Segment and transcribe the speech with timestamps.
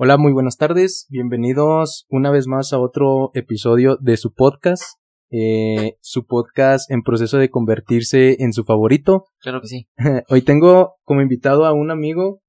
[0.00, 1.08] Hola, muy buenas tardes.
[1.10, 4.84] Bienvenidos una vez más a otro episodio de su podcast.
[5.32, 9.24] Eh, su podcast en proceso de convertirse en su favorito.
[9.40, 9.88] Claro que sí.
[10.28, 12.42] Hoy tengo como invitado a un amigo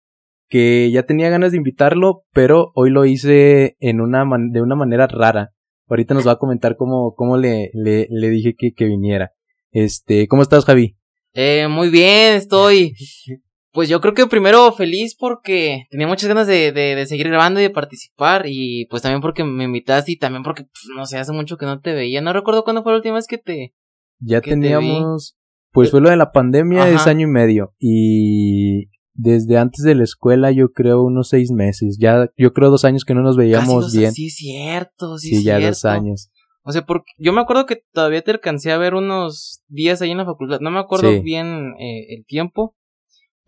[0.47, 5.07] que ya tenía ganas de invitarlo, pero hoy lo hice en una de una manera
[5.07, 5.49] rara.
[5.87, 9.31] Ahorita nos va a comentar cómo, cómo le, le, le dije que, que viniera.
[9.71, 10.97] Este, ¿cómo estás, Javi?
[11.33, 12.93] Eh, muy bien, estoy
[13.71, 17.63] Pues yo creo que primero feliz porque tenía muchas ganas de, de, seguir grabando y
[17.63, 21.33] de participar y pues también porque me invitaste y también porque, pues, no sé, hace
[21.33, 22.21] mucho que no te veía.
[22.21, 23.75] No recuerdo cuándo fue la última vez que te...
[24.19, 25.37] Ya teníamos...
[25.71, 30.03] pues fue lo de la pandemia, es año y medio y desde antes de la
[30.03, 31.97] escuela yo creo unos seis meses.
[31.99, 34.13] Ya yo creo dos años que no nos veíamos bien.
[34.13, 36.31] Sí, cierto, sí, sí ya dos años.
[36.63, 40.11] O sea, porque yo me acuerdo que todavía te alcancé a ver unos días ahí
[40.11, 40.59] en la facultad.
[40.61, 42.75] No me acuerdo bien eh, el tiempo.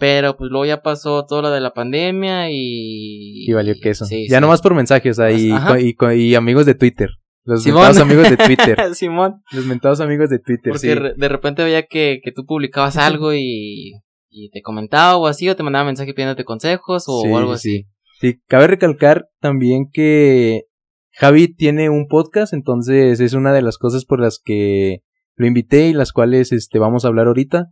[0.02, 3.46] Pero pues luego ya pasó todo lo de la pandemia y...
[3.48, 4.06] Y valió queso.
[4.06, 7.12] Sí, ya nomás por mensajes ahí y, amigos de Twitter.
[7.44, 8.78] Los mentados amigos de Twitter.
[8.96, 9.44] Simón.
[9.52, 13.92] Los mentados amigos de Twitter, Porque de repente veía que, que tú publicabas algo y,
[14.28, 17.84] y te comentaba o así, o te mandaba mensaje pidiéndote consejos o, algo así.
[18.20, 18.32] Sí.
[18.32, 20.64] sí, cabe recalcar también que
[21.12, 25.04] Javi tiene un podcast, entonces es una de las cosas por las que
[25.36, 27.68] lo invité y las cuales este, vamos a hablar ahorita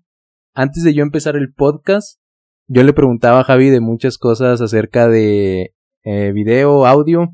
[0.54, 2.20] antes de yo empezar el podcast,
[2.68, 7.30] yo le preguntaba a Javi de muchas cosas acerca de eh, video, audio,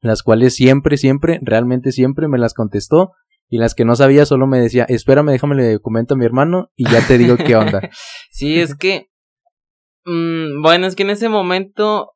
[0.00, 3.12] las cuales siempre, siempre, realmente siempre me las contestó.
[3.48, 6.70] Y las que no sabía solo me decía, espérame, déjame le comento a mi hermano
[6.74, 7.90] y ya te digo qué onda.
[8.30, 9.08] sí, es que...
[10.06, 12.12] Mmm, bueno, es que en ese momento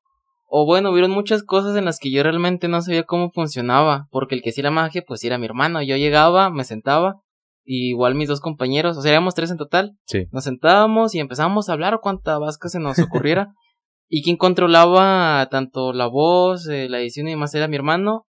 [0.48, 4.37] o bueno, hubieron muchas cosas en las que yo realmente no sabía cómo funcionaba, porque
[4.37, 7.20] el que hacía la magia pues era mi hermano, yo llegaba, me sentaba
[7.67, 9.98] igual mis dos compañeros, o sea, éramos tres en total.
[10.06, 10.27] Sí.
[10.33, 13.53] Nos sentábamos y empezábamos a hablar cuánta vasca se nos ocurriera.
[14.08, 18.27] y quien controlaba tanto la voz, eh, la edición y demás era mi hermano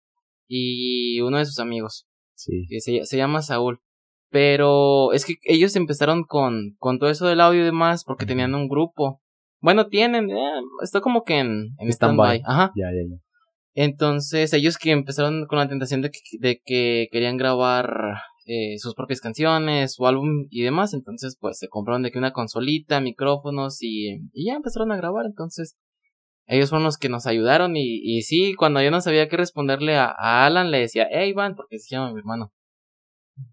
[0.46, 2.06] y uno de sus amigos.
[2.34, 2.66] Sí.
[2.68, 3.80] Que se, se, llama Saúl.
[4.30, 8.54] Pero es que ellos empezaron con, con todo eso del audio y demás porque tenían
[8.54, 9.20] un grupo.
[9.60, 12.42] Bueno, tienen, eh, está como que en, en stand-by.
[12.44, 12.72] Ajá.
[12.74, 13.16] Ya, ya, ya.
[13.74, 17.86] Entonces, ellos que empezaron con la tentación de que, de que querían grabar
[18.46, 20.94] eh, sus propias canciones, su álbum y demás.
[20.94, 25.26] Entonces, pues se compraron de que una consolita, micrófonos y, y ya empezaron a grabar.
[25.26, 25.76] Entonces,
[26.46, 27.76] ellos fueron los que nos ayudaron.
[27.76, 30.14] Y, y sí, cuando yo no sabía qué responderle a,
[30.46, 32.52] Alan, le decía, hey Iván, porque se llama mi hermano.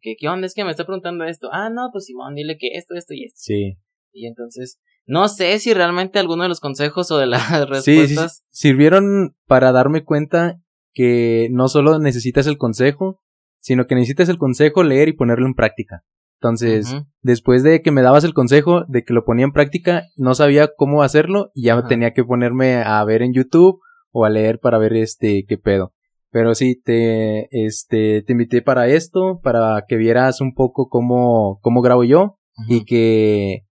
[0.02, 0.46] ¿Qué, ¿Qué onda?
[0.48, 1.50] Es que me está preguntando esto.
[1.52, 3.38] Ah, no, pues Simón, dile que esto, esto y esto.
[3.38, 3.78] Sí.
[4.12, 8.44] Y entonces, no sé si realmente alguno de los consejos o de las respuestas.
[8.48, 10.62] sirvieron para darme cuenta
[10.94, 13.22] que no solo necesitas el consejo,
[13.60, 16.04] sino que necesitas el consejo, leer y ponerlo en práctica.
[16.42, 20.36] Entonces, después de que me dabas el consejo, de que lo ponía en práctica, no
[20.36, 23.82] sabía cómo hacerlo y ya tenía que ponerme a ver en YouTube
[24.12, 25.94] o a leer para ver este qué pedo.
[26.32, 31.82] Pero sí, te, este, te invité para esto, para que vieras un poco cómo, cómo
[31.82, 32.40] grabo yo
[32.70, 33.66] y que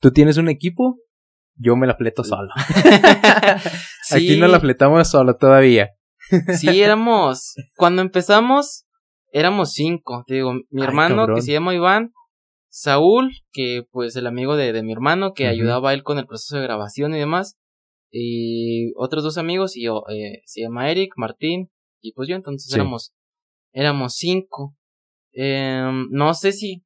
[0.00, 0.96] tú tienes un equipo,
[1.56, 2.48] yo me la fleto solo.
[4.10, 5.90] Aquí no la fletamos solo todavía.
[6.58, 8.86] sí, éramos, cuando empezamos,
[9.34, 12.12] éramos cinco, te digo, mi hermano que se llama Iván,
[12.70, 16.26] Saúl, que pues el amigo de, de mi hermano que ayudaba a él con el
[16.26, 17.58] proceso de grabación y demás,
[18.12, 22.72] y otros dos amigos, y yo, eh, se llama Eric, Martín, y pues yo, entonces
[22.72, 23.12] éramos,
[23.72, 24.76] éramos cinco.
[25.32, 26.84] Em, no sé si,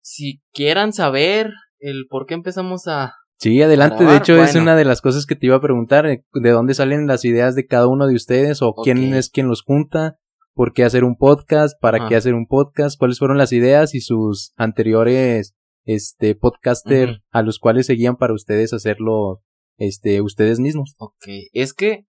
[0.00, 1.50] si quieran saber
[1.80, 4.04] el por qué empezamos a, Sí, adelante.
[4.04, 6.04] De hecho, es una de las cosas que te iba a preguntar.
[6.04, 8.60] Eh, ¿De dónde salen las ideas de cada uno de ustedes?
[8.60, 10.18] ¿O quién es quien los junta?
[10.54, 14.00] Por qué hacer un podcast, para qué hacer un podcast, cuáles fueron las ideas y
[14.00, 19.40] sus anteriores este podcaster a los cuales seguían para ustedes hacerlo
[19.78, 20.94] este ustedes mismos.
[20.98, 22.04] Ok, es que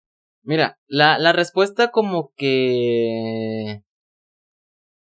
[0.43, 3.83] mira, la, la respuesta como que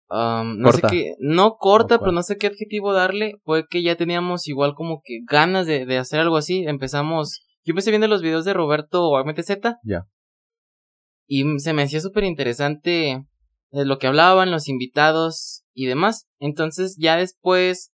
[0.09, 3.95] um, no sé qué, no corta, pero no sé qué adjetivo darle, fue que ya
[3.95, 8.21] teníamos igual como que ganas de, de hacer algo así, empezamos, yo empecé viendo los
[8.21, 9.79] videos de Roberto Z.
[9.83, 10.05] Ya.
[11.31, 13.23] Y se me hacía súper interesante
[13.71, 16.27] de lo que hablaban, los invitados y demás.
[16.39, 17.91] Entonces ya después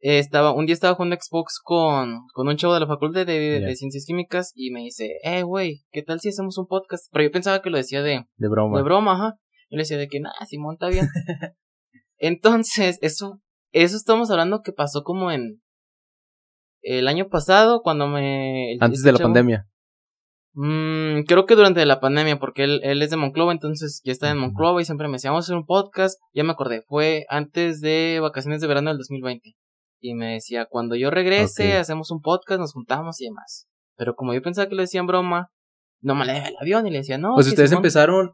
[0.00, 3.74] eh, estaba, un día estaba jugando Xbox con, con un chavo de la facultad de,
[3.76, 7.06] ciencias químicas y me dice, eh, güey, ¿qué tal si hacemos un podcast?
[7.12, 8.76] Pero yo pensaba que lo decía de, de broma.
[8.76, 9.38] De broma, ajá.
[9.70, 11.08] Y le decía de que, nada, Simón está bien.
[12.18, 13.40] Entonces, eso,
[13.72, 15.62] eso estamos hablando que pasó como en
[16.82, 18.76] el año pasado cuando me...
[18.80, 19.66] Antes de la pandemia.
[20.58, 24.30] Mm, creo que durante la pandemia, porque él, él es de Monclova, entonces ya está
[24.30, 26.18] en Monclova y siempre me decía, vamos a hacer un podcast.
[26.32, 29.54] Ya me acordé, fue antes de vacaciones de verano del 2020.
[30.00, 33.68] Y me decía, cuando yo regrese, hacemos un podcast, nos juntamos y demás.
[33.96, 35.50] Pero como yo pensaba que le decían broma,
[36.00, 37.34] no me le el avión y le decía, no.
[37.34, 38.32] Pues ustedes empezaron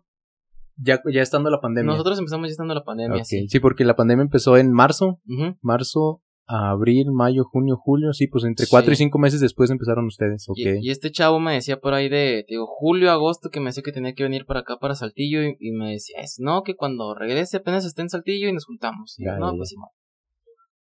[0.76, 1.90] ya, ya estando la pandemia.
[1.90, 3.48] Nosotros empezamos ya estando la pandemia, sí.
[3.48, 5.20] Sí, porque la pandemia empezó en marzo.
[5.60, 8.12] Marzo, abril, mayo, junio, julio.
[8.12, 10.44] Sí, pues entre cuatro y cinco meses después empezaron ustedes.
[10.48, 10.78] Okay.
[10.80, 13.92] Y, este chavo me decía por ahí de, digo, julio, agosto, que me decía que
[13.92, 15.42] tenía que venir para acá, para Saltillo.
[15.42, 19.18] Y, me decía, es, no, que cuando regrese apenas esté en Saltillo y nos juntamos.
[19.18, 19.74] Y no, pues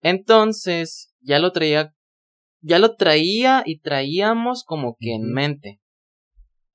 [0.02, 1.94] Entonces, ya lo traía,
[2.62, 5.80] ya lo traía y traíamos como que en mente.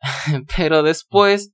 [0.57, 1.53] Pero después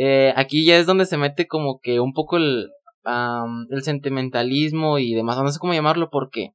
[0.00, 2.70] eh, aquí ya es donde se mete como que un poco el,
[3.04, 6.52] el sentimentalismo y demás, no sé cómo llamarlo porque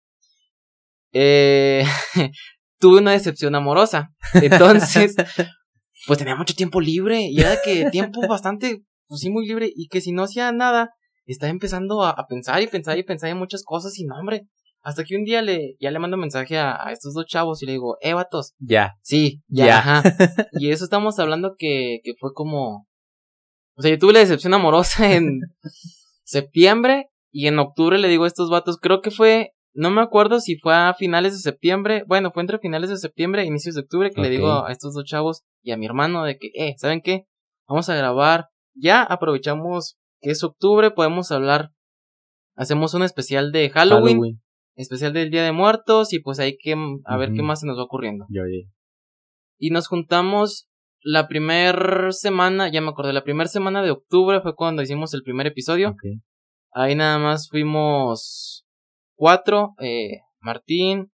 [1.13, 1.85] eh,
[2.79, 4.13] tuve una decepción amorosa.
[4.33, 5.15] Entonces,
[6.07, 9.87] pues tenía mucho tiempo libre y era que tiempo bastante, pues sí, muy libre y
[9.87, 10.91] que si no hacía nada,
[11.25, 14.47] estaba empezando a, pensar y pensar y pensar en muchas cosas y no, hombre.
[14.85, 17.71] Hasta que un día le, ya le mando mensaje a, estos dos chavos y le
[17.71, 18.53] digo, eh, vatos.
[18.59, 18.95] Ya.
[19.01, 19.77] Sí, ya.
[19.77, 20.03] Ajá.
[20.51, 22.85] y eso estamos hablando que, que fue como,
[23.75, 25.39] o sea, yo tuve la decepción amorosa en
[26.23, 30.39] septiembre y en octubre le digo a estos vatos, creo que fue, no me acuerdo
[30.39, 33.81] si fue a finales de septiembre, bueno, fue entre finales de septiembre e inicios de
[33.81, 36.75] octubre que le digo a estos dos chavos y a mi hermano de que, eh,
[36.77, 37.25] ¿saben qué?
[37.67, 41.71] Vamos a grabar, ya aprovechamos que es octubre, podemos hablar,
[42.55, 44.41] hacemos un especial de Halloween,
[44.75, 47.77] especial del Día de Muertos y pues hay que, a ver qué más se nos
[47.77, 48.25] va ocurriendo.
[49.57, 50.67] Y nos juntamos
[51.03, 55.23] la primera semana, ya me acordé, la primera semana de octubre fue cuando hicimos el
[55.23, 55.95] primer episodio.
[56.71, 58.65] Ahí nada más fuimos
[59.15, 61.11] cuatro, eh, Martín,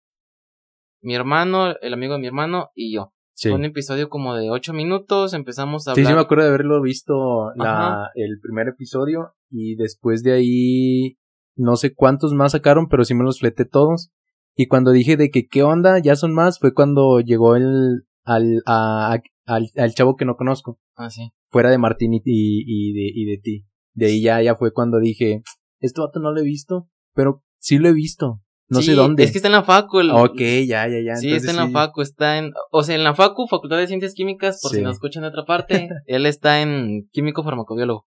[1.00, 3.12] mi hermano, el amigo de mi hermano y yo.
[3.40, 6.05] Fue un episodio como de ocho minutos, empezamos a hablar.
[6.05, 11.19] Sí, sí me acuerdo de haberlo visto la, el primer episodio y después de ahí
[11.55, 14.11] no sé cuántos más sacaron, pero sí me los fleté todos.
[14.56, 18.62] Y cuando dije de que qué onda, ya son más, fue cuando llegó el al
[18.67, 20.79] a, al, al chavo que no conozco.
[20.95, 21.31] Ah, sí.
[21.47, 23.67] Fuera de Martín y, y, de, y de ti.
[23.95, 25.43] De ahí ya, ya fue cuando dije,
[25.81, 28.41] este vato no lo he visto, pero sí lo he visto.
[28.71, 29.25] No sé dónde.
[29.25, 30.00] Es que está en la facu.
[30.00, 30.11] El...
[30.11, 31.17] Ok, ya, ya, ya.
[31.17, 34.12] Sí, está en la facu, está en, o sea, en la facu, Facultad de Ciencias
[34.12, 38.06] Químicas, por si nos escuchan de otra parte, él está en químico farmacobiólogo.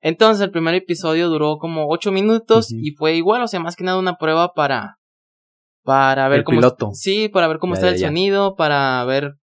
[0.00, 3.82] Entonces, el primer episodio duró como ocho minutos y fue igual, o sea, más que
[3.82, 4.98] nada una prueba para,
[5.82, 6.90] para ver el cómo, piloto.
[6.92, 9.38] sí, para ver cómo está el sonido, para ver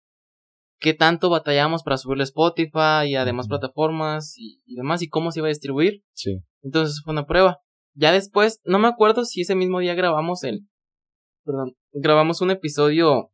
[0.78, 5.48] qué tanto batallamos para subirle Spotify y además plataformas y, demás y cómo se iba
[5.48, 6.02] a distribuir.
[6.12, 6.38] Sí.
[6.62, 7.58] Entonces fue una prueba.
[7.94, 10.66] Ya después, no me acuerdo si ese mismo día grabamos el,
[11.44, 13.30] perdón, grabamos un episodio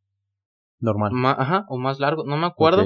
[0.79, 1.11] normal.
[1.37, 2.85] ajá, o más largo, no me acuerdo.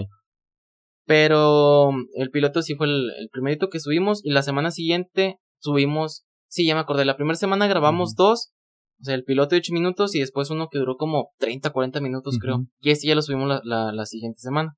[1.06, 6.26] Pero el piloto sí fue el, el, primerito que subimos y la semana siguiente subimos,
[6.50, 8.52] sí, ya me acordé, la primera semana grabamos dos
[9.00, 12.02] o sea, el piloto de 8 minutos y después uno que duró como 30, 40
[12.02, 12.66] minutos, creo.
[12.80, 14.76] Y ese ya lo subimos la, la, la, siguiente semana.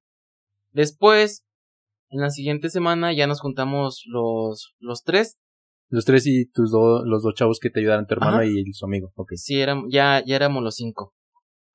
[0.72, 1.46] Después,
[2.10, 5.38] en la siguiente semana ya nos juntamos los, los tres.
[5.88, 8.86] Los tres y tus dos, los dos chavos que te ayudaron, tu hermano y su
[8.86, 9.32] amigo, ok.
[9.36, 11.14] Sí, ya, ya éramos los cinco.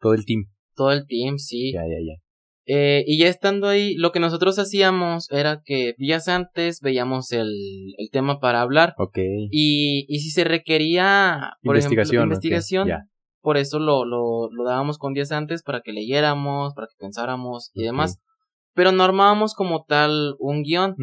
[0.01, 0.45] Todo el team.
[0.75, 1.73] Todo el team, sí.
[1.73, 2.24] Ya, ya, ya.
[2.67, 7.51] Eh, y ya estando ahí, lo que nosotros hacíamos era que días antes veíamos el,
[7.99, 8.95] el tema para hablar.
[8.99, 9.19] Ok.
[9.51, 12.89] Y, y si se requería, por investigación, ejemplo, investigación,
[13.43, 17.71] por eso lo, lo, lo dábamos con días antes para que leyéramos, para que pensáramos
[17.75, 18.19] y demás.
[18.75, 20.97] Pero no armábamos como tal un guion.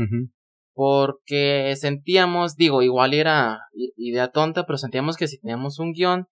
[0.74, 3.60] Porque sentíamos, digo, igual era
[3.98, 6.28] idea tonta, pero sentíamos que si teníamos un guion,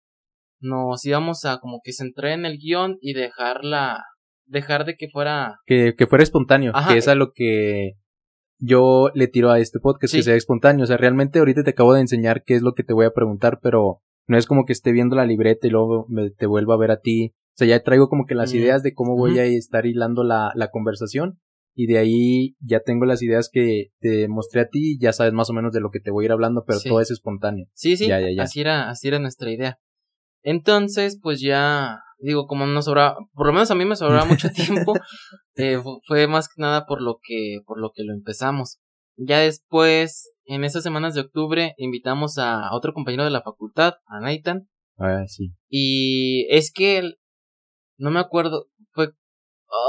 [0.61, 4.05] nos íbamos a como que centrar en el guion y dejar la,
[4.47, 5.61] dejar de que fuera...
[5.67, 7.95] Que, que fuera espontáneo, que es a lo que
[8.59, 10.85] yo le tiro a este podcast, que sea espontáneo.
[10.85, 13.13] O sea, realmente ahorita te acabo de enseñar qué es lo que te voy a
[13.13, 16.75] preguntar, pero no es como que esté viendo la libreta y luego me, te vuelva
[16.75, 17.35] a ver a ti.
[17.55, 18.57] O sea, ya traigo como que las mm.
[18.57, 21.39] ideas de cómo voy a estar hilando la, la conversación.
[21.79, 25.51] Y de ahí ya tengo las ideas que te mostré a ti, ya sabes más
[25.51, 27.67] o menos de lo que te voy a ir hablando, pero todo es espontáneo.
[27.75, 29.79] Sí, sí, Así, era, así era nuestra idea.
[30.47, 34.49] Entonces, pues ya digo, como no sobraba, por lo menos a mí me sobraba mucho
[34.51, 34.95] tiempo,
[35.57, 38.79] eh, fue más que nada por lo que, por lo que lo empezamos.
[39.17, 44.21] Ya después, en esas semanas de octubre, invitamos a otro compañero de la facultad, a
[44.21, 44.69] Nathan.
[44.99, 45.53] Ah, sí.
[45.69, 47.19] Y es que él,
[47.99, 49.11] no me acuerdo, fue,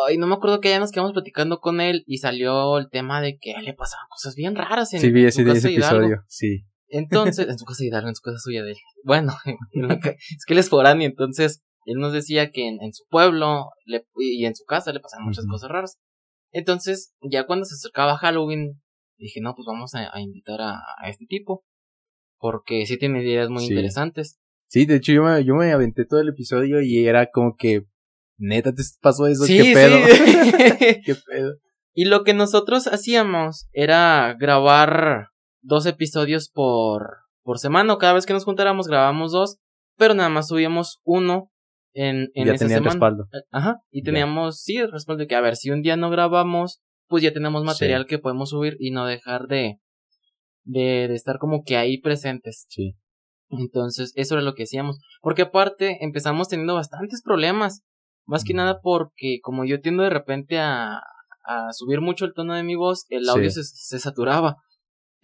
[0.07, 3.21] ay, no me acuerdo que ya nos quedamos platicando con él y salió el tema
[3.21, 6.65] de que le pasaban cosas bien raras en, sí, vi ese, ese episodio, sí.
[6.89, 8.77] Entonces, en su casa de Hidalgo, en su casa suya de él.
[9.03, 14.06] Bueno, es que él es foráneo, entonces él nos decía que en, su pueblo le,
[14.17, 15.98] y en su casa le pasaban muchas cosas raras.
[16.51, 18.82] Entonces, ya cuando se acercaba Halloween,
[19.17, 21.63] dije, no, pues vamos a, invitar a, este tipo.
[22.39, 24.38] Porque sí tiene ideas muy interesantes.
[24.70, 27.84] Sí, de hecho yo me, yo me aventé todo el episodio y era como que,
[28.38, 29.98] neta, te pasó eso, qué pedo.
[30.08, 31.01] Sí.
[31.06, 31.56] qué pedo.
[31.94, 35.29] Y lo que nosotros hacíamos era grabar
[35.67, 37.97] dos episodios por, por semana.
[37.97, 39.57] Cada vez que nos juntáramos grabábamos dos,
[39.97, 41.51] pero nada más subíamos uno
[41.93, 42.91] en, en ya esa semana.
[42.91, 43.24] respaldo.
[43.33, 46.09] Eh, Ajá, y teníamos, sí, el respaldo de que, a ver, si un día no
[46.09, 49.79] grabamos, pues ya tenemos material que podemos subir y no dejar de,
[50.63, 52.65] de, de estar como que ahí presentes.
[52.69, 52.95] Sí.
[53.50, 55.00] Entonces, eso era lo que hacíamos.
[55.21, 57.81] Porque aparte, empezamos teniendo bastantes problemas.
[58.25, 61.00] Más que nada porque como yo tiendo de repente a,
[61.45, 63.63] a subir mucho el tono de mi voz, el audio Sí.
[63.63, 64.57] se, se saturaba.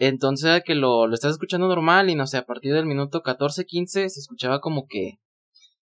[0.07, 3.65] Entonces que lo, lo estás escuchando normal y no sé, a partir del minuto 14,
[3.65, 5.19] 15 se escuchaba como que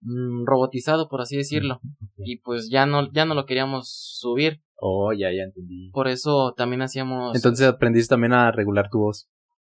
[0.00, 1.80] mm, robotizado, por así decirlo.
[2.16, 4.60] Y pues ya no, ya no lo queríamos subir.
[4.78, 5.90] Oh, ya, ya entendí.
[5.92, 7.34] Por eso también hacíamos...
[7.34, 9.28] Entonces aprendiste también a regular tu voz,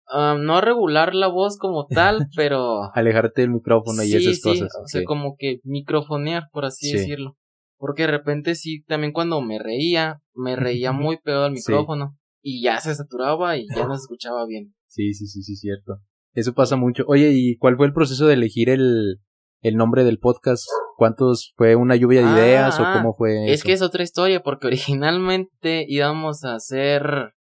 [0.07, 2.91] ah, no regular la voz como tal, pero...
[2.93, 4.69] alejarte del micrófono y esas sí, cosas.
[4.83, 6.97] O sea, como que microfonear, por así Sí.
[6.97, 7.37] decirlo.
[7.77, 12.17] Porque de repente sí, también cuando me reía, me reía muy pegado al micrófono.
[12.47, 14.75] Y ya se saturaba y ya no se escuchaba bien.
[14.85, 15.99] Sí, sí, sí, sí, cierto.
[16.33, 17.03] Eso pasa mucho.
[17.07, 19.19] Oye, ¿y cuál fue el proceso de elegir el,
[19.61, 20.63] el nombre del podcast?
[20.95, 23.45] ¿Cuántos fue una lluvia de Ah, ideas o cómo fue?
[23.47, 23.65] Es eso?
[23.65, 27.33] que es otra historia, porque originalmente íbamos a hacer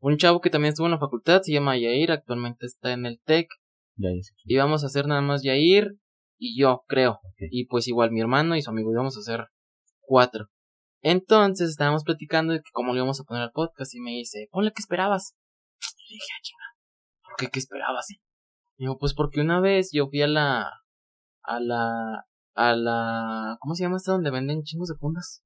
[0.00, 3.20] un chavo que también estuvo en la facultad, se llama Yair, actualmente está en el
[3.24, 3.48] TEC.
[4.44, 5.96] Íbamos a hacer nada más Yair
[6.38, 7.20] y yo, creo.
[7.38, 9.46] Y pues igual mi hermano y su amigo íbamos a hacer
[10.02, 10.48] cuatro.
[11.04, 14.48] Entonces estábamos platicando de que cómo le íbamos a poner al podcast y me dice,
[14.50, 15.34] ponle que esperabas.
[15.98, 18.10] Y le dije, ah, chinga, ¿por qué qué esperabas?
[18.10, 18.16] Y
[18.78, 20.66] digo, pues porque una vez yo fui a la,
[21.42, 25.42] a la, a la, ¿cómo se llama esta donde venden chingos de fundas?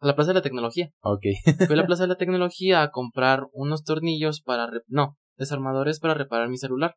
[0.00, 0.88] A la Plaza de la Tecnología.
[1.02, 1.20] Ok.
[1.66, 6.00] Fui a la Plaza de la Tecnología a comprar unos tornillos para, re- no, desarmadores
[6.00, 6.94] para reparar mi celular.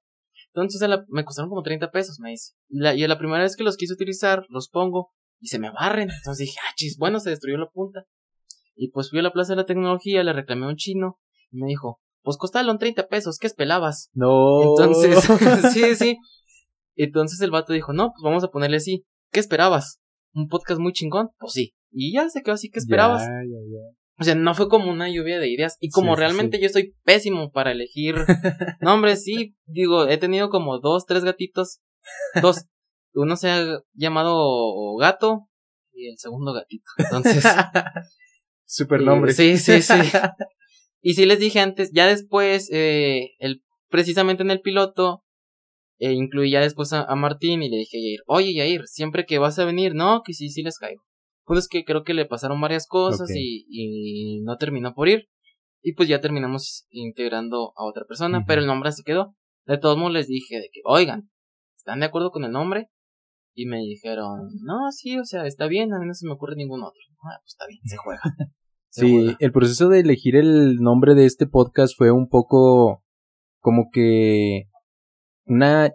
[0.53, 2.53] Entonces la- me costaron como 30 pesos, me dice.
[2.69, 5.09] La- y a la primera vez que los quise utilizar, los pongo
[5.39, 6.09] y se me barren.
[6.09, 8.05] Entonces dije, ah, chis, bueno, se destruyó la punta.
[8.75, 11.19] Y pues fui a la Plaza de la Tecnología, le reclamé a un chino
[11.51, 14.09] y me dijo, pues costaron 30 pesos, ¿qué espelabas?
[14.13, 14.61] No.
[14.61, 15.23] Entonces,
[15.73, 16.17] sí, sí.
[16.95, 19.05] Entonces el vato dijo, no, pues vamos a ponerle así.
[19.31, 19.99] ¿Qué esperabas?
[20.33, 21.29] ¿Un podcast muy chingón?
[21.39, 21.73] Pues sí.
[21.91, 23.21] Y ya se quedó así, ¿qué esperabas?
[23.21, 23.97] Ya, ya, ya.
[24.19, 25.77] O sea, no fue como una lluvia de ideas.
[25.79, 28.15] Y como Sí, sí, realmente yo soy pésimo para elegir
[28.81, 31.79] nombres, sí, digo, he tenido como dos, tres gatitos.
[32.41, 32.65] Dos.
[33.17, 35.47] Uno se ha llamado gato
[35.91, 36.89] y el segundo gatito.
[36.97, 37.43] Entonces.
[38.65, 39.33] Super nombre.
[39.33, 39.93] sí, sí, sí.
[40.99, 45.23] Y sí les dije antes, ya después, eh, el, precisamente en el piloto,
[45.99, 49.25] eh, incluí ya después a, a Martín y le dije a Yair, oye Yair, siempre
[49.25, 51.03] que vas a venir, no, que sí, sí les caigo.
[51.45, 55.29] Pues es que creo que le pasaron varias cosas y, y no terminó por ir.
[55.81, 59.33] Y pues ya terminamos integrando a otra persona, pero el nombre se quedó.
[59.65, 61.29] De todos modos les dije de que, oigan,
[61.77, 62.89] ¿están de acuerdo con el nombre?
[63.59, 66.55] Y me dijeron, no, sí, o sea, está bien, a mí no se me ocurre
[66.55, 67.01] ningún otro.
[67.23, 68.21] Ah, pues está bien, se juega.
[68.89, 69.37] Se Sí, juega.
[69.39, 73.03] el proceso de elegir el nombre de este podcast fue un poco
[73.59, 74.65] como que
[75.47, 75.91] una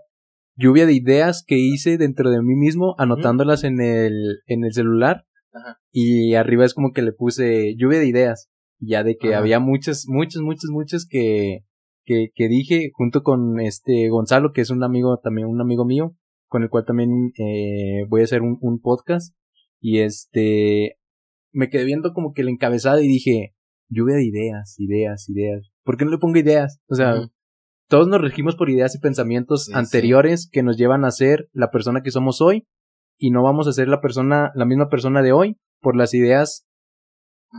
[0.56, 5.24] lluvia de ideas que hice dentro de mí mismo, anotándolas en el, en el celular.
[5.52, 5.78] Ajá.
[5.92, 8.48] Y arriba es como que le puse lluvia de ideas.
[8.80, 9.38] Ya de que Ajá.
[9.38, 11.60] había muchas, muchas, muchas, muchas que,
[12.04, 16.16] que, que dije junto con este Gonzalo, que es un amigo, también un amigo mío,
[16.52, 19.34] con el cual también eh, voy a hacer un, un podcast.
[19.80, 20.98] Y este,
[21.50, 23.54] me quedé viendo como que el encabezado y dije,
[23.88, 25.70] lluvia de ideas, ideas, ideas.
[25.82, 26.78] ¿Por qué no le pongo ideas?
[26.88, 27.14] O sea,
[27.88, 31.70] todos nos regimos por ideas y pensamientos Sí, anteriores que nos llevan a ser la
[31.70, 32.66] persona que somos hoy
[33.18, 36.66] y no vamos a ser la persona, la misma persona de hoy por las ideas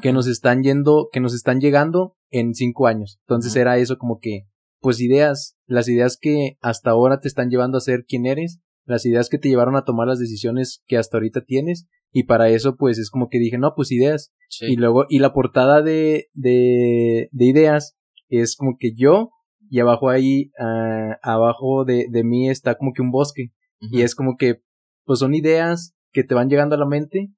[0.03, 3.17] que nos están yendo, que nos están llegando en cinco años.
[3.27, 4.43] Entonces era eso como que,
[4.81, 9.05] pues ideas, las ideas que hasta ahora te están llevando a ser quien eres, las
[9.05, 12.75] ideas que te llevaron a tomar las decisiones que hasta ahorita tienes y para eso
[12.75, 14.67] pues es como que dije, no, pues ideas, Sí.
[14.67, 17.97] y luego, y la portada de, de, de ideas
[18.29, 19.31] es como que yo,
[19.69, 23.51] y abajo ahí, ah, abajo de, de mí está como que un bosque.
[23.91, 24.61] Y es como que,
[25.05, 27.31] pues son ideas que te van llegando a la mente,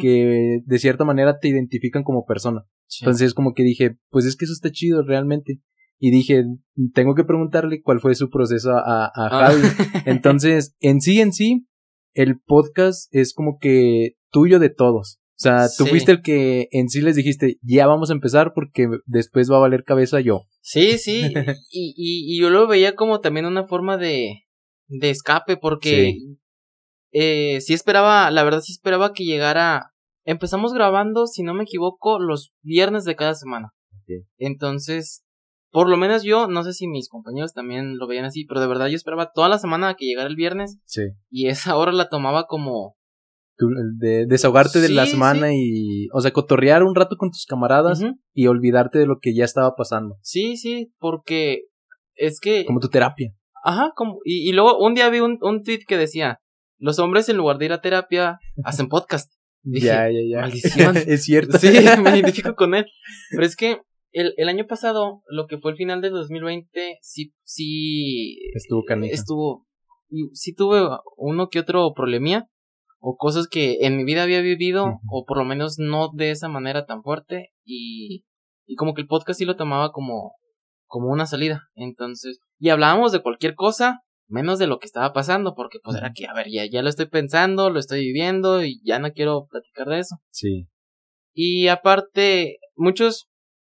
[0.00, 2.64] que de cierta manera te identifican como persona.
[2.86, 3.04] Sí.
[3.04, 5.60] Entonces como que dije, pues es que eso está chido realmente.
[5.98, 6.44] Y dije,
[6.94, 9.30] tengo que preguntarle cuál fue su proceso a, a Ah.
[9.50, 9.62] Javi.
[10.06, 11.66] Entonces, en sí, en sí,
[12.14, 15.18] el podcast es como que tuyo de todos.
[15.38, 15.90] O sea, tú Sí.
[15.90, 19.60] fuiste el que en sí les dijiste, ya vamos a empezar porque después va a
[19.60, 20.42] valer cabeza yo.
[20.62, 21.22] Sí, sí.
[21.70, 24.44] Y, y, y yo lo veía como también una forma de,
[24.88, 26.16] de escape, porque
[27.12, 29.92] eh, sí esperaba, la verdad sí esperaba que llegara.
[30.24, 33.72] Empezamos grabando, si no me equivoco, los viernes de cada semana.
[34.38, 35.22] Entonces,
[35.76, 38.66] por lo menos yo, no sé si mis compañeros también lo veían así, pero de
[38.66, 41.02] verdad yo esperaba toda la semana a que llegara el viernes Sí.
[41.28, 42.96] y esa hora la tomaba como
[43.98, 48.02] de desahogarte de la semana y, o sea, cotorrear un rato con tus camaradas
[48.32, 50.16] y olvidarte de lo que ya estaba pasando.
[50.22, 51.64] Sí, sí, porque
[52.14, 52.64] es que...
[52.64, 53.34] Como tu terapia.
[53.62, 56.38] Ajá, como, y, y luego un día vi un, un tweet que decía,
[56.78, 59.30] los hombres en lugar de ir a terapia hacen podcast.
[59.62, 60.40] ya, ya, ya.
[60.40, 60.96] Maldición.
[61.06, 61.58] es cierto.
[61.58, 61.68] Sí,
[62.02, 62.86] me identifico con él.
[63.30, 63.80] Pero es que
[64.16, 68.38] el, el año pasado, lo que fue el final de 2020, sí, sí.
[68.54, 69.14] Estuvo canija.
[69.14, 69.66] Estuvo.
[70.32, 70.80] Sí tuve
[71.16, 72.48] uno que otro problemía.
[72.98, 74.86] O cosas que en mi vida había vivido.
[75.10, 77.50] O por lo menos no de esa manera tan fuerte.
[77.64, 78.24] Y.
[78.66, 80.32] Y como que el podcast sí lo tomaba como.
[80.86, 81.64] Como una salida.
[81.74, 82.38] Entonces.
[82.58, 86.26] Y hablábamos de cualquier cosa menos de lo que estaba pasando, porque pues era que,
[86.26, 89.86] a ver, ya, ya lo estoy pensando, lo estoy viviendo y ya no quiero platicar
[89.86, 90.16] de eso.
[90.30, 90.66] Sí.
[91.32, 93.28] Y aparte, muchos,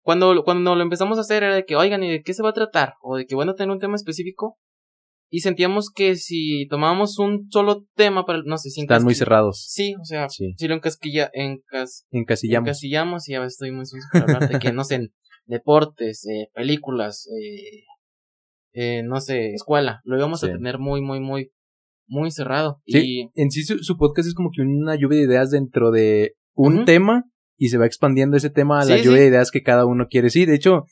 [0.06, 2.50] cuando, cuando lo empezamos a hacer era de que, oigan, ¿y de qué se va
[2.50, 2.94] a tratar?
[3.02, 4.56] O de que, bueno, tener un tema específico.
[5.32, 9.66] Y sentíamos que si tomábamos un solo tema para, no sé, si Están muy cerrados.
[9.68, 12.68] Sí, o sea, si lo encasquilla, encas, encasillamos.
[12.68, 15.08] Encasillamos y a veces estoy muy sucio para hablar de que, no sé,
[15.46, 17.82] deportes, eh, películas, eh,
[18.75, 20.02] eh, no sé, escuela.
[20.04, 21.50] Lo íbamos a tener muy, muy, muy,
[22.06, 22.80] muy cerrado.
[22.86, 23.42] Sí, y...
[23.42, 27.25] en sí su, podcast es como que una lluvia de ideas dentro de un tema
[27.56, 30.30] y se va expandiendo ese tema a la lluvia de ideas que cada uno quiere.
[30.30, 30.84] Sí, de hecho,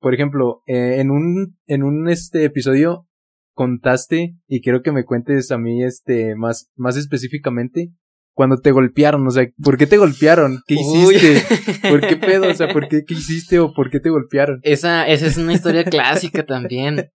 [0.00, 3.06] por ejemplo, eh, en un, en un este episodio
[3.54, 7.92] contaste, y quiero que me cuentes a mí este más, más específicamente,
[8.32, 10.62] cuando te golpearon, o sea, ¿por qué te golpearon?
[10.66, 11.42] ¿Qué hiciste?
[11.88, 12.48] ¿Por qué pedo?
[12.48, 14.60] O sea, ¿por qué, qué hiciste o por qué te golpearon?
[14.62, 17.10] Esa, esa es una historia clásica también.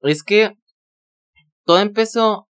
[0.00, 0.56] Es que
[1.64, 2.48] todo empezó.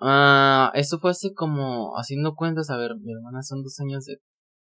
[0.00, 4.18] Ah, eso fue hace como, haciendo cuentas, a ver, mi hermana son dos años de.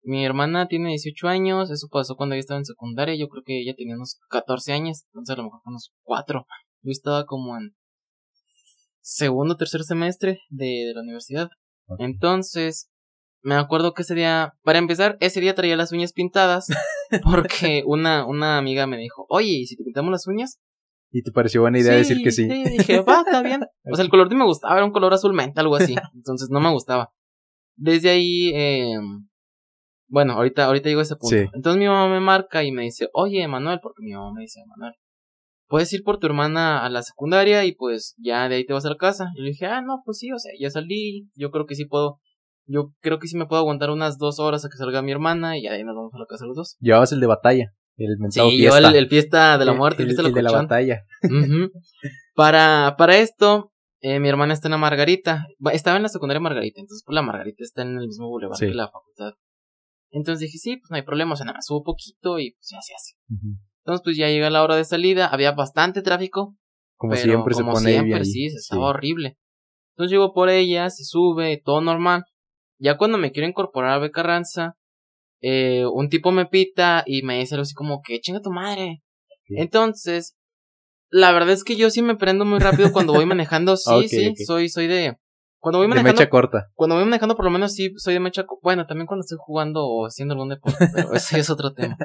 [0.02, 3.60] Mi hermana tiene 18 años, eso pasó cuando ella estaba en secundaria, yo creo que
[3.60, 6.46] ella tenía unos 14 años, entonces a lo mejor unos 4.
[6.82, 7.74] Yo estaba como en
[9.00, 11.48] segundo o tercer semestre de, de la universidad.
[11.98, 12.88] Entonces,
[13.42, 16.68] me acuerdo que ese día, para empezar, ese día traía las uñas pintadas
[17.24, 20.58] porque una, una amiga me dijo, oye, ¿y si te pintamos las uñas?
[21.12, 22.48] ¿Y te pareció buena idea decir que sí?
[22.48, 23.62] Sí, dije, va, está bien.
[23.92, 25.96] O sea, el color de me gustaba, era un color azul menta, algo así.
[26.14, 27.10] Entonces no me gustaba.
[27.74, 28.94] Desde ahí, eh,
[30.10, 31.36] bueno, ahorita, ahorita digo ese punto.
[31.54, 34.60] Entonces mi mamá me marca y me dice, oye, Manuel, porque mi mamá me dice,
[34.66, 34.92] Manuel,
[35.68, 38.84] puedes ir por tu hermana a la secundaria y pues ya de ahí te vas
[38.84, 39.30] a la casa.
[39.36, 41.84] Y le dije, ah, no, pues sí, o sea, ya salí, yo creo que sí
[41.84, 42.18] puedo,
[42.66, 45.56] yo creo que sí me puedo aguantar unas dos horas a que salga mi hermana
[45.56, 46.76] y ya de ahí nos vamos a la casa los dos.
[46.80, 48.90] Llevabas el de batalla, el mentado sí, fiesta.
[48.90, 51.04] el, fiesta de la muerte, el, el, de la batalla.
[52.34, 53.70] para, para esto,
[54.00, 57.22] eh, mi hermana está en la Margarita, estaba en la secundaria Margarita, entonces pues la
[57.22, 59.34] Margarita está en el mismo boulevard que la facultad.
[60.10, 62.68] Entonces dije, sí, pues no hay problema, o sea, nada más subo poquito y pues
[62.70, 63.14] ya se hace.
[63.84, 66.56] Entonces, pues ya llega la hora de salida, había bastante tráfico.
[66.96, 69.36] Como siempre se pone siempre, sí, estaba horrible.
[69.94, 72.24] Entonces llego por ella, se sube, todo normal.
[72.78, 74.74] Ya cuando me quiero incorporar a Becarranza,
[75.42, 79.02] eh, un tipo me pita y me dice algo así como que chinga tu madre.
[79.48, 80.36] Entonces,
[81.10, 83.76] la verdad es que yo sí me prendo muy rápido cuando voy manejando.
[83.76, 85.16] Sí, sí, soy, soy de.
[85.60, 86.12] Cuando voy manejando.
[86.12, 86.70] De mecha corta.
[86.74, 88.60] Cuando voy manejando, por lo menos sí soy de mecha corta.
[88.62, 91.96] Bueno, también cuando estoy jugando o haciendo algún deporte, pero ese es otro tema.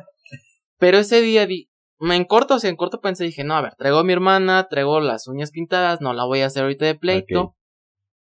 [0.78, 3.62] Pero ese día di, me en corto, o sea, en corto pensé, dije, no, a
[3.62, 6.86] ver, traigo a mi hermana, traigo las uñas pintadas, no la voy a hacer ahorita
[6.86, 7.56] de pleito.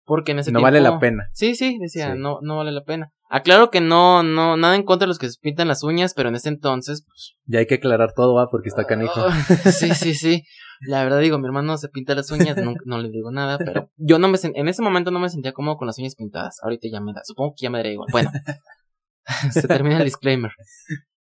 [0.05, 1.29] Porque en ese no vale la pena.
[1.35, 3.13] Sí, sí, decía, no, no vale la pena.
[3.29, 6.31] Aclaro que no, no, nada en contra de los que se pintan las uñas, pero
[6.31, 7.37] en ese entonces, pues.
[7.45, 8.49] Ya hay que aclarar todo, ¿va?
[8.49, 9.31] Porque está canijo.
[9.71, 10.43] sí, sí, sí.
[10.81, 13.91] La verdad digo, mi hermano se pinta las uñas, no, no le digo nada, pero
[13.97, 16.59] yo no me en ese momento no me sentía cómodo con las uñas pintadas.
[16.63, 18.09] Ahorita ya me da, supongo que ya me daría igual.
[18.11, 18.31] Bueno,
[19.53, 20.53] se termina el disclaimer.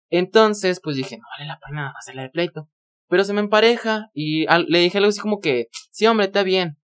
[0.09, 2.69] Entonces, pues dije, no vale la pena hacerle de pleito.
[3.09, 6.77] Pero se me empareja y le dije algo así como que, sí, hombre, está bien.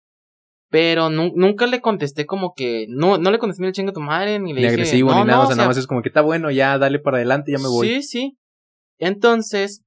[0.71, 4.01] Pero nunca le contesté como que, no, no le contesté ni el chingo a tu
[4.01, 4.73] madre, ni le dije.
[4.73, 7.17] agresivo, ni nada, o sea, nada más es como que está bueno, ya dale para
[7.17, 7.89] adelante, ya me voy.
[7.89, 8.39] Sí, sí.
[8.99, 9.85] Entonces,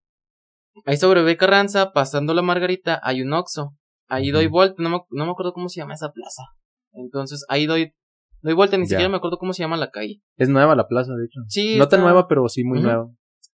[0.85, 1.37] ahí sobre B.
[1.37, 3.75] Carranza, pasando la Margarita, hay un Oxxo.
[4.07, 6.43] Ahí doy vuelta, no me, no me acuerdo cómo se llama esa plaza.
[6.91, 7.93] Entonces, ahí doy
[8.41, 10.21] doy vuelta, ni siquiera me acuerdo cómo se llama la calle.
[10.35, 11.41] Es nueva la plaza, de hecho.
[11.47, 11.77] Sí.
[11.77, 13.07] No tan nueva, pero sí muy nueva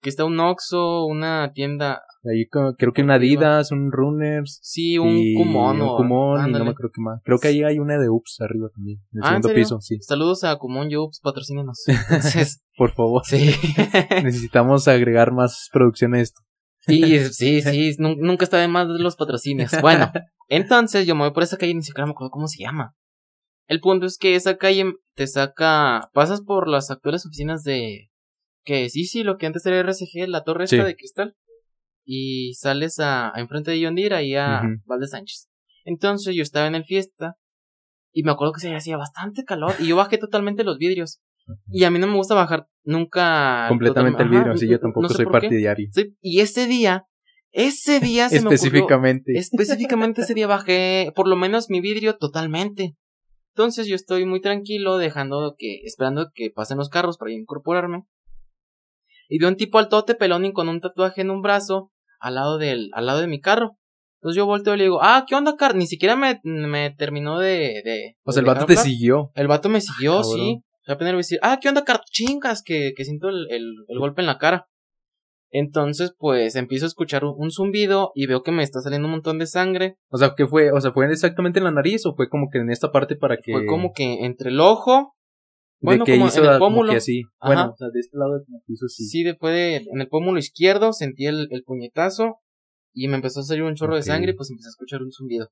[0.03, 2.01] que está un Oxxo, una tienda.
[2.29, 4.59] Ahí creo que una Adidas, un Runners.
[4.61, 5.81] Sí, un Kumon.
[5.81, 7.21] Un Kumon y no me creo que más.
[7.23, 8.99] Creo que ahí hay una de Ups arriba también.
[9.13, 9.97] En el ah, segundo piso, sí.
[10.01, 11.83] Saludos a Kumon y Ups, patrocínenos.
[11.87, 13.23] Entonces, Por favor.
[13.25, 13.51] Sí.
[14.23, 16.41] Necesitamos agregar más producción a esto.
[16.87, 19.71] Sí, sí, sí, nunca está de más los patrocinios.
[19.81, 20.11] Bueno,
[20.49, 22.93] entonces yo me voy por esa calle y ni siquiera me acuerdo cómo se llama.
[23.67, 28.09] El punto es que esa calle te saca, pasas por las actuales oficinas de
[28.63, 31.35] que sí, sí, lo que antes era RCG, la torre esta de cristal.
[32.05, 35.47] Y sales a, enfrente de Yondir, ahí a Valde Sánchez.
[35.85, 37.35] Entonces yo estaba en el fiesta.
[38.11, 41.19] Y me acuerdo que se hacía bastante calor y yo bajé totalmente los vidrios.
[41.67, 43.65] Y a mí no me gusta bajar nunca.
[43.69, 45.89] Completamente el vidrio, así yo tampoco soy partidario.
[45.91, 47.05] Sí, y ese día,
[47.51, 49.33] ese día se Específicamente.
[49.33, 52.95] me Específicamente ese día bajé por lo menos mi vidrio totalmente.
[53.55, 58.03] Entonces yo estoy muy tranquilo, dejando que, esperando que pasen los carros para incorporarme.
[59.29, 62.57] Y veo un tipo altote pelón y con un tatuaje en un brazo al lado
[62.57, 63.77] del, al lado de mi carro.
[64.21, 65.75] Entonces yo volteo y le digo, ah, ¿qué onda, car?
[65.75, 68.15] Ni siquiera me, me terminó de, de.
[68.23, 69.31] O sea, el vato te siguió.
[69.35, 70.61] El vato me siguió, sí.
[70.85, 72.01] O sea, decir, ah, ¿qué onda, car?
[72.09, 74.67] Chingas, que, que siento el, el, golpe en la cara.
[75.49, 79.39] Entonces, pues, empiezo a escuchar un zumbido y veo que me está saliendo un montón
[79.39, 79.97] de sangre.
[80.09, 80.71] O sea, ¿qué fue?
[80.71, 83.37] O sea, ¿fue exactamente en la nariz o fue como que en esta parte para
[83.37, 83.53] que...?
[83.53, 85.13] Fue como que entre el ojo...
[85.79, 86.93] Bueno, como en el pómulo.
[86.93, 87.23] así.
[87.41, 89.03] Bueno, o sea, de este lado como hizo así.
[89.03, 92.37] Sí, después de, en el pómulo izquierdo sentí el, el puñetazo
[92.93, 95.11] y me empezó a salir un chorro de sangre y pues empecé a escuchar un
[95.11, 95.49] zumbido.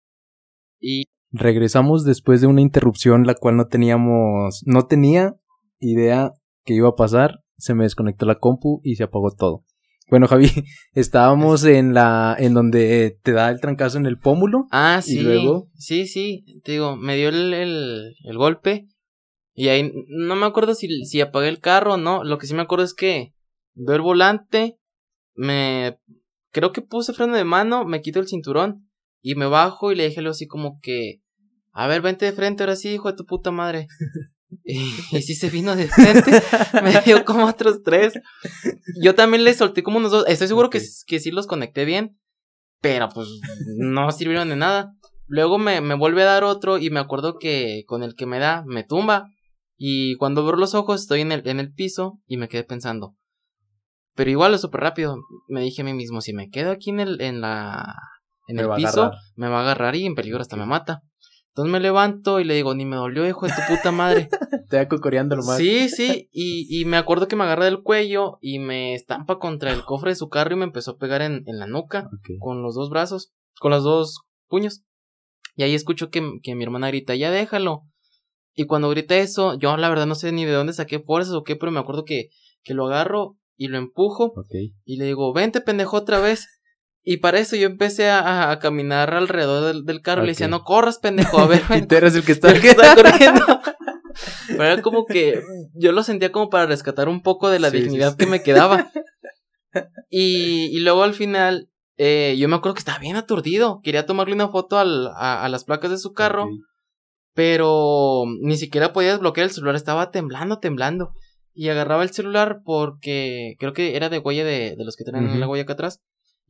[0.80, 5.36] Y regresamos después de una interrupción la cual no teníamos, no tenía
[5.80, 9.64] idea que iba a pasar, se me desconectó la compu y se apagó todo.
[10.10, 10.52] Bueno, Javi,
[10.94, 14.68] estábamos en la, en donde te da el trancazo en el pómulo.
[14.72, 15.20] Ah, sí.
[15.20, 15.70] Y luego.
[15.76, 16.44] Sí, sí.
[16.64, 18.88] Te digo, me dio el, el, el golpe.
[19.54, 22.24] Y ahí, no me acuerdo si, si apagué el carro o no.
[22.24, 23.34] Lo que sí me acuerdo es que
[23.74, 24.78] veo el volante,
[25.34, 25.98] me
[26.52, 28.90] creo que puse freno de mano, me quito el cinturón
[29.22, 31.21] y me bajo y le dije algo así como que,
[31.72, 33.88] a ver, vente de frente ahora sí, hijo de tu puta madre.
[34.64, 34.80] y,
[35.12, 36.32] y sí se vino de frente,
[36.84, 38.14] me dio como otros tres.
[39.02, 42.20] Yo también le solté como unos dos, estoy seguro que, que sí los conecté bien,
[42.82, 43.28] pero pues
[43.78, 44.94] no sirvieron de nada.
[45.28, 48.40] Luego me, me vuelve a dar otro y me acuerdo que con el que me
[48.40, 49.30] da, me tumba.
[49.78, 53.16] Y cuando abro los ojos estoy en el, en el piso y me quedé pensando,
[54.14, 55.18] pero igual es súper rápido.
[55.48, 57.96] Me dije a mí mismo, si me quedo aquí en el, en la,
[58.48, 61.02] en el piso, me va a agarrar y en peligro hasta me mata.
[61.52, 64.30] Entonces me levanto y le digo, ni me dolió, hijo de tu puta madre.
[64.70, 65.58] Te va cocoreando lo más.
[65.58, 69.74] Sí, sí, y, y me acuerdo que me agarra del cuello y me estampa contra
[69.74, 72.10] el cofre de su carro y me empezó a pegar en, en la nuca
[72.40, 74.84] con los dos brazos, con los dos puños.
[75.58, 77.82] Y ahí escucho que, que mi hermana grita, ya déjalo.
[78.54, 81.44] Y cuando grita eso, yo la verdad no sé ni de dónde saqué fuerzas o
[81.44, 82.30] qué, pero me acuerdo que,
[82.64, 84.34] que lo agarro y lo empujo
[84.86, 86.48] y le digo, vente pendejo otra vez.
[87.04, 91.00] Y para eso yo empecé a, caminar alrededor del, carro y le decía, no corras
[91.00, 91.64] pendejo, a ver.
[91.76, 92.54] y tú eres el que está,
[92.96, 93.46] corriendo.
[94.48, 95.42] Pero era como que
[95.74, 98.92] yo lo sentía como para rescatar un poco de la dignidad que me quedaba.
[100.10, 103.80] Y, y luego al final, eh, yo me acuerdo que estaba bien aturdido.
[103.82, 106.50] Quería tomarle una foto al, a, las placas de su carro.
[107.34, 111.14] Pero ni siquiera podía desbloquear el celular, estaba temblando, temblando
[111.54, 115.40] y agarraba el celular porque creo que era de huella de, de los que tenían
[115.40, 116.02] la huella acá atrás.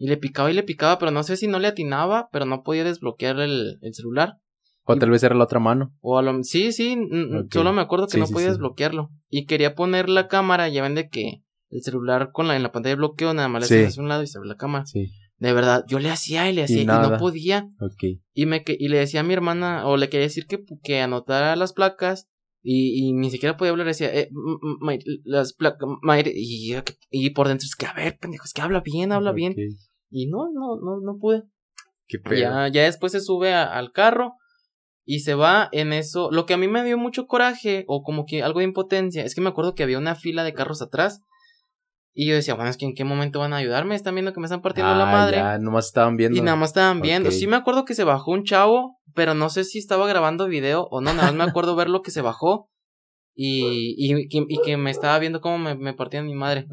[0.01, 2.63] Y le picaba y le picaba, pero no sé si no le atinaba, pero no
[2.63, 4.39] podía desbloquear el, el celular.
[4.83, 5.93] O tal vez era la otra mano.
[6.01, 6.97] O a lo, sí, sí,
[7.51, 9.11] solo me acuerdo que no podía desbloquearlo.
[9.29, 12.71] Y quería poner la cámara, ya ven de que el celular con la, en la
[12.71, 14.87] pantalla de bloqueo nada más le hacia un lado y se ve la cámara.
[14.87, 15.11] Sí.
[15.37, 17.69] De verdad, yo le hacía y le hacía y, no podía.
[18.33, 21.55] Y me y le decía a mi hermana, o le quería decir que, que anotara
[21.55, 22.27] las placas
[22.63, 24.29] y, y, ni siquiera podía hablar, decía, eh,
[25.25, 25.87] las placas,
[26.33, 26.73] y,
[27.11, 29.55] y, por dentro es que, a ver, pendejo, es que habla bien, habla bien.
[30.11, 31.43] Y no, no, no, no pude.
[32.07, 34.35] Qué ya, ya después se sube al carro
[35.05, 36.29] y se va en eso.
[36.31, 39.33] Lo que a mí me dio mucho coraje, o como que algo de impotencia, es
[39.33, 41.21] que me acuerdo que había una fila de carros atrás
[42.13, 44.41] y yo decía, bueno, es que en qué momento van a ayudarme, están viendo que
[44.41, 45.37] me están partiendo la ah, madre.
[45.37, 46.37] Ya, nomás estaban viendo.
[46.37, 47.31] Y nada más estaban viendo.
[47.31, 50.87] Sí me acuerdo que se bajó un chavo, pero no sé si estaba grabando video
[50.91, 52.69] o no, nada más me acuerdo ver lo que se bajó.
[53.33, 56.67] Y, y, y, que me estaba viendo cómo me, me partían mi madre.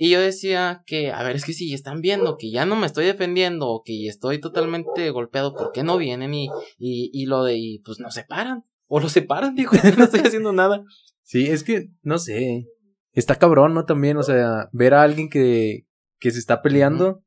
[0.00, 2.86] Y yo decía que, a ver, es que si están viendo que ya no me
[2.86, 6.46] estoy defendiendo o que estoy totalmente golpeado, ¿por qué no vienen y,
[6.78, 8.64] y, y lo de, y pues no se paran?
[8.86, 10.84] O lo separan, dijo, no estoy haciendo nada.
[11.24, 12.68] Sí, es que, no sé,
[13.12, 13.86] está cabrón, ¿no?
[13.86, 15.88] También, o sea, ver a alguien que,
[16.20, 17.24] que se está peleando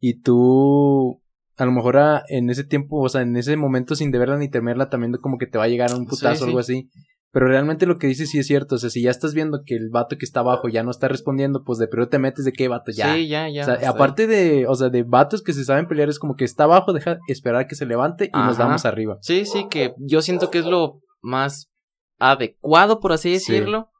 [0.00, 1.22] y tú,
[1.58, 4.88] a lo mejor en ese tiempo, o sea, en ese momento sin deberla ni temerla,
[4.88, 6.88] también como que te va a llegar un putazo o algo así.
[7.34, 8.76] Pero realmente lo que dices sí es cierto.
[8.76, 11.08] O sea, si ya estás viendo que el vato que está abajo ya no está
[11.08, 13.12] respondiendo, pues de primero te metes de qué vato ya.
[13.12, 13.62] Sí, ya, ya.
[13.62, 16.44] O sea, aparte de, o sea, de vatos que se saben pelear, es como que
[16.44, 19.18] está abajo, deja esperar que se levante y nos damos arriba.
[19.20, 21.72] Sí, sí, que yo siento que es lo más
[22.20, 23.90] adecuado, por así decirlo.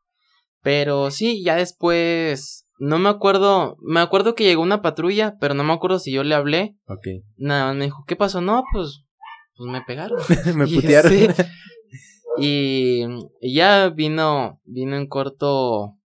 [0.63, 2.69] Pero sí, ya después.
[2.79, 3.77] No me acuerdo.
[3.83, 6.77] Me acuerdo que llegó una patrulla, pero no me acuerdo si yo le hablé.
[6.87, 7.09] Ok.
[7.37, 8.41] Nada, me dijo, ¿qué pasó?
[8.41, 9.03] No, pues.
[9.57, 10.21] Pues me pegaron.
[10.55, 11.13] me putearon.
[12.39, 13.05] Y,
[13.43, 14.61] ya vino.
[14.65, 15.97] Vino en corto.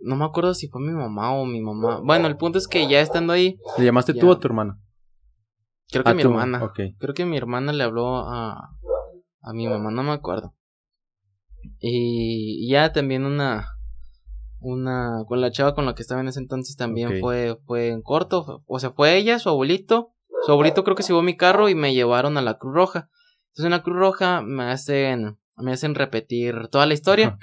[0.00, 2.00] No me acuerdo si fue mi mamá o mi mamá.
[2.02, 3.58] Bueno, el punto es que ya estando ahí.
[3.76, 4.78] ¿Le llamaste tú o tu hermana?
[5.90, 6.72] Creo que mi hermana.
[6.98, 8.70] Creo que mi hermana le habló a,
[9.42, 10.54] A mi mamá, no me acuerdo.
[11.80, 13.66] Y ya también una,
[14.60, 18.02] una, con la chava con la que estaba en ese entonces también fue, fue en
[18.02, 20.12] corto, o sea, fue ella, su abuelito,
[20.44, 23.10] su abuelito creo que se llevó mi carro y me llevaron a la Cruz Roja.
[23.58, 27.36] Entonces en la Cruz Roja me hacen, me hacen repetir toda la historia.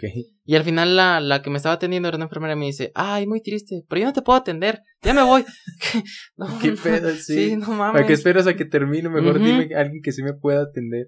[0.45, 2.93] Y al final la, la que me estaba atendiendo era una enfermera y me dice,
[2.95, 5.43] ay, muy triste, pero yo no te puedo atender, ya me voy.
[6.61, 7.49] Qué pedo, sí.
[7.49, 7.57] sí.
[7.57, 8.01] no mames.
[8.01, 9.09] ¿A qué esperas a que termine?
[9.09, 11.07] Mejor dime a alguien que sí me pueda atender.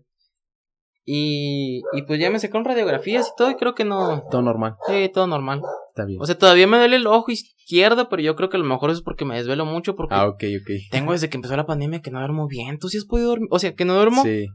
[1.05, 4.23] Y, y pues ya me con radiografías y todo y creo que no...
[4.29, 4.75] Todo normal.
[4.89, 5.61] Sí, todo normal.
[5.87, 6.21] Está bien.
[6.21, 8.89] O sea, todavía me duele el ojo izquierdo, pero yo creo que a lo mejor
[8.89, 10.15] es porque me desvelo mucho porque...
[10.15, 10.71] Ah, ok, ok.
[10.91, 12.77] Tengo desde que empezó la pandemia que no duermo bien.
[12.77, 13.47] ¿Tú sí has podido dormir?
[13.51, 14.21] O sea, que no duermo.
[14.23, 14.47] Sí.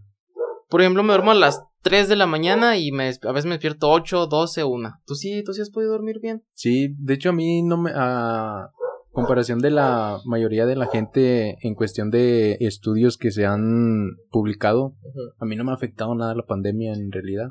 [0.72, 3.50] Por ejemplo, me duermo a las 3 de la mañana y me, a veces me
[3.50, 4.90] despierto 8, 12, 1.
[5.04, 6.44] ¿Tú sí, tú sí has podido dormir bien?
[6.54, 7.92] Sí, de hecho a mí no me...
[7.94, 8.70] Ah,
[9.10, 14.96] comparación de la mayoría de la gente en cuestión de estudios que se han publicado,
[15.38, 17.48] a mí no me ha afectado nada la pandemia en realidad.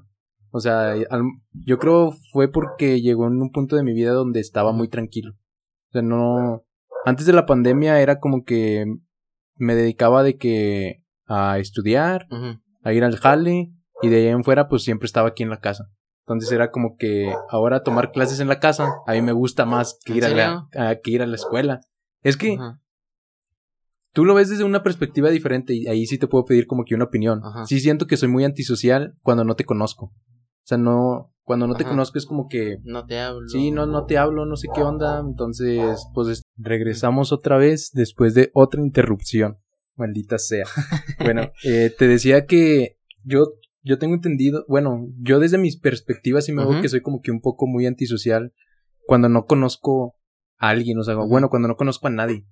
[0.49, 0.95] O sea,
[1.51, 5.33] yo creo fue porque llegó en un punto de mi vida donde estaba muy tranquilo.
[5.33, 6.65] O sea, no...
[7.05, 8.85] Antes de la pandemia era como que
[9.57, 12.27] me dedicaba de que a estudiar,
[12.83, 15.59] a ir al jale y de ahí en fuera pues siempre estaba aquí en la
[15.59, 15.89] casa.
[16.21, 19.99] Entonces era como que ahora tomar clases en la casa, a mí me gusta más
[20.05, 20.67] que ir, a la,
[21.03, 21.81] que ir a la escuela.
[22.21, 22.57] Es que
[24.13, 26.95] tú lo ves desde una perspectiva diferente y ahí sí te puedo pedir como que
[26.95, 27.41] una opinión.
[27.65, 30.05] Sí siento que soy muy antisocial cuando no te conozco.
[30.05, 32.77] O sea, no, cuando no te conozco es como que...
[32.83, 33.47] No te hablo.
[33.49, 35.19] Sí, no, no te hablo, no sé qué onda.
[35.19, 39.57] Entonces, pues regresamos otra vez después de otra interrupción.
[40.01, 40.65] Maldita sea.
[41.19, 46.51] bueno, eh, te decía que yo yo tengo entendido, bueno, yo desde mis perspectivas sí
[46.51, 48.53] me veo que soy como que un poco muy antisocial
[49.07, 50.15] cuando no conozco
[50.57, 52.45] a alguien, o sea, bueno, cuando no conozco a nadie.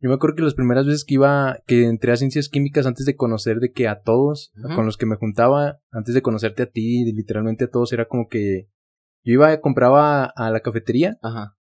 [0.00, 3.06] Yo me acuerdo que las primeras veces que iba, que entré a ciencias químicas antes
[3.06, 6.70] de conocer de que a todos, con los que me juntaba, antes de conocerte a
[6.70, 8.68] ti, literalmente a todos, era como que
[9.22, 11.18] yo iba, compraba a la cafetería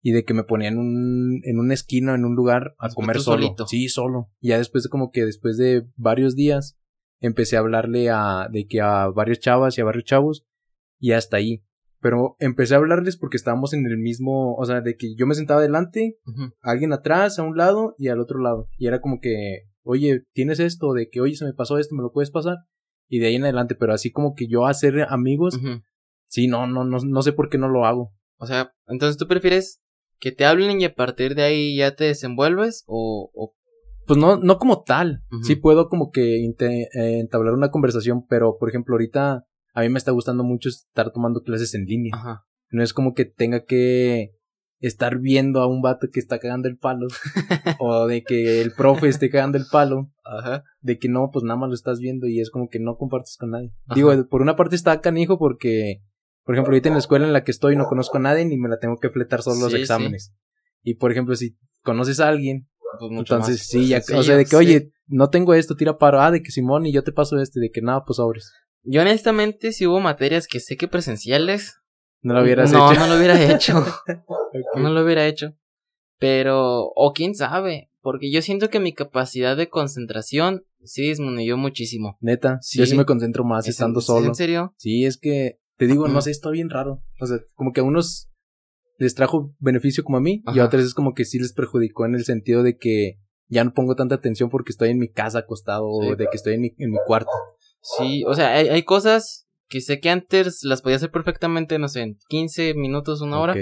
[0.07, 3.19] y de que me ponía en un, en una esquina, en un lugar a comer
[3.19, 3.57] solo.
[3.67, 4.31] Sí, solo.
[4.41, 6.79] Y ya después de como que después de varios días,
[7.19, 10.47] empecé a hablarle a, de que a varios chavas y a varios chavos
[11.01, 11.65] y hasta ahí.
[11.99, 15.35] Pero empecé a hablarles porque estábamos en el mismo, o sea, de que yo me
[15.35, 16.21] sentaba adelante,
[16.61, 18.69] alguien atrás, a un lado y al otro lado.
[18.79, 20.93] Y era como que, oye, ¿tienes esto?
[20.93, 22.59] De que, oye, se me pasó esto, ¿me lo puedes pasar?
[23.09, 25.59] Y de ahí en adelante, pero así como que yo hacer amigos,
[26.27, 28.13] sí, no, no, no, no sé por qué no lo hago.
[28.39, 29.83] O sea, entonces tú prefieres
[30.19, 33.55] que te hablen y a partir de ahí ya te desenvuelves o, o
[34.07, 35.25] pues no, no como tal.
[35.43, 39.99] Sí puedo como que eh, entablar una conversación, pero por ejemplo ahorita a mí me
[39.99, 42.13] está gustando mucho estar tomando clases en línea.
[42.15, 42.47] Ajá.
[42.71, 44.33] No es como que tenga que
[44.81, 47.09] estar viendo a un vato que está cagando el palo
[47.79, 50.11] o de que el profe esté cagando el palo.
[50.25, 50.63] Ajá.
[50.81, 53.37] De que no, pues nada más lo estás viendo y es como que no compartes
[53.39, 53.73] con nadie.
[53.95, 56.03] Digo, por una parte está canijo porque,
[56.47, 58.57] por ejemplo, ahorita en la escuela en la que estoy no conozco a nadie ni
[58.57, 60.33] me la tengo que fletar solo los exámenes.
[60.83, 64.57] Y por ejemplo, si conoces a alguien pues Entonces, sí, ya, o sea, de que,
[64.57, 66.21] oye, no tengo esto, tira paro.
[66.21, 68.53] Ah, de que Simón y yo te paso este, de que nada, pues sobres.
[68.85, 71.81] Yo honestamente, si hubo materias que sé que presenciales.
[72.23, 72.79] No lo hubieras hecho.
[72.79, 73.85] No, no lo hubiera hecho.
[74.77, 75.55] No lo hubiera hecho.
[76.19, 82.17] Pero, o quién sabe, porque yo siento que mi capacidad de concentración sí disminuyó muchísimo.
[82.21, 82.79] Neta, sí.
[82.79, 84.29] yo sí me concentro más estando solo.
[84.29, 84.75] ¿En serio?
[84.79, 87.03] Sí, es que, te digo, no sé, está bien raro.
[87.21, 88.31] O sea, como que a unos
[88.99, 92.07] les trajo beneficio como a mí y a otras es como que sí les perjudicó
[92.07, 95.41] en el sentido de que ya no pongo tanta atención porque estoy en mi casa
[95.41, 97.31] acostado o de que estoy en mi, en mi cuarto.
[97.81, 101.89] Sí, o sea, hay, hay, cosas que sé que antes las podía hacer perfectamente, no
[101.89, 103.55] sé, en 15 minutos, una hora.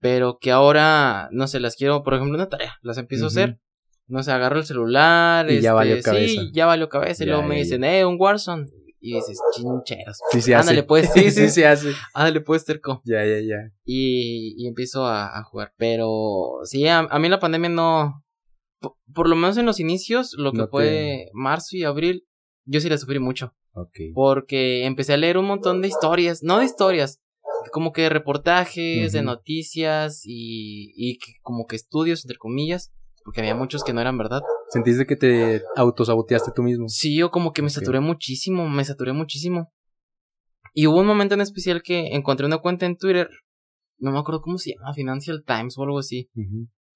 [0.00, 3.58] Pero que ahora, no sé, las quiero, por ejemplo, una tarea, las empiezo a hacer.
[4.06, 5.50] No sé, agarro el celular.
[5.50, 6.42] Y ya valió este, cabeza.
[6.42, 7.24] Sí, ya valió cabeza.
[7.24, 8.66] y luego me dicen, eh, un Warzone.
[9.06, 10.18] Y dices, chincheros.
[10.30, 11.10] Sí, sí Ándale, pues.
[11.14, 11.92] Sí, sí, sí hace.
[12.14, 13.02] Ándale, pues, terco.
[13.04, 13.70] Ya, ya, ya.
[13.84, 15.74] Y, y empiezo a, a, jugar.
[15.76, 18.24] Pero sí, a, a, mí la pandemia no.
[19.14, 22.26] Por, lo menos en los inicios, lo que fue marzo y abril,
[22.64, 23.54] yo sí la sufrí mucho.
[23.74, 23.98] Ok.
[24.14, 26.42] Porque empecé a leer un montón de historias.
[26.42, 27.20] No de historias.
[27.72, 32.90] Como que reportajes, de noticias y, y como que estudios, entre comillas
[33.24, 34.42] porque había muchos que no eran verdad.
[34.68, 36.88] ¿Sentiste que te autosaboteaste tú mismo?
[36.88, 39.72] Sí, yo como que me saturé muchísimo, me saturé muchísimo.
[40.74, 43.30] Y hubo un momento en especial que encontré una cuenta en Twitter,
[43.98, 46.28] no me acuerdo cómo se llama, Financial Times o algo así,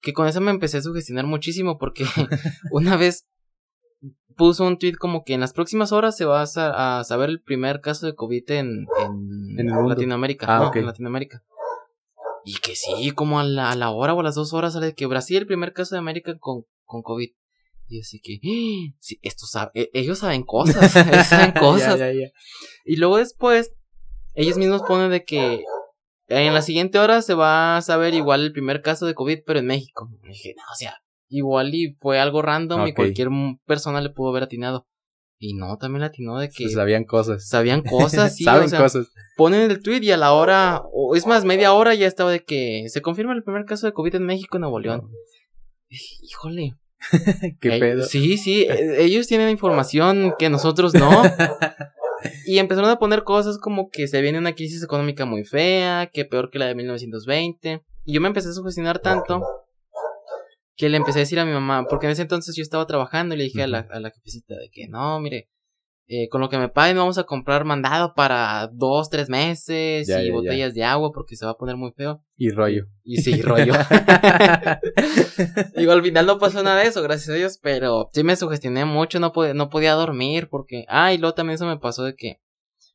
[0.01, 2.03] que con eso me empecé a sugestionar muchísimo porque
[2.71, 3.27] una vez
[4.35, 7.81] puso un tweet como que en las próximas horas se va a, saber el primer
[7.81, 8.85] caso de COVID en,
[9.57, 10.45] en, Latinoamérica.
[10.47, 11.43] Ah, en Latinoamérica.
[12.45, 14.95] Y que sí, como a la, a la hora o a las dos horas sale
[14.95, 17.29] que Brasil, el primer caso de América con, con COVID.
[17.87, 18.95] Y así que, ¡Ah!
[18.99, 21.99] sí, esto sabe, e, ellos saben cosas, ellos saben cosas.
[22.85, 23.73] Y luego después,
[24.35, 25.63] ellos mismos ponen de que
[26.27, 29.59] en la siguiente hora se va a saber igual el primer caso de COVID, pero
[29.59, 30.09] en México.
[30.23, 33.29] Y dije, no, o sea, igual y fue algo random y cualquier
[33.65, 34.87] persona le pudo haber atinado.
[35.41, 36.69] Y no, también atinó de que.
[36.69, 37.47] sabían cosas.
[37.47, 38.43] Sabían cosas, sí.
[38.43, 39.07] Saben cosas.
[39.37, 42.43] Ponen el tweet y a la hora, o es más, media hora ya estaba de
[42.43, 45.09] que se confirma el primer caso de COVID en México, en Nuevo León.
[45.89, 46.75] Híjole.
[47.61, 48.03] ¿Qué pedo?
[48.03, 51.09] Sí, sí, e, ellos tienen información que nosotros no.
[52.45, 56.25] y empezaron a poner cosas como que se viene una crisis económica muy fea, que
[56.25, 57.81] peor que la de 1920.
[58.03, 59.41] Y yo me empecé a sugestionar tanto
[60.79, 63.35] que le empecé a decir a mi mamá, porque en ese entonces yo estaba trabajando
[63.35, 65.49] y le dije a la, a la jefecita de que no, mire,
[66.07, 70.31] eh, con lo que me paguen vamos a comprar mandado para dos, tres meses y
[70.31, 72.23] botellas de agua porque se va a poner muy feo.
[72.37, 72.85] Y rollo.
[73.03, 73.73] Y, sí, rollo.
[75.75, 78.85] Digo, al final no pasó nada de eso, gracias a Dios, pero sí me sugestioné
[78.85, 82.15] mucho, no, podía, no podía dormir porque, ah, y luego también eso me pasó de
[82.15, 82.39] que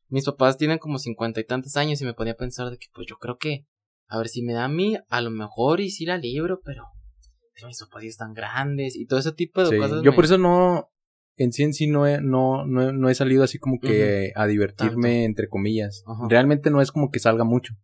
[0.07, 3.05] mis papás tienen como cincuenta y tantos años y me podía pensar de que, pues
[3.07, 3.67] yo creo que,
[4.07, 6.94] a ver si me da a mí, a lo mejor y sí la libro, pero
[7.65, 10.01] mis papás están grandes y todo ese tipo de cosas.
[10.03, 10.89] Yo por eso no,
[11.37, 15.25] en sí en sí no he, no, no, he salido así como que a divertirme,
[15.25, 16.03] entre comillas.
[16.29, 17.75] Realmente no es como que salga mucho.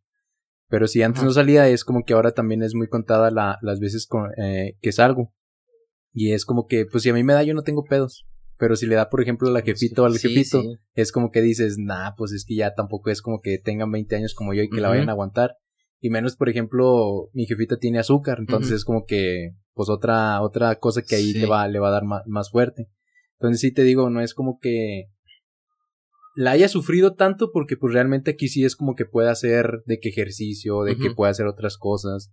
[0.68, 3.82] Pero si antes no salía, es como que ahora también es muy contada la, las
[3.82, 4.08] veces
[4.38, 5.34] eh, que salgo.
[6.14, 8.26] Y es como que, pues si a mí me da, yo no tengo pedos.
[8.58, 11.42] Pero si le da, por ejemplo, a la jefita o al jefito, es como que
[11.42, 14.62] dices, nah, pues es que ya tampoco es como que tengan 20 años como yo
[14.62, 15.58] y que la vayan a aguantar.
[16.02, 20.80] Y menos, por ejemplo, mi jefita tiene azúcar, entonces es como que, pues otra, otra
[20.80, 22.90] cosa que ahí le va, le va a dar más, fuerte.
[23.34, 25.12] Entonces sí te digo, no es como que
[26.36, 30.00] la haya sufrido tanto porque pues realmente aquí sí es como que puede hacer de
[30.00, 32.32] que ejercicio, de que puede hacer otras cosas.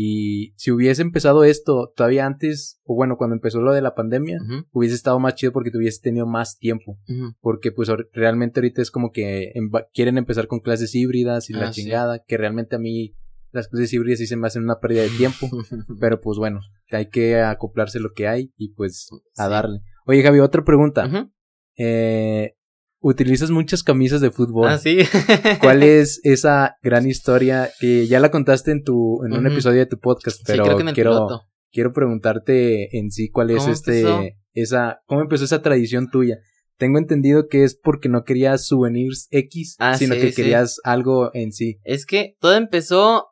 [0.00, 4.38] Y si hubiese empezado esto todavía antes, o bueno, cuando empezó lo de la pandemia,
[4.70, 7.00] hubiese estado más chido porque tuviese tenido más tiempo.
[7.40, 9.52] Porque pues realmente ahorita es como que
[9.92, 13.16] quieren empezar con clases híbridas y la ah, chingada, que realmente a mí
[13.50, 15.48] las clases híbridas sí se me hacen una pérdida de tiempo.
[16.00, 16.60] pero pues bueno,
[16.92, 19.80] hay que acoplarse lo que hay y pues a darle.
[20.06, 21.28] Oye Javi, otra pregunta.
[21.76, 22.54] eh,
[23.00, 24.68] utilizas muchas camisas de fútbol.
[24.68, 24.98] Ah, sí.
[25.60, 29.86] ¿Cuál es esa gran historia que ya la contaste en tu en un episodio de
[29.86, 31.28] tu podcast, pero quiero
[31.70, 36.38] quiero preguntarte en sí cuál es este esa cómo empezó esa tradición tuya?
[36.76, 41.52] Tengo entendido que es porque no querías souvenirs X, ah, sino que querías algo en
[41.52, 41.80] sí.
[41.82, 43.26] Es que todo empezó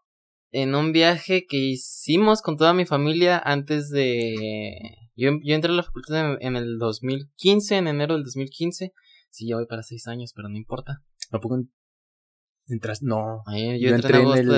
[0.50, 4.34] en un viaje que hicimos con toda mi familia antes de
[5.14, 8.92] yo, yo entré a la facultad en, en el 2015, en enero del 2015
[9.36, 11.02] Sí, ya voy para seis años, pero no importa.
[11.30, 11.62] ¿Tampoco
[12.68, 13.02] entras?
[13.02, 13.42] No.
[13.46, 14.52] yo, entré, en agosto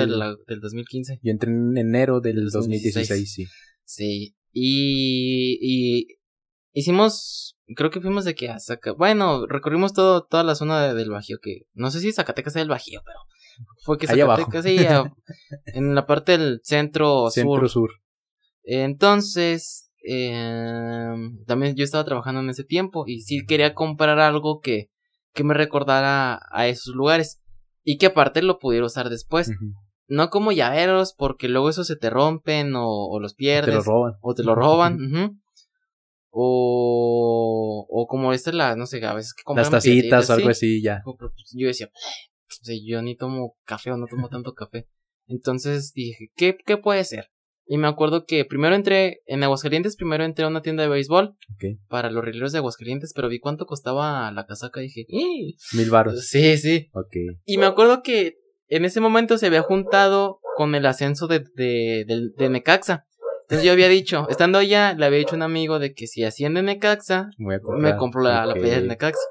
[0.47, 1.19] del, 2015.
[1.21, 3.45] Yo entré en enero del 2016, sí.
[3.83, 4.37] Sí.
[4.53, 6.07] Y, y
[6.71, 8.57] hicimos, creo que fuimos de que a
[8.97, 12.69] bueno, recorrimos todo, toda la zona del Bajío, que no sé si Zacatecas es el
[12.69, 13.19] Bajío, pero
[13.83, 14.77] fue que Zacatecas, sí,
[15.65, 17.91] en la parte del centro, centro sur.
[18.63, 24.89] Entonces, eh, también yo estaba trabajando en ese tiempo y sí quería comprar algo que,
[25.33, 27.41] que me recordara a esos lugares
[27.83, 29.51] y que aparte lo pudiera usar después.
[30.07, 33.71] No como llaveros, porque luego eso se te rompen o, los pierdes.
[33.71, 34.13] te lo roban.
[34.21, 35.39] O te lo roban.
[36.31, 40.81] O, o como esta la, no sé, a veces que Las tacitas o algo así,
[40.81, 41.01] ya.
[41.03, 41.89] Pues, yo decía,
[42.85, 44.87] yo ni tomo café o no tomo tanto café.
[45.27, 47.29] Entonces dije, ¿qué, qué puede ser?
[47.71, 51.35] Y me acuerdo que primero entré, en Aguascalientes, primero entré a una tienda de béisbol.
[51.87, 55.05] Para los rileros de Aguascalientes, pero vi cuánto costaba la casaca y dije,
[55.73, 56.27] Mil baros.
[56.27, 56.89] Sí, sí.
[56.93, 57.15] Ok.
[57.45, 62.05] Y me acuerdo que en ese momento se había juntado con el ascenso de, de,
[62.35, 63.05] de, Necaxa.
[63.43, 66.23] Entonces yo había dicho, estando allá, le había dicho a un amigo de que si
[66.23, 69.21] asciende Necaxa, me compro la, la de Necaxa.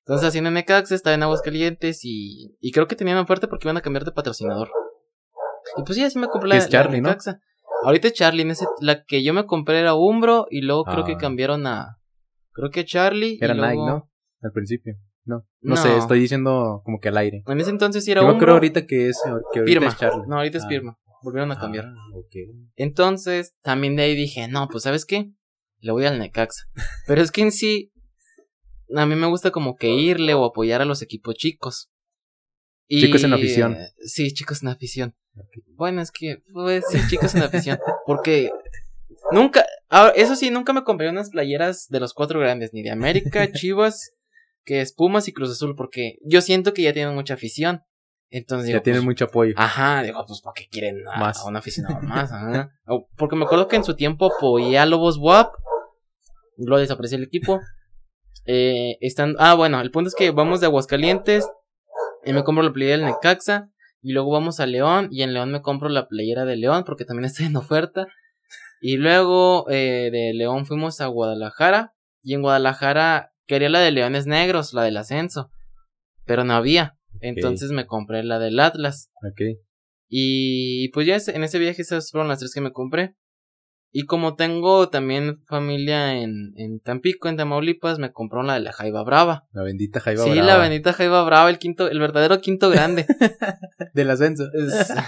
[0.00, 3.80] Entonces asciende Necaxa, estaba en Aguascalientes y, y creo que tenían oferta porque iban a
[3.80, 4.68] cambiar de patrocinador.
[5.78, 7.40] Y pues sí, así me compré la, es Charlie, Necaxa.
[7.84, 11.12] Ahorita Charlie, en ese, la que yo me compré era Umbro y luego creo que
[11.12, 11.18] ah.
[11.18, 11.98] cambiaron a.
[12.52, 13.38] Creo que Charlie.
[13.40, 14.10] Era Nike, ¿no?
[14.42, 14.94] Al principio.
[15.24, 17.42] No, no, sé, estoy diciendo como que al aire.
[17.46, 19.20] En ese entonces sí era Yo creo ahorita que es,
[19.52, 20.22] que ahorita es Charlie.
[20.28, 20.68] No, ahorita es ah.
[20.68, 20.98] Pirma.
[21.22, 21.86] Volvieron a cambiar.
[21.86, 21.94] Ah,
[22.76, 25.32] entonces, también de ahí dije, no, pues ¿sabes qué?
[25.80, 26.66] Le voy al Necaxa.
[27.08, 27.92] Pero es que en sí,
[28.94, 31.90] a mí me gusta como que irle o apoyar a los equipos chicos.
[32.88, 33.76] Chicos en afición.
[34.04, 35.14] sí, chicos en afición.
[35.74, 37.78] Bueno, es que, pues, sí, chicos en afición.
[38.06, 38.50] Porque
[39.32, 39.64] nunca,
[40.14, 44.12] eso sí, nunca me compré unas playeras de los cuatro grandes, ni de América, Chivas,
[44.64, 47.82] que es Pumas y Cruz Azul, porque yo siento que ya tienen mucha afición.
[48.28, 49.54] Entonces Ya tienen pues, mucho apoyo.
[49.56, 51.38] Ajá, digo, pues, ¿por qué quieren a, más.
[51.40, 52.32] a un aficionado más?
[52.32, 52.70] Ajá.
[53.16, 55.54] porque me acuerdo que en su tiempo apoyé a Lobos WAP.
[56.56, 57.60] Luego desapareció el equipo.
[58.46, 61.46] Eh, están, ah, bueno, el punto es que vamos de Aguascalientes
[62.26, 63.70] y me compro la playera del Necaxa.
[64.02, 67.04] Y luego vamos a León y en León me compro la playera de León porque
[67.04, 68.06] también está en oferta.
[68.80, 74.26] Y luego eh, de León fuimos a Guadalajara y en Guadalajara quería la de Leones
[74.26, 75.50] Negros, la del ascenso,
[76.24, 76.98] pero no había.
[77.20, 79.10] Entonces me compré la del Atlas.
[79.26, 79.58] Ok.
[80.08, 83.16] Y pues ya en ese viaje esas fueron las tres que me compré.
[83.92, 88.72] Y como tengo también familia en, en Tampico, en Tamaulipas, me compró la de la
[88.72, 89.46] Jaiba Brava.
[89.52, 90.34] La bendita Jaiba Brava.
[90.34, 93.06] Sí, la bendita Jaiba Brava, el quinto, el verdadero quinto grande.
[93.94, 94.44] Del ascenso.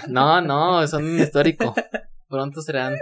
[0.07, 1.75] no, no, son un histórico.
[2.27, 2.95] Pronto serán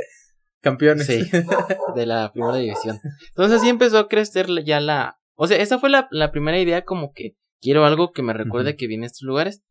[0.61, 1.07] campeones.
[1.07, 1.23] Sí,
[1.95, 2.99] de la primera división.
[3.29, 5.19] Entonces así empezó a crecer ya la...
[5.35, 8.75] O sea, esa fue la, la primera idea como que quiero algo que me recuerde
[8.75, 9.61] que vine a estos lugares.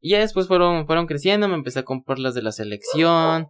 [0.00, 3.48] Y ya después fueron, fueron creciendo, me empecé a comprar las de la selección.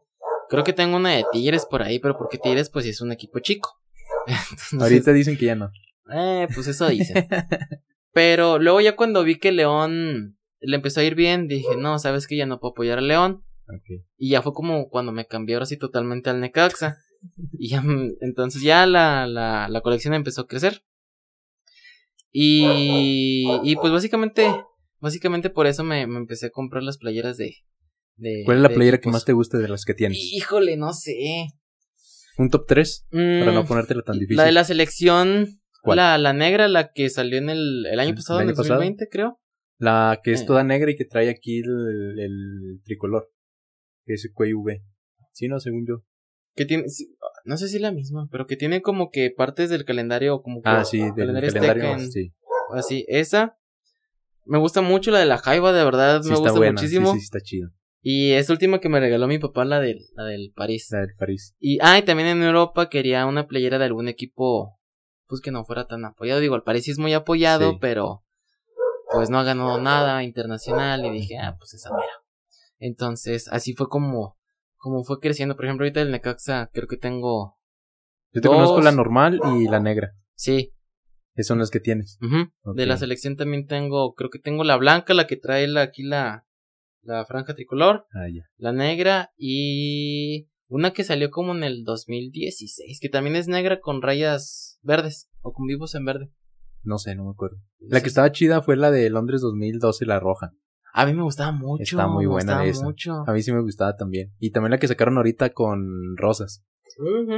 [0.49, 3.39] Creo que tengo una de Tigres por ahí, pero porque Tigres pues es un equipo
[3.41, 3.81] chico.
[4.81, 5.71] Ahorita dicen que ya no.
[6.13, 7.27] Eh, pues eso dicen.
[8.13, 12.27] pero luego ya cuando vi que León le empezó a ir bien, dije, no, sabes
[12.27, 13.45] que ya no puedo apoyar a León.
[14.19, 16.99] Y ya fue como cuando me cambié ahora sí totalmente al Necaxa.
[17.53, 17.83] y ya,
[18.21, 20.85] entonces ya la, la, la colección empezó a crecer.
[22.31, 24.45] Y, y pues básicamente
[25.05, 27.57] Básicamente por eso me, empecé a comprar las playeras de...
[28.17, 30.19] de ¿Cuál es la playera que más te gusta de las que tienes?
[30.19, 31.49] Híjole, no sé.
[32.39, 33.07] ¿Un top 3?
[33.11, 34.37] para no mm, ponértelo tan difícil.
[34.37, 35.61] La de la selección...
[35.87, 39.39] La, la negra, la que salió en el, el año pasado, en el 2020, creo.
[39.77, 40.45] La que es eh.
[40.47, 43.31] toda negra y que trae aquí el, el tricolor.
[44.07, 44.81] Que es QV.
[45.33, 46.03] Sí, no, según yo.
[46.55, 46.85] Que tiene,
[47.45, 50.63] no sé si es la misma, pero que tiene como que partes del calendario como
[50.63, 52.33] que Ah, sí, del calendario, sí.
[52.73, 53.59] Así, esa
[54.45, 57.13] me gusta mucho la de la Jaiba, de verdad, me gusta muchísimo.
[57.13, 57.71] Sí, sí, está chido.
[58.07, 60.89] Y esa última que me regaló mi papá, la del, la del París.
[60.91, 61.57] La del París.
[61.59, 64.79] Y, ah, y también en Europa quería una playera de algún equipo,
[65.27, 66.41] pues que no fuera tan apoyado.
[66.41, 68.23] Digo, el París sí es muy apoyado, pero
[69.11, 71.07] pues no ha ganado nada internacional.
[71.07, 72.13] Y dije, ah, pues esa mera.
[72.79, 74.37] Entonces, así fue como,
[74.77, 75.57] como fue creciendo.
[75.57, 77.59] Por ejemplo, ahorita el Necaxa creo que tengo.
[78.35, 80.13] Yo te conozco la normal y la negra.
[80.35, 80.75] Sí,
[81.35, 82.19] esas son las que tienes.
[82.75, 86.03] De la selección también tengo, creo que tengo la blanca, la que trae la, aquí
[86.03, 86.47] la,
[87.05, 88.07] la franja tricolor.
[88.13, 88.43] Ah, ya.
[88.57, 94.03] La negra y una que salió como en el 2016, que también es negra con
[94.03, 96.31] rayas verdes o con vivos en verde.
[96.83, 97.57] No sé, no me acuerdo.
[97.81, 100.53] La que estaba chida fue la de Londres 2012, la roja.
[100.93, 101.83] A mí me gustaba mucho.
[101.83, 102.85] Está muy buena esa.
[102.85, 103.25] Mucho.
[103.27, 104.33] A mí sí me gustaba también.
[104.39, 106.65] Y también la que sacaron ahorita con rosas.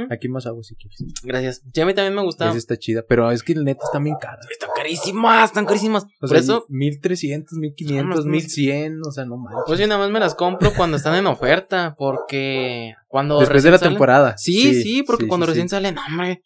[0.09, 1.03] Aquí más agua si quieres.
[1.23, 1.61] Gracias.
[1.73, 2.51] Ya a mí también me gustaba.
[2.51, 4.39] Esa está chida, pero es que el neta está bien cara.
[4.49, 6.05] Están carísimas, están carísimas.
[6.19, 6.65] Por eso.
[6.69, 9.63] 1300, 1500, 1100, o sea, no manches.
[9.65, 13.39] Pues yo nada más me las compro cuando están en oferta, porque cuando.
[13.39, 14.37] Después de la temporada.
[14.37, 16.43] Sí, sí, porque cuando recién salen, hombre.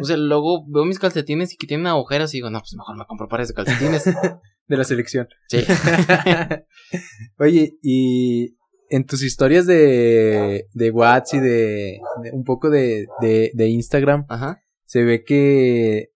[0.00, 2.96] O sea, luego veo mis calcetines y que tienen agujeros y digo, no, pues mejor
[2.96, 4.04] me compro pares de calcetines.
[4.68, 5.28] de la selección.
[5.48, 5.64] Sí.
[7.38, 8.56] Oye, y
[8.92, 12.00] en tus historias de, de WhatsApp y de,
[12.32, 14.26] un poco de, de, Instagram,
[14.84, 16.10] se ve que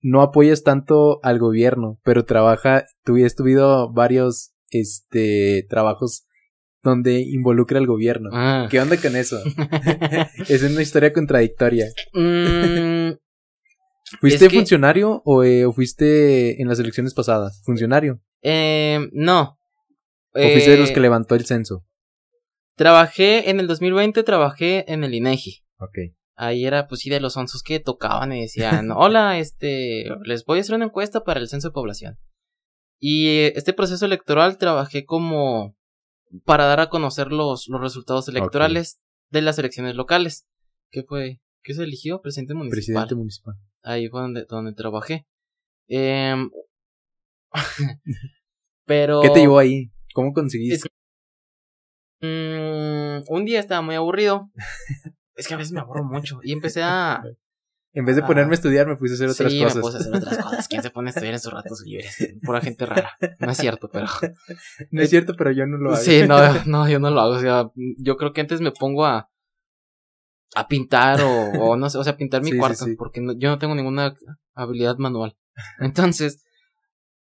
[0.00, 6.26] no apoyas tanto al gobierno, pero trabaja, tú has tenido varios este trabajos
[6.84, 8.30] donde involucra al gobierno.
[8.32, 8.68] Ah.
[8.70, 9.42] ¿Qué onda con eso?
[10.48, 11.86] es una historia contradictoria.
[12.12, 13.16] Mm,
[14.20, 17.60] ¿Fuiste funcionario eh, o, fuiste en las elecciones pasadas?
[17.64, 18.20] ¿Funcionario?
[18.42, 19.58] Eh, no.
[20.32, 21.84] ¿O fuiste de los que eh, levantó el censo?
[22.76, 25.64] Trabajé en el 2020, trabajé en el INEGI.
[25.78, 25.98] Ok.
[26.36, 30.58] Ahí era, pues sí, de los onzos que tocaban y decían, hola, este, les voy
[30.58, 32.18] a hacer una encuesta para el censo de población.
[32.98, 35.76] Y este proceso electoral trabajé como
[36.44, 39.00] para dar a conocer los, los resultados electorales
[39.30, 40.46] de las elecciones locales.
[40.90, 41.40] ¿Qué fue?
[41.62, 42.20] ¿Qué se eligió?
[42.20, 42.76] Presidente municipal.
[42.76, 43.54] Presidente municipal.
[43.82, 45.26] Ahí fue donde, donde trabajé.
[45.86, 46.50] Em,
[48.84, 49.20] pero...
[49.20, 49.92] ¿Qué te llevó ahí?
[50.14, 50.88] ¿Cómo conseguiste?
[52.24, 54.50] Mm, un día estaba muy aburrido.
[55.34, 56.40] es que a veces me aburro mucho.
[56.42, 57.22] Y empecé a.
[57.96, 59.76] En vez de ponerme a estudiar, me puse a hacer otras sí, cosas.
[59.76, 60.66] Me puse a hacer otras cosas.
[60.66, 62.34] ¿Quién se pone a estudiar en sus ratos libres?
[62.42, 63.12] Pura gente rara.
[63.38, 64.08] No es cierto, pero.
[64.90, 66.02] No es cierto, pero yo no lo hago.
[66.02, 67.34] Sí, no, no, yo no lo hago.
[67.34, 69.30] O sea, yo creo que antes me pongo a.
[70.56, 72.84] a pintar o, o no sé, o sea, pintar mi cuarto.
[72.98, 74.12] Porque yo no tengo ninguna
[74.56, 75.36] habilidad manual.
[75.78, 76.44] Entonces.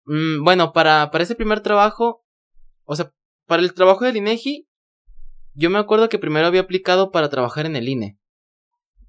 [0.05, 2.24] Mmm, bueno, para, para ese primer trabajo.
[2.84, 3.12] O sea,
[3.48, 4.70] para el trabajo del INEGI,
[5.61, 8.19] yo me acuerdo que primero había aplicado para trabajar en el INE.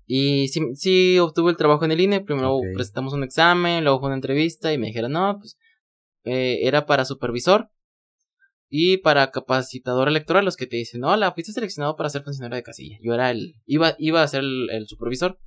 [0.05, 2.19] Y sí, sí obtuve el trabajo en el INE.
[2.19, 5.57] Primero presentamos un examen, luego fue una entrevista y me dijeron, no, pues
[6.25, 7.69] eh, era para supervisor
[8.73, 12.63] y para capacitador electoral, los que te dicen, hola, fuiste seleccionado para ser funcionario de
[12.63, 12.97] casilla.
[13.01, 15.39] Yo era el, iba, iba a ser el, supervisor.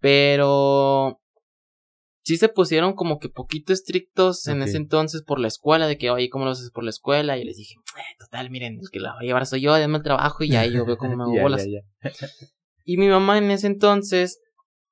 [0.00, 1.21] Pero
[2.22, 6.10] sí se pusieron como que poquito estrictos en ese entonces por la escuela, de que,
[6.10, 7.36] oye, ¿cómo lo haces por la escuela?
[7.38, 9.98] Y les dije, eh, total, miren, el que la va a llevar soy yo, denme
[9.98, 11.66] el trabajo y ya yo veo cómo me hago bolas.
[12.84, 14.38] y mi mamá en ese entonces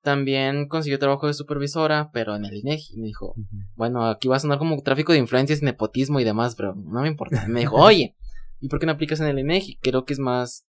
[0.01, 2.97] también consiguió trabajo de supervisora, pero en el INEGI.
[2.97, 3.35] Me dijo,
[3.75, 7.07] bueno, aquí va a sonar como tráfico de influencias, nepotismo y demás, pero no me
[7.07, 7.47] importa.
[7.47, 8.15] Me dijo, oye,
[8.59, 9.77] ¿y por qué no aplicas en el INEGI?
[9.77, 10.65] Creo que es más,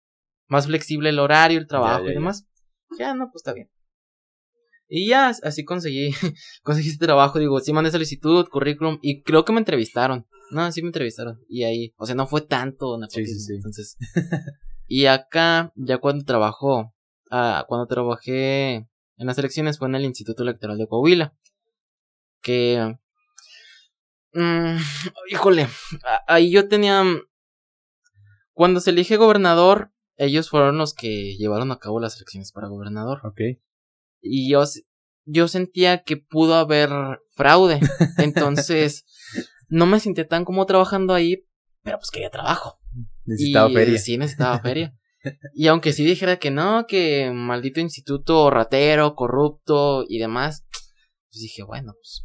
[0.49, 2.47] más flexible el horario, el trabajo y demás.
[2.99, 3.71] Ya, no, pues está bien.
[4.93, 6.11] Y ya, así conseguí,
[6.65, 10.27] conseguí este trabajo, digo, sí mandé solicitud, currículum, y creo que me entrevistaron.
[10.51, 11.41] No, sí me entrevistaron.
[11.49, 13.55] Y ahí, o sea, no fue tanto sí, sí, sí.
[13.55, 13.97] entonces.
[14.89, 16.93] y acá, ya cuando trabajó,
[17.31, 21.35] ah, cuando trabajé en las elecciones fue en el Instituto Electoral de Coahuila.
[22.43, 22.99] Que...
[24.33, 24.77] Mm,
[25.31, 25.69] híjole,
[26.27, 27.05] ahí yo tenía...
[28.55, 33.21] Cuando se elige gobernador, ellos fueron los que llevaron a cabo las elecciones para gobernador.
[33.25, 33.41] Ok.
[34.21, 34.65] Y yo,
[35.25, 36.91] yo sentía que pudo haber
[37.35, 37.81] fraude.
[38.19, 39.05] Entonces,
[39.69, 41.47] no me sentía tan como trabajando ahí,
[41.83, 42.79] pero pues quería trabajo.
[43.25, 43.99] Necesitaba feria.
[43.99, 44.95] Sí, necesitaba feria.
[45.55, 50.67] Y aunque sí dijera que no, que maldito instituto ratero, corrupto y demás,
[51.31, 52.25] pues dije, bueno, pues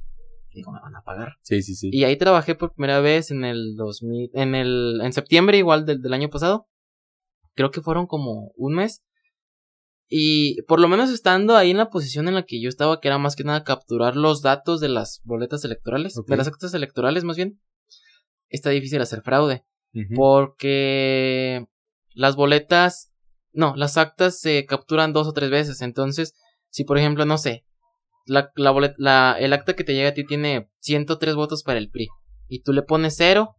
[0.53, 1.33] digo, me van a pagar.
[1.41, 1.89] Sí, sí, sí.
[1.91, 6.01] Y ahí trabajé por primera vez en el 2000, en el, en septiembre igual del,
[6.01, 6.67] del año pasado.
[7.53, 9.03] Creo que fueron como un mes.
[10.07, 13.07] Y por lo menos estando ahí en la posición en la que yo estaba, que
[13.07, 17.23] era más que nada capturar los datos de las boletas electorales, de las actas electorales
[17.23, 17.59] más bien,
[18.49, 19.65] está difícil hacer fraude.
[20.13, 21.65] Porque
[22.13, 23.13] las boletas,
[23.53, 25.81] no, las actas se capturan dos o tres veces.
[25.81, 26.33] Entonces,
[26.69, 27.65] si por ejemplo, no sé,
[28.25, 31.79] la, la, boleta, la el acta que te llega a ti tiene 103 votos para
[31.79, 32.09] el PRI
[32.47, 33.55] y tú le pones cero,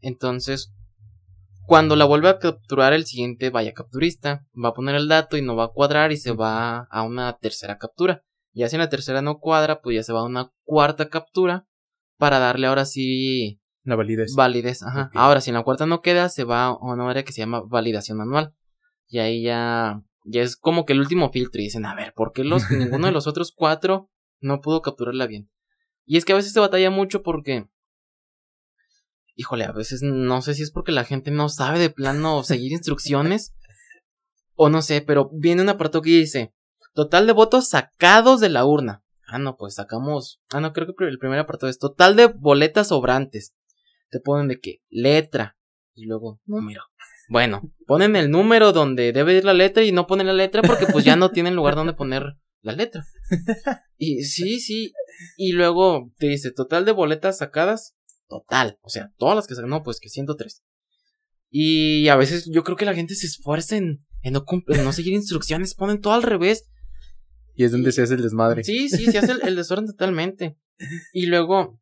[0.00, 0.72] entonces
[1.66, 5.42] cuando la vuelve a capturar el siguiente vaya capturista, va a poner el dato y
[5.42, 8.22] no va a cuadrar y se va a una tercera captura.
[8.52, 11.66] Y así en la tercera no cuadra, pues ya se va a una cuarta captura
[12.18, 14.34] para darle ahora sí la validez.
[14.34, 15.10] Validez, ajá.
[15.14, 17.62] Ahora, si en la cuarta no queda, se va a una área que se llama
[17.66, 18.54] validación manual.
[19.08, 21.60] Y ahí ya, ya es como que el último filtro.
[21.60, 24.10] Y dicen, a ver, ¿por qué los, ninguno de los otros cuatro
[24.40, 25.50] no pudo capturarla bien?
[26.06, 27.68] Y es que a veces se batalla mucho porque
[29.34, 32.72] híjole, a veces no sé si es porque la gente no sabe de plano seguir
[32.72, 33.54] instrucciones
[34.54, 36.52] o no sé, pero viene un apartado que dice
[36.94, 39.02] total de votos sacados de la urna.
[39.26, 40.40] Ah, no, pues sacamos.
[40.50, 43.54] Ah, no, creo que el primer apartado es total de boletas sobrantes.
[44.10, 44.82] Te ponen de qué?
[44.90, 45.56] Letra.
[45.94, 46.82] Y luego número.
[47.28, 50.86] Bueno, ponen el número donde debe ir la letra y no ponen la letra porque
[50.86, 53.04] pues ya no tienen lugar donde poner la letra.
[53.96, 54.92] Y sí, sí.
[55.36, 57.94] Y luego te dice total de boletas sacadas
[58.28, 58.78] total.
[58.82, 60.62] O sea, todas las que sacan, no, pues que 103.
[61.50, 64.44] Y a veces yo creo que la gente se esfuerza en, no,
[64.82, 66.68] no seguir instrucciones, ponen todo al revés.
[67.54, 68.64] Y es donde se hace el desmadre.
[68.64, 70.58] Sí, sí, se hace el, desorden totalmente.
[71.12, 71.80] Y luego,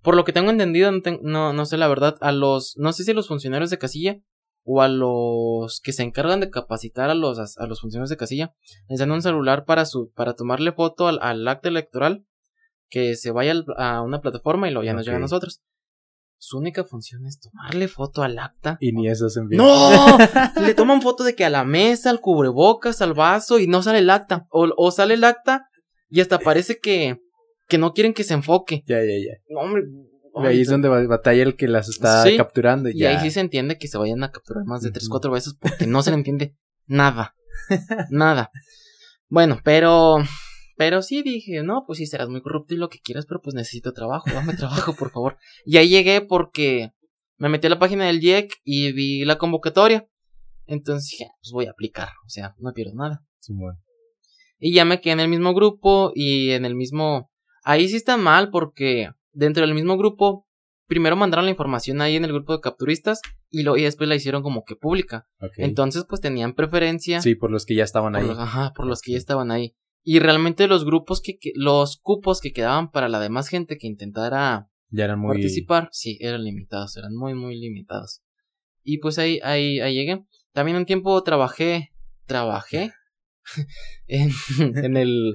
[0.00, 0.90] por lo que tengo entendido,
[1.22, 4.22] no, no, sé la verdad, a los, no sé si a los funcionarios de casilla
[4.62, 8.54] o a los que se encargan de capacitar a los, a, los funcionarios de casilla,
[8.88, 12.24] les dan un celular para, su, para tomarle foto al, al acta electoral
[12.90, 15.62] que se vaya a una plataforma y lo ya nos llega a nosotros.
[16.42, 18.78] Su única función es tomarle foto al acta.
[18.80, 19.58] Y ni eso se envía.
[19.58, 20.18] ¡No!
[20.62, 23.98] Le toman foto de que a la mesa, al cubrebocas, al vaso y no sale
[23.98, 24.46] el acta.
[24.50, 25.68] O, sale el acta
[26.08, 27.18] y hasta parece que,
[27.68, 28.82] que no quieren que se enfoque.
[28.86, 29.34] Ya, ya, ya.
[29.50, 29.82] No, hombre.
[30.36, 32.88] ahí es donde batalla el que las está capturando.
[32.88, 35.30] Y, y ahí sí se entiende que se vayan a capturar más de 3, 4
[35.30, 37.34] veces porque no se le entiende nada.
[38.08, 38.50] nada.
[39.28, 40.24] Bueno, pero
[40.80, 43.54] pero sí dije, no, pues sí, serás muy corrupto y lo que quieras, pero pues
[43.54, 45.36] necesito trabajo, dame trabajo, por favor.
[45.66, 46.92] Y ahí llegué porque
[47.36, 50.08] me metí a la página del JEC y vi la convocatoria.
[50.64, 53.22] Entonces dije, pues voy a aplicar, o sea, no pierdo nada.
[53.40, 53.78] Sí, bueno.
[54.58, 57.30] Y ya me quedé en el mismo grupo y en el mismo...
[57.62, 60.46] Ahí sí está mal porque dentro del mismo grupo,
[60.86, 63.20] primero mandaron la información ahí en el grupo de capturistas
[63.50, 65.26] y, lo, y después la hicieron como que pública.
[65.58, 67.20] Entonces pues tenían preferencia.
[67.20, 68.30] Sí, por los que ya estaban ahí.
[68.30, 69.76] ajá, por los que ya estaban ahí.
[70.02, 74.70] Y realmente los grupos que, los cupos que quedaban para la demás gente que intentara
[74.88, 75.36] ya eran muy...
[75.36, 78.22] participar, sí, eran limitados, eran muy, muy limitados.
[78.82, 80.24] Y pues ahí, ahí, ahí llegué.
[80.52, 81.92] También un tiempo trabajé,
[82.26, 82.92] trabajé
[84.06, 85.34] en, en el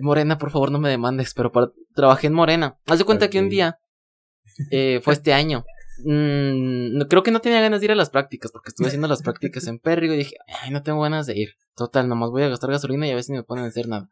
[0.00, 1.52] Morena, por favor no me demandes, pero
[1.94, 2.78] trabajé en Morena.
[2.86, 3.78] Haz de cuenta que un día,
[4.70, 5.64] eh, fue este año,
[6.02, 9.22] Mm, creo que no tenía ganas de ir a las prácticas porque estuve haciendo las
[9.22, 11.50] prácticas en Pérrigo y dije, ay, no tengo ganas de ir.
[11.76, 14.10] Total, nomás voy a gastar gasolina y a veces ni me ponen a hacer nada.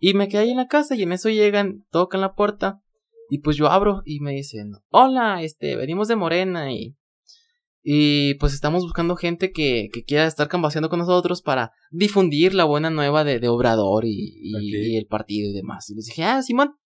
[0.00, 2.82] Y me quedé ahí en la casa y en eso llegan, tocan la puerta
[3.28, 6.96] y pues yo abro y me dicen, hola, este, venimos de Morena y...
[7.84, 12.62] Y pues estamos buscando gente que, que quiera estar cambaseando con nosotros para difundir la
[12.62, 15.90] buena nueva de, de Obrador y, y, el partido y demás.
[15.90, 16.76] Y les dije, ah, Simón.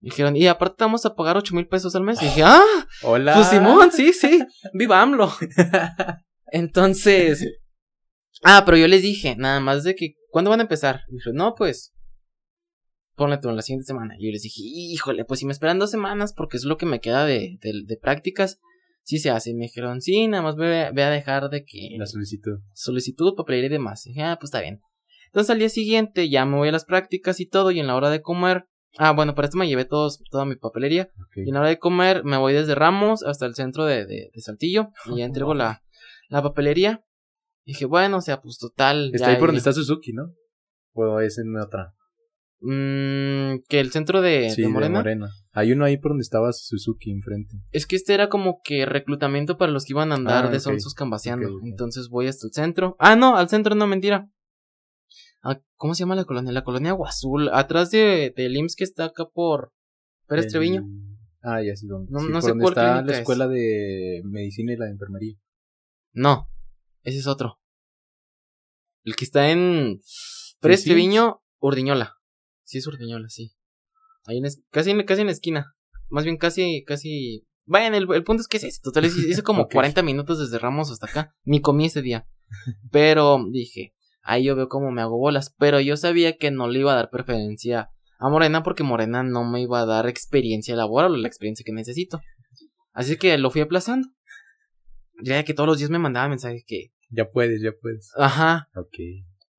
[0.00, 2.20] Dijeron, y aparte te vamos a pagar ocho mil pesos al mes.
[2.22, 2.62] Y dije, ah,
[3.02, 3.34] hola.
[3.34, 5.32] Pues Simón, sí, sí, viva AMLO.
[6.52, 7.46] Entonces,
[8.42, 11.02] ah, pero yo les dije, nada más de que, ¿cuándo van a empezar?
[11.08, 11.92] Y dije, no, pues,
[13.14, 14.14] ponle tú en la siguiente semana.
[14.18, 16.86] Y yo les dije, híjole, pues si me esperan dos semanas, porque es lo que
[16.86, 18.58] me queda de, de, de prácticas,
[19.08, 19.50] sí se hace.
[19.50, 21.96] Y me dijeron, sí, nada más voy a, dejar de que...
[21.98, 22.60] La solicitud.
[22.74, 24.06] Solicitud, papelería y demás.
[24.06, 24.80] Y dije, ah, pues está bien.
[25.26, 27.96] Entonces al día siguiente ya me voy a las prácticas y todo, y en la
[27.96, 28.66] hora de comer...
[28.96, 31.10] Ah, bueno, para esto me llevé todos, toda mi papelería.
[31.36, 34.30] Y en la hora de comer me voy desde Ramos hasta el centro de, de,
[34.36, 35.82] Saltillo y ya entrego la,
[36.28, 37.04] la papelería.
[37.64, 39.10] dije, bueno, o sea, pues total.
[39.12, 40.32] Está ahí por donde está Suzuki, ¿no?
[40.94, 41.94] O es en otra.
[42.60, 45.30] Mmm, que el centro de, de Morena.
[45.52, 47.56] Hay uno ahí por donde estaba Suzuki enfrente.
[47.70, 50.58] Es que este era como que reclutamiento para los que iban a andar ah, de
[50.58, 51.48] sonsos cambaseando.
[51.62, 52.96] Entonces voy hasta el centro.
[52.98, 54.28] Ah, no, al centro no, mentira.
[55.42, 56.52] Ah, ¿Cómo se llama la colonia?
[56.52, 57.48] La colonia Guazul.
[57.52, 59.72] Atrás de, del IMSS que está acá por
[60.26, 60.86] Pérez Treviño.
[61.42, 62.10] Ah, ya sí, ¿dónde?
[62.10, 65.36] No, no sé cuál está la escuela de medicina y la de enfermería.
[66.12, 66.48] No,
[67.02, 67.60] ese es otro.
[69.04, 70.00] El que está en
[70.60, 72.16] Pérez Treviño, Urdiñola.
[72.64, 73.52] Sí, es Urdiñola, sí.
[74.26, 75.74] Ahí en casi, casi en la esquina.
[76.08, 77.46] Más bien casi, casi.
[77.64, 81.06] Vayan, el, el punto es que es Total, hice, como 40 minutos desde Ramos hasta
[81.06, 81.34] acá.
[81.44, 82.28] Ni comí ese día.
[82.90, 83.94] Pero dije,
[84.28, 85.54] ahí yo veo cómo me hago bolas.
[85.58, 89.44] Pero yo sabía que no le iba a dar preferencia a Morena porque Morena no
[89.44, 92.20] me iba a dar experiencia laboral o la experiencia que necesito.
[92.92, 94.08] Así que lo fui aplazando.
[95.22, 96.92] Ya que todos los días me mandaban mensajes que.
[97.10, 98.12] Ya puedes, ya puedes.
[98.16, 98.68] Ajá.
[98.76, 98.98] Ok.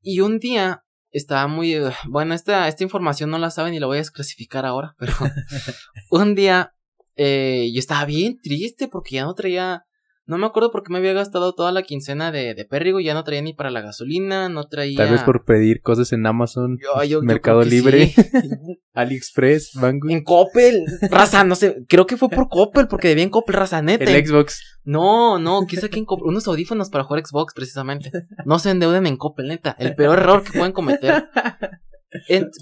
[0.02, 1.74] Y un día estaba muy...
[1.74, 5.14] Eh, bueno, esta, esta información no la saben y la voy a desclasificar ahora, pero
[6.12, 6.76] un día
[7.16, 9.86] eh, yo estaba bien triste porque ya no traía
[10.30, 13.16] no me acuerdo por qué me había gastado toda la quincena de, de pérrigo, ya
[13.16, 14.98] no traía ni para la gasolina, no traía...
[14.98, 16.78] Tal vez por pedir cosas en Amazon,
[17.24, 18.14] Mercado Libre,
[18.94, 20.08] AliExpress, Bango.
[20.08, 23.82] En Coppel, raza, no sé, creo que fue por Coppel, porque debía en Coppel, raza,
[23.82, 24.04] neta.
[24.04, 24.80] El Xbox.
[24.84, 28.12] No, no, quise aquí en Coppel, unos audífonos para jugar Xbox, precisamente.
[28.46, 31.24] No se endeuden en Coppel, neta, el peor error que pueden cometer.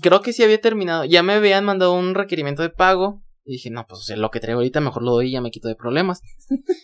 [0.01, 3.69] creo que sí había terminado, ya me habían mandado un requerimiento de pago, y dije,
[3.69, 5.69] no, pues o sea, lo que traigo ahorita mejor lo doy y ya me quito
[5.69, 6.21] de problemas.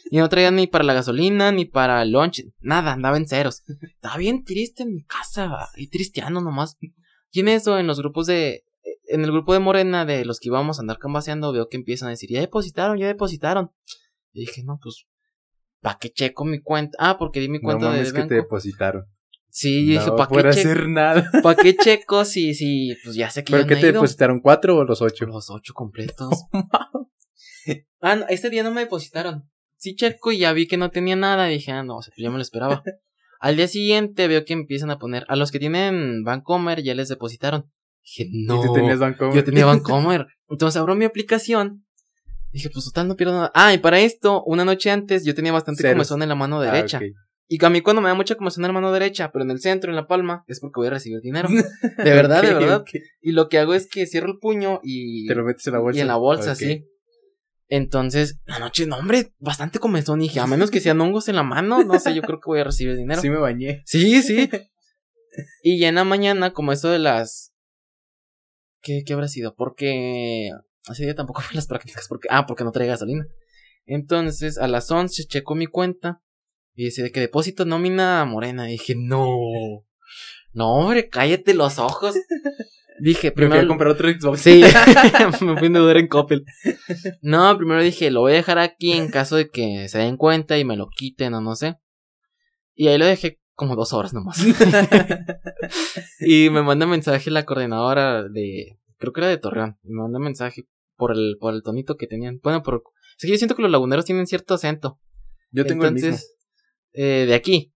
[0.09, 3.63] y no traía ni para la gasolina, ni para el lunch, nada, andaba en ceros.
[3.81, 6.77] Estaba bien triste en mi casa, y tristeando nomás.
[7.31, 8.63] Y en eso, en los grupos de,
[9.07, 12.07] en el grupo de Morena, de los que íbamos a andar cambaseando, veo que empiezan
[12.07, 13.71] a decir, ya depositaron, ya depositaron.
[14.31, 15.05] Y dije, no, pues,
[15.81, 16.97] ¿para qué checo mi cuenta?
[16.97, 19.03] Ah, porque di mi cuenta no, de es que te depositaron.
[19.55, 21.29] Sí, yo dije, ¿para qué hacer nada.
[21.43, 24.39] ¿Para qué checo si, si, pues ya sé que ¿Pero qué te depositaron?
[24.39, 25.27] ¿Cuatro o los ocho?
[25.27, 26.45] Los ocho completos.
[28.01, 29.47] ah, no, este día no me depositaron.
[29.77, 31.45] Sí checo y ya vi que no tenía nada.
[31.45, 32.81] dije, ah, no, o sea, pues ya me lo esperaba.
[33.39, 37.09] Al día siguiente veo que empiezan a poner, a los que tienen Bancomer ya les
[37.09, 37.71] depositaron.
[38.03, 38.59] Dije, no.
[38.59, 39.35] ¿Y tú tenías Bancomer?
[39.35, 40.25] Yo tenía Bancomer.
[40.49, 41.85] Entonces abro mi aplicación.
[42.51, 43.51] Dije, pues total, no pierdo nada.
[43.53, 46.65] Ah, y para esto, una noche antes, yo tenía bastante comezón en la mano ah,
[46.65, 46.99] derecha.
[47.47, 49.59] Y a mí cuando me da mucha comezón en la mano derecha, pero en el
[49.59, 51.49] centro, en la palma, es porque voy a recibir dinero.
[51.97, 52.85] De verdad, de verdad.
[53.21, 55.27] Y lo que hago es que cierro el puño y...
[55.27, 55.97] Te lo metes en la bolsa.
[55.97, 56.87] Y en la bolsa, sí.
[57.67, 60.21] Entonces, la noche, no, hombre, bastante comezón.
[60.21, 62.47] Y dije, a menos que sean hongos en la mano, no sé, yo creo que
[62.47, 63.21] voy a recibir dinero.
[63.21, 63.81] Sí me bañé.
[63.85, 64.49] Sí, sí.
[65.63, 67.53] y ya en la mañana, como eso de las...
[68.81, 69.55] ¿Qué, qué habrá sido?
[69.55, 70.49] Porque...
[70.87, 72.07] Así día tampoco fue las prácticas.
[72.07, 72.27] Porque...
[72.31, 73.25] Ah, porque no trae gasolina.
[73.85, 76.21] Entonces, a las 11 checo mi cuenta
[76.75, 78.69] y dice, de que depósito nómina morena.
[78.69, 79.27] Y dije, no.
[80.53, 82.15] No, hombre, cállate los ojos.
[82.99, 83.61] Dije, primero.
[83.61, 84.41] Me comprar otro Xbox.
[84.41, 84.63] Sí,
[85.41, 86.45] me fui a endeudar en Coppel.
[87.21, 90.57] No, primero dije, lo voy a dejar aquí en caso de que se den cuenta
[90.57, 91.77] y me lo quiten o no sé.
[92.75, 94.43] Y ahí lo dejé como dos horas nomás.
[96.19, 98.79] y me manda mensaje la coordinadora de.
[98.97, 99.77] Creo que era de Torreón.
[99.83, 102.39] Y me manda mensaje por el, por el tonito que tenían.
[102.43, 102.83] Bueno, por.
[103.17, 104.99] Es que yo siento que los laguneros tienen cierto acento.
[105.51, 106.17] Yo tengo el mismo
[106.93, 107.73] eh, de aquí.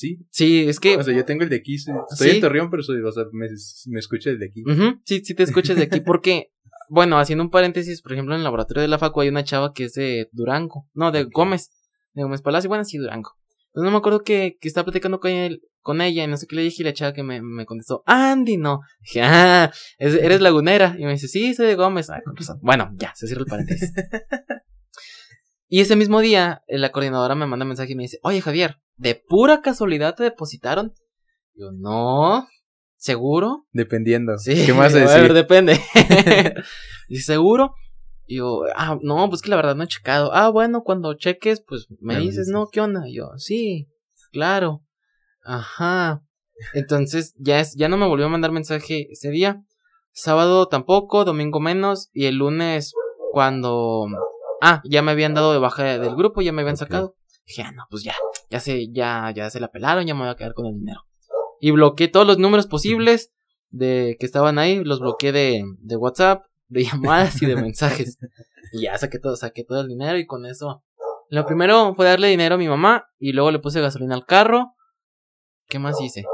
[0.00, 0.26] Sí.
[0.30, 0.96] Sí, es que.
[0.96, 1.74] O sea, yo tengo el de aquí.
[1.74, 3.48] Estoy en Torreón, pero soy, o sea, me,
[3.88, 4.62] me escucha de aquí.
[5.04, 6.52] Sí, sí te escuchas de aquí porque,
[6.88, 9.72] bueno, haciendo un paréntesis, por ejemplo, en el laboratorio de la Facu hay una chava
[9.74, 10.88] que es de Durango.
[10.94, 11.70] No, de Gómez.
[12.14, 13.32] De Gómez Palacio, bueno, sí, Durango.
[13.68, 16.46] Entonces no me acuerdo que, que estaba platicando con, él, con ella y no sé
[16.48, 18.80] qué le dije y la chava que me, me contestó, Andy, no.
[19.00, 20.96] Dije, ah, eres lagunera.
[20.98, 22.10] Y me dice, sí, soy de Gómez.
[22.10, 22.58] Ah, con razón.
[22.62, 23.92] Bueno, ya, se cierra el paréntesis.
[25.72, 28.80] Y ese mismo día, la coordinadora me manda un mensaje y me dice, oye Javier,
[28.96, 30.92] ¿de pura casualidad te depositaron?
[31.54, 32.48] Yo, no,
[32.96, 33.68] ¿seguro?
[33.70, 34.36] Dependiendo.
[34.36, 35.16] Sí, ¿qué más a decir?
[35.16, 35.80] A ver, depende.
[37.08, 37.72] dice, ¿seguro?
[38.26, 40.32] Y yo, ah, no, pues que la verdad no he checado.
[40.34, 43.08] Ah, bueno, cuando cheques, pues me dices, no, ¿qué onda?
[43.08, 43.88] Y yo, sí,
[44.32, 44.82] claro.
[45.44, 46.24] Ajá.
[46.74, 49.62] Entonces, ya es, ya no me volvió a mandar mensaje ese día.
[50.10, 52.10] Sábado tampoco, domingo menos.
[52.12, 52.92] Y el lunes,
[53.32, 54.06] cuando.
[54.60, 57.16] Ah, ya me habían dado de baja del grupo, ya me habían sacado.
[57.46, 58.14] Dije, ah, no, pues ya,
[58.50, 61.02] ya se, ya, ya se la pelaron, ya me voy a quedar con el dinero.
[61.60, 63.32] Y bloqueé todos los números posibles
[63.70, 68.18] de que estaban ahí, los bloqueé de, de WhatsApp, de llamadas y de mensajes.
[68.72, 70.82] Y ya saqué todo, saqué todo el dinero y con eso.
[71.28, 74.74] Lo primero fue darle dinero a mi mamá y luego le puse gasolina al carro.
[75.70, 76.24] ¿Qué más hice?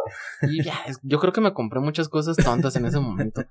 [0.42, 3.44] Y ya, yo creo que me compré muchas cosas tontas en ese momento.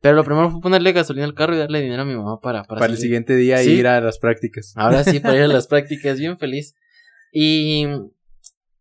[0.00, 2.62] Pero lo primero fue ponerle gasolina al carro y darle dinero a mi mamá para...
[2.62, 4.72] Para, para el siguiente día ir a las prácticas.
[4.76, 6.76] Ahora sí, para ir a las prácticas, bien feliz.
[7.32, 7.86] Y...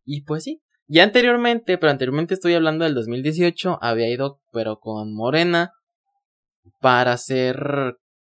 [0.06, 0.62] Y pues sí.
[0.86, 5.74] Ya anteriormente, pero anteriormente estoy hablando del 2018, había ido, pero con Morena,
[6.80, 7.58] para ser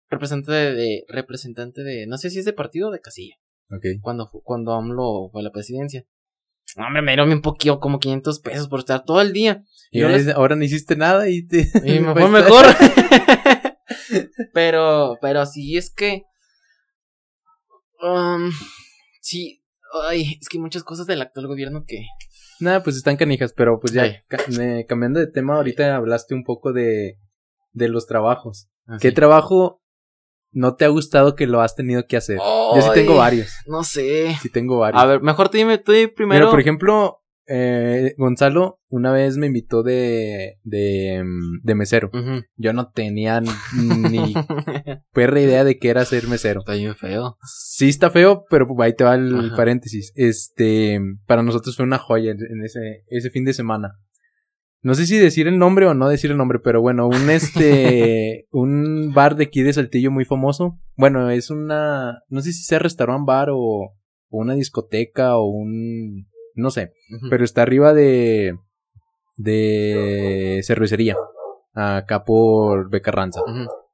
[0.08, 3.34] representante de, representante de, no sé si es de partido o de casilla.
[3.70, 4.00] Ok.
[4.00, 6.04] Cuando, cuando AMLO fue a la presidencia.
[6.76, 9.64] Hombre, me dieron un poquito, como 500 pesos por estar todo el día.
[9.90, 11.68] Y, ahora, no hiciste nada y te...
[11.84, 12.66] Y mejor.
[14.54, 16.22] pero, pero sí, es que...
[18.02, 18.50] Um,
[19.20, 19.62] sí,
[20.08, 22.06] ay, es que hay muchas cosas del actual gobierno que...
[22.60, 24.22] Nada, pues están canijas, pero pues ya,
[24.86, 27.18] cambiando de tema, ahorita hablaste un poco de,
[27.72, 28.68] de los trabajos.
[28.86, 29.80] Ah, ¿Qué trabajo
[30.52, 32.38] no te ha gustado que lo has tenido que hacer?
[32.38, 33.52] Yo sí tengo varios.
[33.66, 34.36] No sé.
[34.42, 35.02] Sí tengo varios.
[35.02, 36.40] A ver, mejor tú dime tú primero.
[36.40, 37.20] Mira, por ejemplo,
[37.52, 41.24] eh, Gonzalo una vez me invitó de, de,
[41.62, 42.10] de mesero.
[42.56, 44.34] Yo no tenía ni
[45.12, 46.60] perra idea de qué era ser mesero.
[46.60, 47.36] Está bien feo.
[47.44, 50.12] Sí está feo, pero ahí te va el paréntesis.
[50.14, 53.98] Este, para nosotros fue una joya en ese, ese fin de semana.
[54.82, 58.46] No sé si decir el nombre o no decir el nombre, pero bueno, un este,
[58.50, 60.78] un bar de aquí de Saltillo muy famoso.
[60.96, 63.94] Bueno, es una, no sé si sea restaurant bar o,
[64.30, 66.92] una discoteca o un, no sé,
[67.28, 68.56] pero está arriba de,
[69.36, 71.16] de cervecería,
[71.74, 73.42] acá por Becarranza.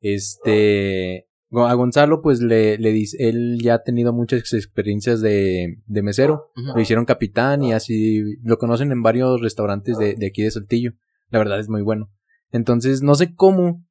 [0.00, 6.02] Este, a Gonzalo, pues le, le dice, él ya ha tenido muchas experiencias de, de
[6.02, 6.50] mesero.
[6.54, 10.92] Lo hicieron capitán y así lo conocen en varios restaurantes de, de aquí de Saltillo.
[11.30, 12.10] La verdad es muy bueno.
[12.50, 13.84] Entonces, no sé cómo,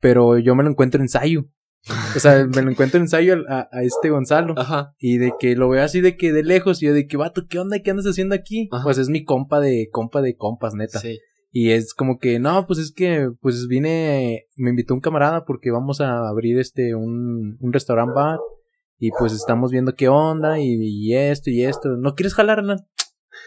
[0.00, 1.46] pero yo me lo encuentro en ensayo.
[2.14, 4.54] O sea, me lo encuentro en ensayo a, a, este Gonzalo.
[4.56, 4.94] Ajá.
[4.98, 6.82] Y de que lo veo así de que de lejos.
[6.82, 7.80] Y yo de que, vato, ¿qué onda?
[7.80, 8.68] ¿Qué andas haciendo aquí?
[8.82, 10.98] Pues es mi compa de, compa de compas, neta.
[10.98, 11.18] Sí.
[11.52, 15.70] Y es como que, no, pues es que, pues vine, me invitó un camarada porque
[15.70, 18.38] vamos a abrir este, un, un restaurant bar.
[18.98, 21.96] Y pues estamos viendo qué onda y, esto y esto.
[21.96, 22.78] ¿No quieres jalar, Hernán?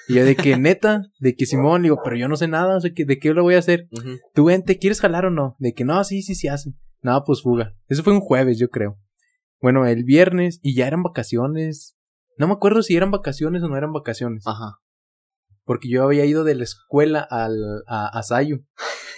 [0.08, 2.82] Y yo de que neta, de que Simón, digo, pero yo no sé nada, o
[2.82, 3.88] sea, que, ¿de qué lo voy a hacer?
[4.34, 5.56] Tú vente, ¿quieres jalar o no?
[5.60, 6.74] De que no, sí, sí, sí hace.
[7.02, 7.76] No, pues fuga.
[7.88, 8.98] Eso fue un jueves, yo creo.
[9.62, 11.96] Bueno, el viernes, y ya eran vacaciones.
[12.38, 14.44] No me acuerdo si eran vacaciones o no eran vacaciones.
[14.48, 14.83] Ajá
[15.66, 18.66] porque yo había ido de la escuela al, a, a Sayu.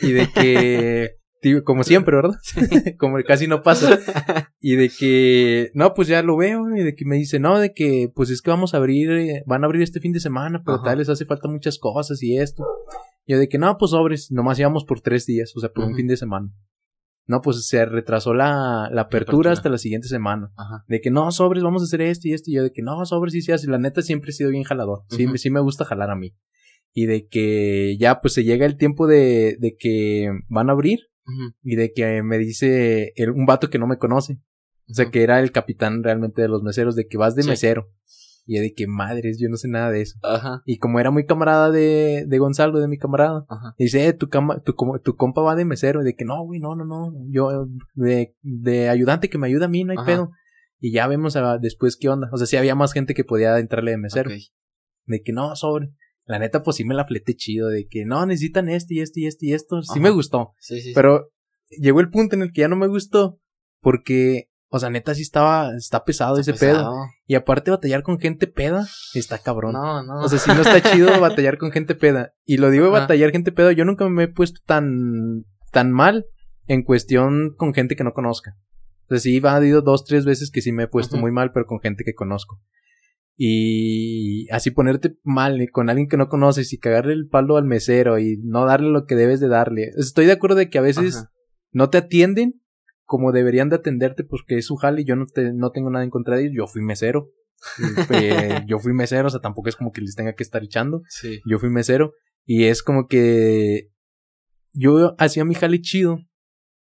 [0.01, 1.17] Y de que,
[1.63, 2.37] como siempre, ¿verdad?
[2.99, 3.99] como casi no pasa.
[4.59, 7.73] Y de que, no, pues ya lo veo, y de que me dice, no, de
[7.73, 10.63] que, pues es que vamos a abrir, eh, van a abrir este fin de semana,
[10.65, 12.63] pero tal les hace falta muchas cosas y esto.
[13.25, 15.85] Y yo de que, no, pues sobres, nomás íbamos por tres días, o sea, por
[15.85, 16.51] un fin de semana.
[17.27, 20.51] No, pues se retrasó la, la apertura, hasta la siguiente semana.
[20.87, 22.51] De que no, sobres, vamos a hacer esto y esto.
[22.51, 23.67] Y yo de que no, sobres, sí se hace.
[23.67, 25.03] La neta siempre he sido bien jalador.
[25.09, 26.35] Sí, sí me gusta jalar a mí.
[26.93, 30.99] Y de que ya pues se llega el tiempo de, de que van a abrir.
[31.63, 34.39] Y de que me dice el, un vato que no me conoce.
[34.87, 37.91] O sea, que era el capitán realmente de los meseros, de que vas de mesero.
[38.47, 40.19] Y de que madres, yo no sé nada de eso.
[40.21, 40.61] Ajá.
[40.65, 43.73] Y como era muy camarada de, de Gonzalo, de mi camarada, Ajá.
[43.79, 46.01] dice, eh, tu, cama, tu, tu compa va de mesero.
[46.01, 47.11] Y de que no, güey, no, no, no.
[47.29, 50.31] Yo, de, de ayudante que me ayuda a mí, no hay pedo.
[50.79, 52.29] Y ya vemos a, después qué onda.
[52.31, 54.29] O sea, si había más gente que podía entrarle de mesero.
[55.05, 55.89] De que no, sobre.
[56.25, 57.69] La neta, pues sí me la fleté chido.
[57.69, 59.81] De que no, necesitan esto y esto y esto y esto.
[59.81, 60.53] Sí me gustó.
[60.59, 61.31] Sí, sí, Pero
[61.69, 63.39] llegó el punto en el que ya no me gustó.
[63.81, 66.91] Porque o sea, neta sí estaba, está pesado ese pedo.
[67.25, 69.71] Y aparte batallar con gente peda, está cabrón.
[69.71, 70.19] No, no.
[70.19, 72.33] O sea, si no está chido batallar con gente peda.
[72.43, 76.25] Y lo digo batallar gente peda, yo nunca me he puesto tan, tan mal
[76.67, 78.57] en cuestión con gente que no conozca.
[79.05, 81.53] O sea, sí, ha habido dos, tres veces que sí me he puesto muy mal,
[81.53, 82.59] pero con gente que conozco.
[83.37, 87.65] Y así ponerte mal eh, con alguien que no conoces y cagarle el palo al
[87.65, 89.91] mesero y no darle lo que debes de darle.
[89.97, 91.25] Estoy de acuerdo de que a veces
[91.71, 92.61] no te atienden
[93.05, 96.03] como deberían de atenderte, porque es su jale y yo no, te, no tengo nada
[96.03, 96.55] en contra de ellos.
[96.55, 97.31] Yo fui mesero.
[98.09, 101.03] Eh, yo fui mesero, o sea, tampoco es como que les tenga que estar echando.
[101.09, 101.41] Sí.
[101.45, 102.13] Yo fui mesero.
[102.45, 103.91] Y es como que
[104.73, 106.19] yo hacía mi jale chido.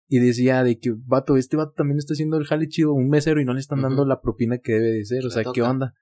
[0.07, 3.41] y decía de que, vato, este vato también está haciendo el jale chido, un mesero
[3.41, 5.93] y no le están dando la propina que debe de ser, o sea, ¿qué onda?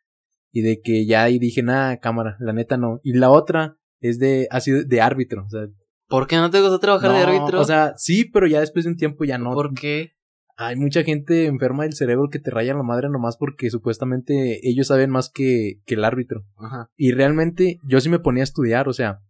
[0.52, 3.00] Y de que ya ahí dije, nada, cámara, la neta no.
[3.04, 5.68] Y la otra es de, ha sido de árbitro, o sea.
[6.08, 7.60] ¿Por qué no te gusta trabajar de árbitro?
[7.60, 9.54] O sea, sí, pero ya después de un tiempo ya no.
[9.54, 10.18] ¿Por qué?
[10.58, 14.88] hay mucha gente enferma del cerebro que te raya la madre nomás porque supuestamente ellos
[14.88, 16.46] saben más que, que el árbitro.
[16.58, 16.90] Ajá.
[16.98, 19.22] Y realmente yo sí me ponía a estudiar, o sea,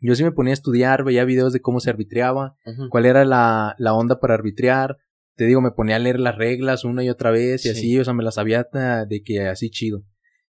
[0.00, 2.56] yo sí me ponía a estudiar, veía videos de cómo se arbitreaba,
[2.90, 4.98] cuál era la, la onda para arbitrear.
[5.34, 8.04] Te digo, me ponía a leer las reglas una y otra vez y así, o
[8.04, 8.68] sea, me las sabía
[9.08, 10.04] de que así chido.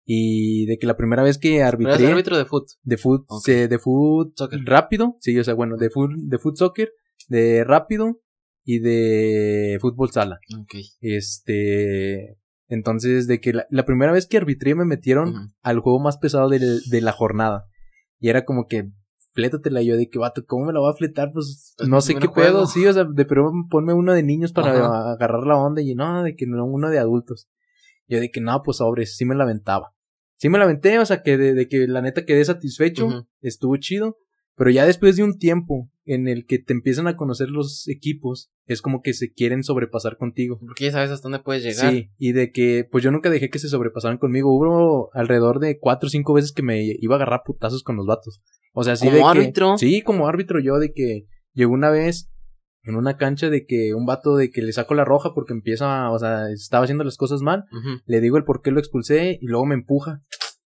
[0.04, 2.06] Y de que la primera vez que arbitré.
[2.06, 2.68] árbitro de foot?
[2.82, 5.16] De foot, de foot rápido.
[5.20, 6.92] Sí, o sea, bueno, de foot, de foot soccer,
[7.28, 8.20] de rápido
[8.64, 10.38] y de fútbol sala.
[11.00, 12.38] Este.
[12.68, 16.58] Entonces, de que la, primera vez que arbitré me metieron al juego más pesado de,
[16.58, 17.66] de, la jornada.
[18.18, 18.90] Y era como que,
[19.34, 21.30] flétatela yo de que, vato, ¿cómo me la voy a fletar?
[21.32, 24.52] Pues, pues no sé qué puedo, sí, o sea, de pero ponme uno de niños
[24.52, 27.48] para agarrar la onda y no, de que no, uno de adultos.
[28.08, 29.93] Yo de que no, pues sobres, sí me la aventaba.
[30.36, 33.76] Sí me la aventé, o sea, que de, de que la neta quedé satisfecho, estuvo
[33.76, 34.18] chido.
[34.56, 38.52] Pero ya después de un tiempo en el que te empiezan a conocer los equipos,
[38.66, 40.58] es como que se quieren sobrepasar contigo.
[40.60, 41.92] Porque ya sabes hasta dónde puedes llegar.
[41.92, 44.54] Sí, y de que, pues yo nunca dejé que se sobrepasaran conmigo.
[44.54, 48.06] Hubo alrededor de cuatro o cinco veces que me iba a agarrar putazos con los
[48.06, 48.42] vatos.
[48.72, 49.76] O sea, sí ¿Como árbitro?
[49.76, 52.30] sí, como árbitro yo de que llegó una vez
[52.84, 56.10] en una cancha de que un vato de que le saco la roja porque empieza,
[56.10, 57.64] o sea, estaba haciendo las cosas mal.
[58.04, 60.22] Le digo el por qué lo expulsé y luego me empuja.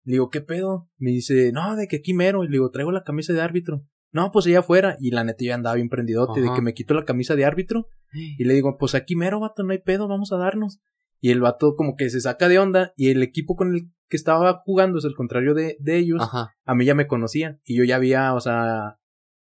[0.05, 0.91] Le digo, ¿qué pedo?
[0.99, 2.45] Me dice, no, de que aquí mero.
[2.45, 3.87] Y le digo, traigo la camisa de árbitro.
[4.11, 4.97] No, pues allá afuera.
[5.01, 7.89] Y la neta yo andaba bien prendidote de que me quito la camisa de árbitro.
[8.13, 10.81] Y le digo, pues aquí mero, vato, no hay pedo, vamos a darnos.
[11.19, 12.93] Y el vato como que se saca de onda.
[12.95, 16.21] Y el equipo con el que estaba jugando es el contrario de, de ellos.
[16.65, 17.59] A mí ya me conocía.
[17.65, 18.99] Y yo ya había, o sea,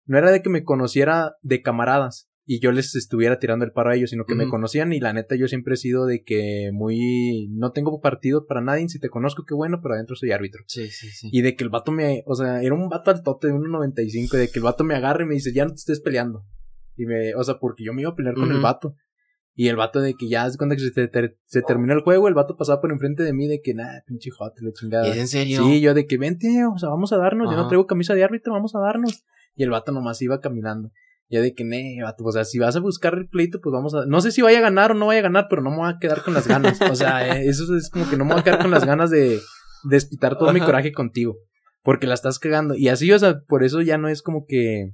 [0.05, 3.90] no era de que me conociera de camaradas y yo les estuviera tirando el paro
[3.90, 6.70] a ellos, sino que me conocían y la neta yo siempre he sido de que
[6.72, 7.46] muy...
[7.53, 10.64] No tengo partido para nadie, si te conozco qué bueno, pero adentro soy árbitro.
[10.66, 11.28] Sí, sí, sí.
[11.30, 12.24] Y de que el vato me...
[12.26, 14.96] O sea, era un vato al tote de 1.95 y de que el vato me
[14.96, 16.44] agarre y me dice, ya no te estés peleando.
[16.96, 17.36] Y me...
[17.36, 18.96] O sea, porque yo me iba a pelear con el vato.
[19.55, 22.80] Y el vato de que ya cuando se, se terminó el juego, el vato pasaba
[22.80, 25.07] por enfrente de mí de que, nah, pinche jote, le chingada.
[25.07, 25.62] ¿Es en serio?
[25.62, 28.24] Sí, yo de que vente, o sea, vamos a darnos, yo no traigo camisa de
[28.24, 29.22] árbitro, vamos a darnos.
[29.55, 30.90] Y el vato nomás iba caminando.
[31.31, 34.05] Ya de que, ne, o sea, si vas a buscar el pleito, pues vamos a.
[34.05, 35.89] No sé si vaya a ganar o no vaya a ganar, pero no me voy
[35.89, 36.81] a quedar con las ganas.
[36.83, 39.11] O sea, eh, eso es como que no me voy a quedar con las ganas
[39.11, 39.39] de
[39.85, 41.37] despitar todo mi coraje contigo.
[41.83, 42.74] Porque la estás cagando.
[42.74, 44.91] Y así, o sea, por eso ya no es como que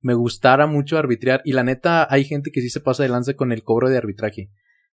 [0.00, 1.42] me gustara mucho arbitrar.
[1.44, 3.98] Y la neta, hay gente que sí se pasa de lanza con el cobro de
[3.98, 4.50] arbitraje.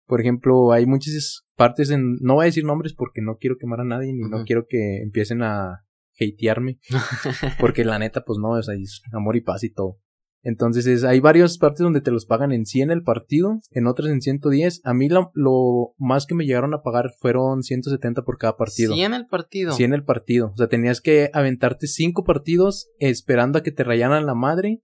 [0.07, 2.17] Por ejemplo, hay muchas partes en.
[2.19, 5.03] No voy a decir nombres porque no quiero quemar a nadie ni no quiero que
[5.03, 5.86] empiecen a
[6.19, 6.80] hatearme.
[7.59, 9.99] porque la neta, pues no, o sea, es amor y paz y todo.
[10.45, 14.21] Entonces hay varias partes donde te los pagan en 100 el partido, en otras en
[14.21, 14.81] 110.
[14.83, 18.93] A mí lo, lo más que me llegaron a pagar fueron 170 por cada partido.
[18.93, 19.71] 100 el partido.
[19.71, 20.51] 100 el partido.
[20.53, 24.83] O sea, tenías que aventarte 5 partidos esperando a que te rayaran la madre.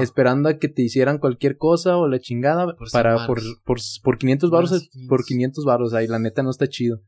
[0.00, 4.48] Esperando a que te hicieran cualquier cosa o la chingada para por, por, por 500
[4.48, 7.00] baros por 500 baros ahí la neta no está chido.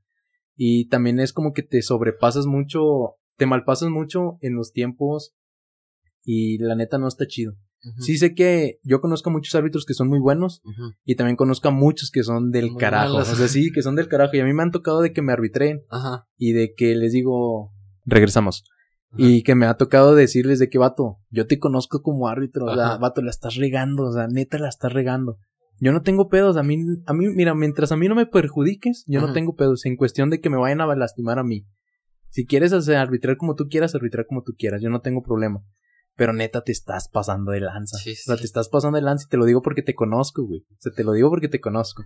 [0.56, 5.36] Y también es como que te sobrepasas mucho, te malpasas mucho en los tiempos
[6.24, 7.52] y la neta no está chido.
[7.98, 10.62] Sí sé que yo conozco muchos árbitros que son muy buenos
[11.04, 13.16] y también conozco a muchos que son del carajo.
[13.16, 14.36] O sea, sí, que son del carajo.
[14.36, 15.82] Y a mí me han tocado de que me arbitren
[16.36, 17.72] y de que les digo,
[18.04, 18.64] regresamos.
[19.18, 22.74] Y que me ha tocado decirles de que, vato, yo te conozco como árbitro, o
[22.74, 25.38] sea, vato, la estás regando, o sea, neta la estás regando.
[25.78, 29.04] Yo no tengo pedos, a mí, a mí, mira, mientras a mí no me perjudiques,
[29.06, 31.66] yo no tengo pedos, en cuestión de que me vayan a lastimar a mí.
[32.30, 35.62] Si quieres hacer arbitrar como tú quieras, arbitrar como tú quieras, yo no tengo problema.
[36.16, 37.98] Pero neta, te estás pasando de lanza.
[37.98, 40.46] Sí, O sea, te estás pasando de lanza y te lo digo porque te conozco,
[40.46, 40.60] güey.
[40.60, 42.04] O sea, te lo digo porque te conozco.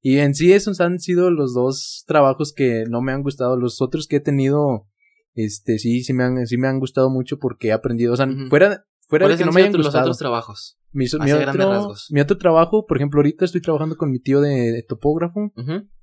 [0.00, 3.56] Y en sí esos han sido los dos trabajos que no me han gustado.
[3.56, 4.88] Los otros que he tenido,
[5.34, 8.12] este, sí, sí me han, sí me han gustado mucho porque he aprendido.
[8.12, 9.98] O sea, fuera, fuera de que no me hayan gustado.
[9.98, 10.78] Los otros trabajos.
[10.90, 15.52] Mi, otro, mi otro trabajo, por ejemplo, ahorita estoy trabajando con mi tío de, topógrafo.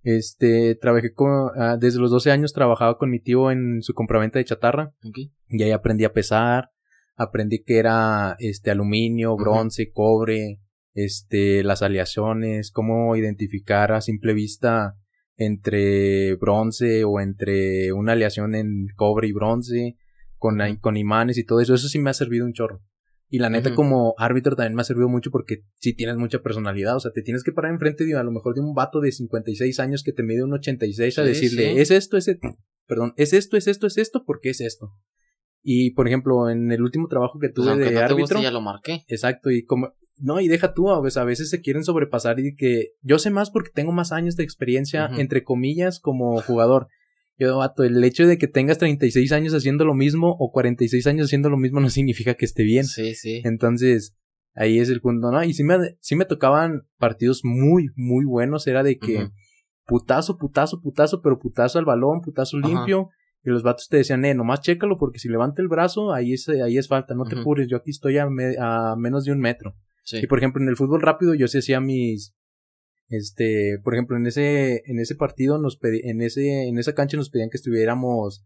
[0.01, 4.39] Este, trabajé con, ah, desde los 12 años trabajaba con mi tío en su compraventa
[4.39, 4.93] de chatarra.
[5.49, 6.71] Y ahí aprendí a pesar,
[7.19, 10.61] aprendí que era este aluminio, bronce, cobre,
[10.93, 14.95] este las aleaciones, cómo identificar a simple vista
[15.35, 19.95] entre bronce o entre una aleación en cobre y bronce
[20.37, 22.81] con, con imanes y todo eso, eso sí me ha servido un chorro.
[23.31, 26.95] Y la neta, como árbitro también me ha servido mucho porque sí tienes mucha personalidad.
[26.95, 29.11] O sea, te tienes que parar enfrente de a lo mejor de un vato de
[29.11, 32.57] 56 años que te mide un 86 a decirle, es esto, es esto,
[32.87, 34.95] perdón, es esto, es esto, es esto, porque es esto.
[35.61, 38.41] Y por ejemplo, en el último trabajo que pues tuve de árbitro.
[38.41, 39.03] ya lo marqué.
[39.07, 42.55] Exacto, y como no, y deja tú, a veces, a veces se quieren sobrepasar y
[42.55, 46.87] que yo sé más porque tengo más años de experiencia, entre comillas, como jugador.
[47.37, 51.27] Yo, vato, el hecho de que tengas 36 años haciendo lo mismo o 46 años
[51.27, 52.83] haciendo lo mismo no significa que esté bien.
[52.85, 53.41] Sí, sí.
[53.45, 54.17] Entonces,
[54.55, 55.41] ahí es el punto, ¿no?
[55.43, 58.67] Y sí me, sí me tocaban partidos muy, muy buenos.
[58.67, 59.29] Era de que
[59.85, 63.09] putazo, putazo, putazo, pero putazo al balón, putazo limpio.
[63.43, 66.49] Y los vatos te decían, eh, nomás chécalo porque si levanta el brazo, ahí es,
[66.49, 68.27] ahí es falta, no te pures, yo aquí estoy a,
[68.59, 69.75] a menos de un metro.
[70.21, 72.35] Y por ejemplo, en el fútbol rápido yo sí hacía mis,
[73.09, 77.17] este, por ejemplo, en ese, en ese partido nos pedí, en ese, en esa cancha
[77.17, 78.45] nos pedían que estuviéramos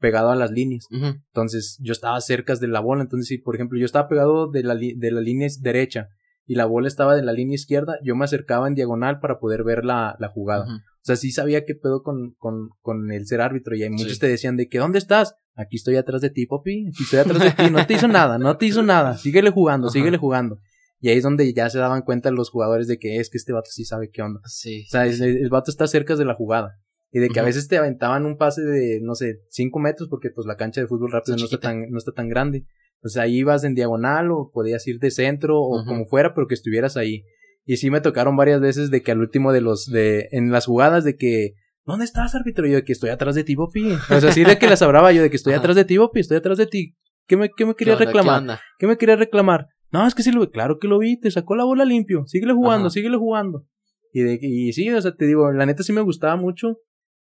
[0.00, 0.86] pegado a las líneas.
[0.90, 4.62] Entonces, yo estaba cerca de la bola, entonces si, por ejemplo, yo estaba pegado de
[4.64, 6.08] la, de la línea derecha
[6.44, 9.62] y la bola estaba de la línea izquierda, yo me acercaba en diagonal para poder
[9.62, 10.66] ver la, la jugada.
[11.02, 13.74] O sea, sí sabía qué pedo con, con, con el ser árbitro.
[13.74, 15.34] Y hay muchos te decían de que, ¿dónde estás?
[15.56, 16.86] Aquí estoy atrás de ti, papi.
[16.88, 17.70] Aquí estoy atrás de ti.
[17.70, 19.18] No te hizo nada, no te hizo nada.
[19.18, 20.60] Síguele jugando, síguele jugando.
[21.00, 23.52] Y ahí es donde ya se daban cuenta los jugadores de que es que este
[23.52, 24.40] vato sí sabe qué onda.
[24.44, 24.84] Sí.
[24.86, 26.78] O sea, el, vato está cerca de la jugada.
[27.10, 30.30] Y de que a veces te aventaban un pase de, no sé, cinco metros, porque
[30.30, 32.64] pues la cancha de fútbol rápido no está, tan, no está tan grande.
[33.02, 36.46] O sea, ahí ibas en diagonal o podías ir de centro o como fuera, pero
[36.46, 37.24] que estuvieras ahí.
[37.64, 40.66] Y sí me tocaron varias veces de que al último de los, de, en las
[40.66, 41.54] jugadas de que,
[41.84, 42.66] ¿dónde estás, árbitro?
[42.66, 43.92] yo de que estoy atrás de ti, Bopi.
[44.10, 46.20] O sea, sí de que las hablaba yo de que estoy atrás de ti, Bopi,
[46.20, 46.96] estoy atrás de ti.
[47.26, 48.60] ¿Qué me, qué me querías reclamar?
[48.78, 49.66] ¿Qué, me querías reclamar?
[49.90, 52.24] No, es que sí lo vi, claro que lo vi, te sacó la bola limpio,
[52.26, 53.66] síguele jugando, síguele jugando.
[54.12, 56.78] Y de, y sí, o sea, te digo, la neta sí me gustaba mucho,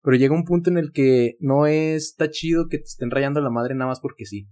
[0.06, 3.50] pero llega un punto en el que no está chido que te estén rayando la
[3.50, 4.48] madre nada más porque sí.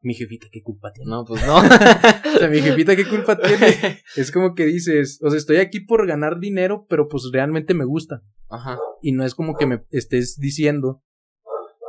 [0.00, 1.10] Mi jefita, ¿qué culpa tiene?
[1.10, 1.56] No, pues no.
[2.36, 3.98] o sea, mi jefita, ¿qué culpa tiene?
[4.16, 7.84] es como que dices, o sea, estoy aquí por ganar dinero, pero pues realmente me
[7.84, 8.22] gusta.
[8.48, 8.78] Ajá.
[9.02, 11.02] Y no es como que me estés diciendo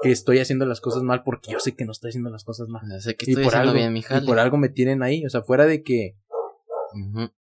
[0.01, 2.69] que estoy haciendo las cosas mal porque yo sé que no estoy haciendo las cosas
[2.69, 2.81] mal.
[3.01, 5.29] sé que estoy y por algo, bien, mi Y por algo me tienen ahí, o
[5.29, 6.15] sea, fuera de que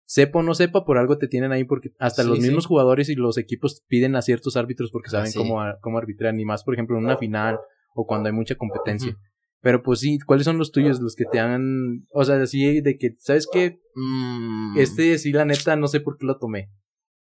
[0.04, 3.14] sepa o no sepa, por algo te tienen ahí porque hasta los mismos jugadores y
[3.14, 6.74] los equipos piden a ciertos árbitros porque ah, saben cómo, cómo arbitrar, ni más, por
[6.74, 7.58] ejemplo, en una final
[7.94, 9.16] o cuando hay mucha competencia.
[9.60, 11.00] Pero pues sí, ¿cuáles son los tuyos?
[11.00, 13.80] Los que te han, o sea, así de que, ¿sabes qué?
[13.94, 14.76] Mm.
[14.76, 16.68] Este sí, la neta, no sé por qué lo tomé.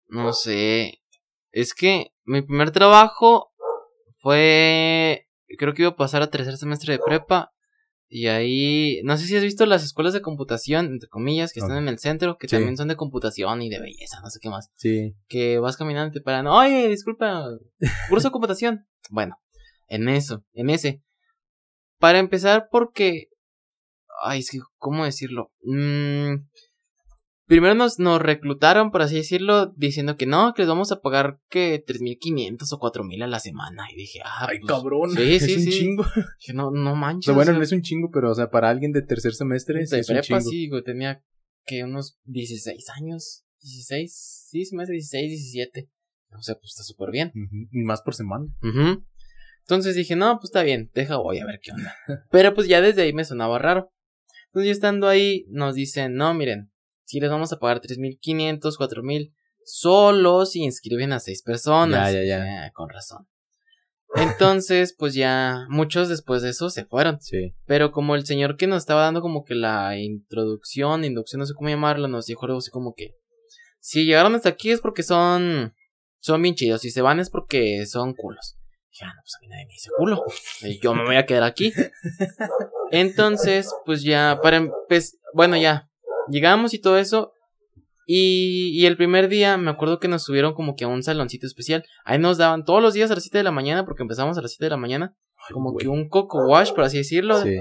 [0.08, 1.02] No sé.
[1.52, 3.52] Es que mi primer trabajo
[4.20, 7.52] fue, creo que iba a pasar a tercer semestre de prepa
[8.14, 11.78] y ahí, no sé si has visto las escuelas de computación, entre comillas, que están
[11.78, 14.70] en el centro, que también son de computación y de belleza, no sé qué más.
[14.76, 15.16] Sí.
[15.30, 17.46] Que vas caminando y te paran, oye, disculpa,
[18.10, 18.86] curso de computación.
[19.10, 19.36] Bueno,
[19.88, 21.02] en eso, en ese.
[22.00, 23.30] Para empezar, porque,
[24.24, 25.48] ay, es que, ¿cómo decirlo?
[25.64, 26.36] Mmm
[27.52, 31.42] primero nos, nos reclutaron, por así decirlo, diciendo que no, que les vamos a pagar
[31.50, 33.84] que 3.500 o 4.000 a la semana.
[33.92, 35.12] Y dije, ah, ay, pues, cabrón.
[35.12, 36.06] Sí, sí, es un chingo.
[36.40, 37.36] Dije, no, no manches.
[37.36, 40.40] bueno, no es un chingo, pero, o sea, para alguien de tercer semestre, de prepa,
[40.40, 41.22] sí, güey, tenía
[41.66, 43.44] que unos 16 años.
[43.60, 45.90] 16, sí, se me hace 16, 17.
[46.32, 47.34] O sea, pues está súper bien.
[47.70, 48.46] Y más por semana.
[49.64, 51.98] Entonces dije, no, pues está bien, deja, voy a ver qué onda.
[52.32, 53.92] Pero pues ya desde ahí me sonaba raro.
[54.48, 56.71] Entonces yo estando ahí, nos dicen, no, miren,
[57.12, 59.34] si les vamos a pagar 3.500, 4.000,
[59.66, 62.14] solo si inscriben a seis personas.
[62.14, 62.68] Ya, ya, ya.
[62.68, 63.28] Eh, con razón.
[64.16, 67.20] Entonces, pues ya muchos después de eso se fueron.
[67.20, 67.54] Sí.
[67.66, 71.54] Pero como el señor que nos estaba dando como que la introducción, inducción, no sé
[71.54, 73.18] cómo llamarlo, nos dijo algo así como que
[73.82, 75.76] si llegaron hasta aquí es porque son
[76.20, 78.56] son bien chidos, si se van es porque son culos.
[78.94, 80.24] Ya, ah, no, pues a mí nadie me dice culo.
[80.82, 81.74] Yo me voy a quedar aquí.
[82.92, 85.91] Entonces, pues ya, para empezar, bueno, ya,
[86.32, 87.34] Llegamos y todo eso.
[88.08, 91.46] Y, y, el primer día me acuerdo que nos subieron como que a un saloncito
[91.46, 91.86] especial.
[92.04, 94.42] Ahí nos daban todos los días a las 7 de la mañana, porque empezamos a
[94.42, 95.16] las 7 de la mañana.
[95.54, 97.42] como que un coco wash, por así decirlo.
[97.42, 97.60] Sí.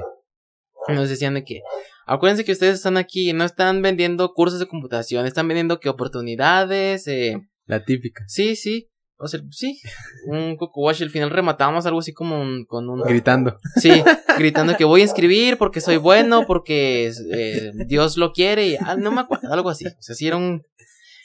[0.89, 1.61] nos decían de que,
[2.07, 7.07] acuérdense que ustedes están aquí, no están vendiendo cursos de computación, están vendiendo que oportunidades.
[7.07, 7.39] Eh...
[7.66, 8.25] La típica.
[8.27, 8.89] Sí, sí.
[9.23, 9.79] O sea, sí,
[10.27, 11.03] un coco wash.
[11.03, 13.03] Al final rematábamos algo así como un, con un.
[13.03, 13.59] Gritando.
[13.77, 14.03] Sí,
[14.39, 18.68] gritando que voy a escribir porque soy bueno, porque eh, Dios lo quiere.
[18.68, 19.87] Y, ah, no me acuerdo, algo así.
[19.87, 20.62] O sea, sí era un.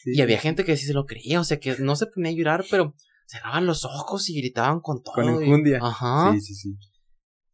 [0.03, 2.35] Y había gente que sí se lo creía, o sea, que no se ponía a
[2.35, 2.93] llorar, pero
[3.25, 5.15] cerraban los ojos y gritaban con todo.
[5.15, 5.79] Con injundia.
[5.81, 6.33] Ajá.
[6.33, 6.77] Sí, sí, sí.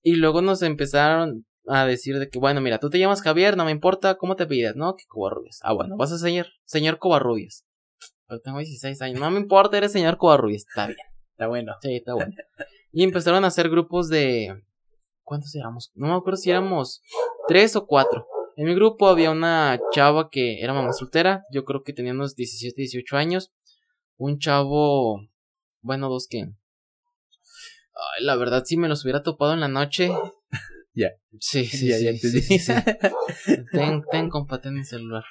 [0.02, 3.66] Y luego nos empezaron a decir de que, bueno, mira, tú te llamas Javier, no
[3.66, 4.96] me importa cómo te pides, ¿no?
[4.96, 5.60] Que Covarrubias.
[5.62, 7.66] Ah, bueno, vas a ser señor Covarrubias.
[8.32, 9.20] Pero tengo 16 años.
[9.20, 10.66] No me importa, eres señor Covarrubias.
[10.66, 11.00] Está bien.
[11.32, 11.74] Está bueno.
[11.82, 12.34] Sí, está bueno.
[12.94, 14.64] y empezaron a hacer grupos de.
[15.24, 15.92] ¿Cuántos éramos?
[15.96, 17.02] No me acuerdo si éramos
[17.50, 18.26] tres o cuatro.
[18.56, 21.44] En mi grupo había una chava que era mamá soltera.
[21.52, 23.52] Yo creo que tenía unos 17, 18 años.
[24.16, 25.20] Un chavo.
[25.82, 26.40] Bueno, dos que.
[26.40, 30.10] Ay, la verdad, si me los hubiera topado en la noche.
[30.94, 31.10] Ya.
[31.38, 32.42] Sí, sí, ya, ya entendí.
[32.42, 32.58] Sí,
[33.74, 35.26] ten, ten, compa, ten celular.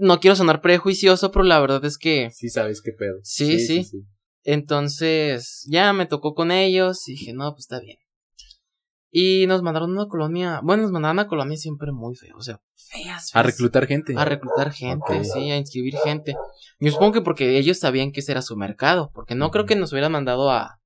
[0.00, 2.30] No quiero sonar prejuicioso, pero la verdad es que...
[2.30, 3.18] Sí, sabes qué pedo.
[3.22, 4.04] Sí sí, sí,
[4.42, 7.98] Entonces, ya me tocó con ellos y dije, no, pues está bien.
[9.12, 12.36] Y nos mandaron a una colonia, bueno, nos mandaron a una colonia siempre muy feo,
[12.36, 14.14] o sea, feas, A reclutar gente.
[14.16, 16.36] A reclutar gente, sí, a inscribir gente.
[16.78, 19.74] Yo supongo que porque ellos sabían que ese era su mercado, porque no creo que
[19.74, 20.78] nos hubieran mandado a...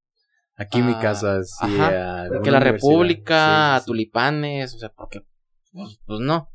[0.57, 5.21] Aquí en mi casa, sí, a porque la República, a Tulipanes, o sea, porque,
[5.73, 6.49] pues, pues, no.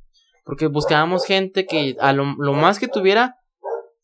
[0.50, 3.36] Porque buscábamos gente que a lo, más que tuviera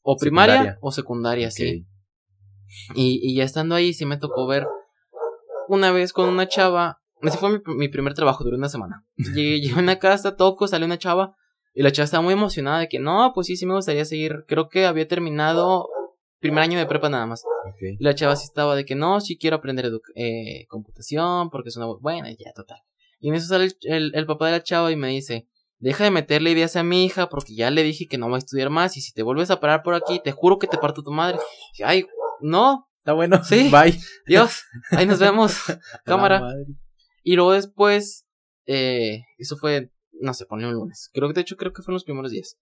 [0.03, 1.87] o primaria o secundaria, sí.
[2.93, 4.67] Y, y ya estando ahí sí me tocó ver
[5.67, 9.05] una vez con una chava ese fue mi, primer trabajo, duró una semana.
[9.15, 11.35] Llegué, llegué a una casa, toco, salió una chava.
[11.73, 14.45] Y la chava estaba muy emocionada de que no, pues sí, sí me gustaría seguir.
[14.47, 15.89] Creo que había terminado
[16.39, 17.43] primer año de prepa nada más.
[17.81, 21.77] Y la chava sí estaba de que no, sí quiero aprender eh, computación porque es
[21.77, 22.79] una buena, ya, total.
[23.19, 25.47] Y en eso sale el, el, papá de la chava y me dice,
[25.80, 28.39] deja de meterle ideas a mi hija porque ya le dije que no va a
[28.39, 31.03] estudiar más y si te vuelves a parar por aquí, te juro que te parto
[31.03, 31.38] tu madre.
[31.78, 32.05] Y, Ay,
[32.41, 32.88] no.
[32.97, 33.43] Está bueno.
[33.43, 33.69] Sí.
[33.69, 33.99] Bye.
[34.26, 34.63] Dios.
[34.91, 35.57] Ahí nos vemos.
[36.05, 36.41] Cámara.
[37.23, 38.28] Y luego después,
[38.65, 41.09] eh, eso fue, no sé, ponle un lunes.
[41.13, 42.57] Creo que de hecho creo que fueron los primeros días.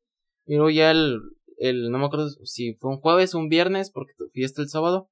[0.46, 1.20] Y luego ya el,
[1.58, 5.10] el, no me acuerdo si fue un jueves o un viernes, porque fiesta el sábado.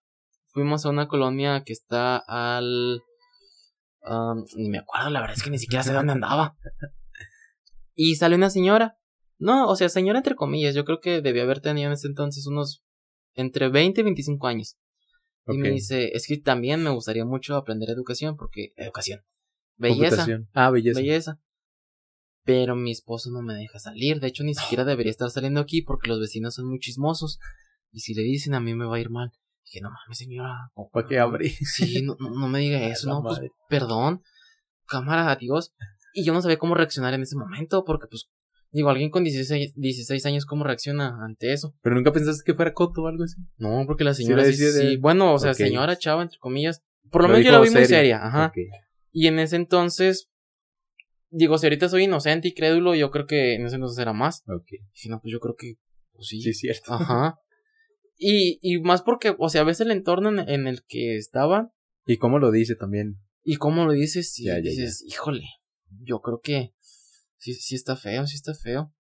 [0.47, 3.01] Fuimos a una colonia que está al...
[4.57, 6.57] ni me acuerdo, la verdad es que ni siquiera sé dónde andaba.
[7.95, 8.97] Y sale una señora.
[9.37, 12.45] No, o sea, señora entre comillas, yo creo que debía haber tenido en ese entonces
[12.45, 12.83] unos
[13.33, 14.77] entre 20 y 25 años.
[15.47, 19.21] Y me dice, es que también me gustaría mucho aprender educación, porque educación,
[19.81, 20.27] Belleza.
[20.53, 20.99] Ah, belleza.
[20.99, 21.39] Belleza.
[22.43, 24.19] Pero mi esposo no me deja salir.
[24.19, 27.39] De hecho, ni siquiera debería estar saliendo aquí porque los vecinos son muy chismosos.
[27.91, 29.31] Y si le dicen a mí me va a ir mal.
[29.65, 30.71] Dije, no mames, señora.
[30.91, 31.49] ¿Para qué abre?
[31.49, 33.09] Sí, no, no, me diga eso.
[33.09, 33.39] no, pues,
[33.69, 34.21] perdón.
[34.85, 35.73] Cámara, adiós.
[36.13, 38.29] Y yo no sabía cómo reaccionar en ese momento porque, pues,
[38.71, 41.73] digo, alguien con 16, 16 años, ¿cómo reacciona ante eso?
[41.81, 43.41] ¿Pero nunca pensaste que fuera coto o algo así?
[43.57, 46.81] No, porque la señora sí, bueno, o sea, señora chava, entre comillas.
[47.09, 48.53] Por lo, menos yo la vi muy seria, ajá.
[49.11, 50.29] Y en ese entonces,
[51.29, 54.43] digo, si ahorita soy inocente y crédulo, yo creo que en ese entonces era más.
[54.47, 54.67] Ok.
[54.93, 55.73] Si no, pues yo creo que,
[56.13, 56.41] pues sí.
[56.41, 56.93] Sí, cierto.
[56.93, 57.35] Ajá.
[58.17, 61.71] Y, y más porque, o sea, ves el entorno en, el que estaba.
[62.05, 63.17] Y cómo lo dice también.
[63.43, 65.43] Y cómo lo dices, y dices, híjole,
[65.99, 66.73] yo creo que
[67.37, 68.93] sí, sí está feo, sí está feo.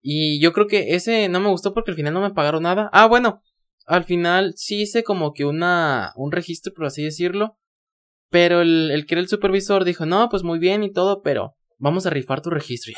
[0.00, 2.90] Y yo creo que ese no me gustó porque al final no me pagaron nada.
[2.92, 3.42] Ah, bueno,
[3.86, 7.58] al final sí hice como que una, un registro, por así decirlo.
[8.28, 11.56] Pero el, el que era el supervisor dijo, no, pues muy bien y todo, pero
[11.78, 12.92] vamos a rifar tu registro.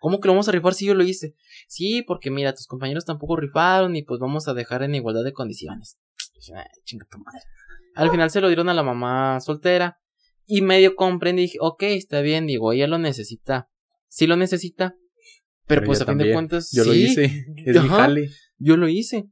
[0.00, 1.34] ¿Cómo que lo vamos a rifar si yo lo hice?
[1.68, 5.32] Sí, porque mira, tus compañeros tampoco rifaron y pues vamos a dejar en igualdad de
[5.32, 5.98] condiciones.
[6.84, 7.40] Chinga tu madre.
[7.94, 9.98] Al final se lo dieron a la mamá soltera
[10.46, 13.68] y medio comprendí y dije, ok, está bien, digo, ella lo necesita.
[14.08, 14.96] Sí lo necesita,
[15.66, 17.24] pero, pues a fin de cuentas, yo lo hice,
[17.56, 18.28] es mi
[18.58, 19.28] Yo lo hice.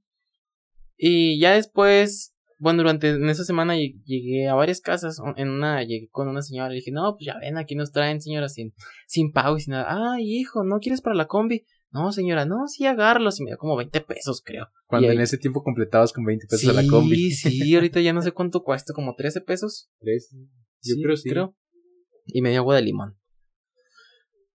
[0.96, 2.34] Y ya después
[2.64, 5.20] bueno, durante en esa semana llegué a varias casas.
[5.36, 7.92] En una llegué con una señora y le dije, no, pues ya ven, aquí nos
[7.92, 8.72] traen señora sin,
[9.06, 10.14] sin pago y sin nada.
[10.14, 11.64] Ay, hijo, ¿no quieres para la combi?
[11.90, 13.38] No, señora, no, sí, agárralos.
[13.38, 14.68] Y me dio como 20 pesos, creo.
[14.86, 17.32] Cuando en ese tiempo completabas con 20 pesos a la combi.
[17.32, 19.90] Sí, sí, ahorita ya no sé cuánto cuesta, como 13 pesos.
[20.84, 21.30] Yo creo sí.
[21.30, 21.56] Creo.
[22.26, 23.18] Y me dio agua de limón.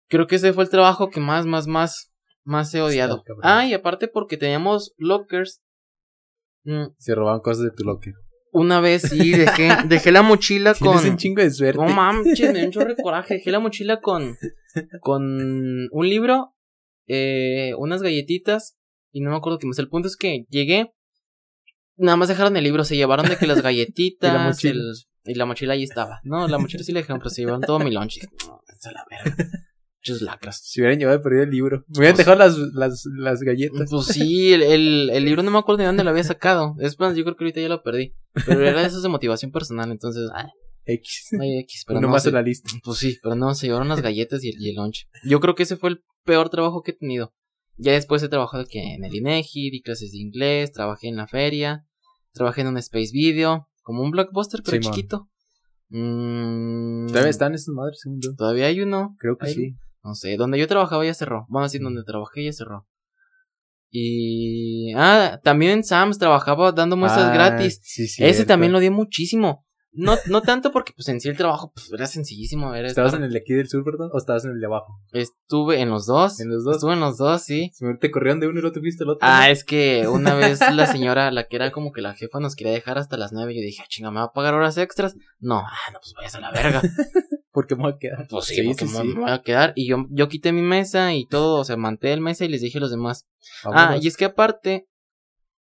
[0.10, 2.14] Creo que ese fue el trabajo que más, más, más,
[2.44, 3.24] más he odiado.
[3.44, 5.62] ah, y aparte porque teníamos lockers
[6.68, 6.94] Mm.
[6.98, 8.14] Se robaban cosas de tu locker.
[8.52, 10.98] Una vez sí, dejé, dejé la mochila con.
[10.98, 11.82] Un chingo de suerte.
[11.82, 13.36] No mames, me dio un chorro de coraje.
[13.36, 14.36] Dejé la mochila con.
[15.00, 16.56] Con un libro,
[17.08, 18.78] eh, unas galletitas.
[19.14, 19.80] Y no me acuerdo qué más.
[19.80, 20.92] El punto es que llegué.
[21.96, 24.34] Nada más dejaron el libro, se llevaron de que las galletitas.
[24.34, 24.84] la mochila?
[25.28, 26.20] Y la mochila ahí estaba.
[26.24, 28.20] No, la mochila sí la dejaron, pero se llevaron todo mi lunch.
[28.48, 29.50] No, la verga.
[30.22, 30.62] lacras.
[30.64, 31.84] Si hubieran llevado perdido el libro.
[31.90, 33.90] Me hubieran dejado las, las, las galletas.
[33.90, 36.76] Pues sí, el, el, libro no me acuerdo de dónde lo había sacado.
[36.80, 38.16] Es más, yo creo que ahorita ya lo perdí.
[38.46, 40.30] Pero era de esos de motivación personal, entonces.
[40.34, 40.50] Ay,
[40.86, 41.30] X.
[41.40, 41.84] Ay, X.
[41.88, 42.70] Pero no, más en la lista.
[42.84, 45.08] Pues sí, pero no, se llevaron las galletas y el, y el lunch.
[45.24, 47.34] Yo creo que ese fue el peor trabajo que he tenido.
[47.78, 51.28] Ya después he trabajado aquí en el INEGI, di clases de inglés, trabajé en la
[51.28, 51.86] feria,
[52.34, 55.30] trabajé en un Space Video, como un blockbuster, pero chiquito.
[55.88, 58.04] Mm, Todavía están esas madres.
[58.38, 59.16] Todavía hay uno.
[59.18, 59.78] Creo que sí.
[60.04, 61.46] No sé, donde yo trabajaba ya cerró.
[61.48, 62.86] Bueno, así, donde trabajé ya cerró.
[63.90, 64.92] Y.
[64.98, 67.80] Ah, también en Sam's trabajaba dando muestras ah, gratis.
[67.82, 68.26] Sí, sí.
[68.26, 69.66] Ese también lo di muchísimo.
[69.92, 72.74] No, no tanto porque, pues en sí el trabajo pues, era sencillísimo.
[72.76, 74.10] Era ¿Estabas en el de aquí del sur, perdón?
[74.14, 75.00] ¿O estabas en el de abajo?
[75.12, 76.40] Estuve en los dos.
[76.40, 76.76] ¿En los dos?
[76.76, 77.72] Estuve en los dos, sí.
[78.00, 79.28] ¿Te corrieron de uno y luego te fuiste el otro?
[79.28, 82.56] Ah, es que una vez la señora, la que era como que la jefa, nos
[82.56, 83.54] quería dejar hasta las nueve.
[83.54, 85.16] Y yo dije, ah, chinga, ¿me va a pagar horas extras?
[85.40, 86.82] No, ah, no, pues vayas a la verga.
[87.58, 88.28] porque me voy a quedar.
[88.30, 89.74] Pues sí, porque me, voy a quedar.
[89.76, 92.62] Y yo, yo quité mi mesa y todo, o sea, manté el mesa y les
[92.62, 93.26] dije a los demás.
[93.64, 94.88] Ah, y es que aparte,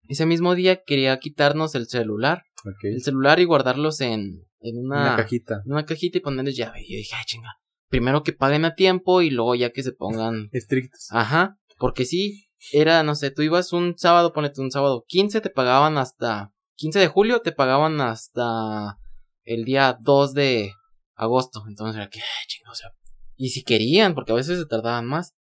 [0.09, 2.43] ese mismo día quería quitarnos el celular.
[2.81, 5.61] El celular y guardarlos en, en una, una cajita.
[5.65, 6.81] En una cajita y ponerles llave.
[6.81, 7.55] Y yo dije, ay, chinga.
[7.89, 10.49] Primero que paguen a tiempo y luego ya que se pongan.
[10.51, 11.07] Estrictos.
[11.11, 11.57] Ajá.
[11.77, 15.97] Porque sí, era, no sé, tú ibas un sábado, ponete un sábado 15, te pagaban
[15.97, 18.97] hasta 15 de julio, te pagaban hasta
[19.43, 20.71] el día 2 de
[21.15, 21.63] agosto.
[21.67, 22.91] Entonces era que, chingo, o sea,
[23.35, 25.35] y si querían, porque a veces se tardaban más.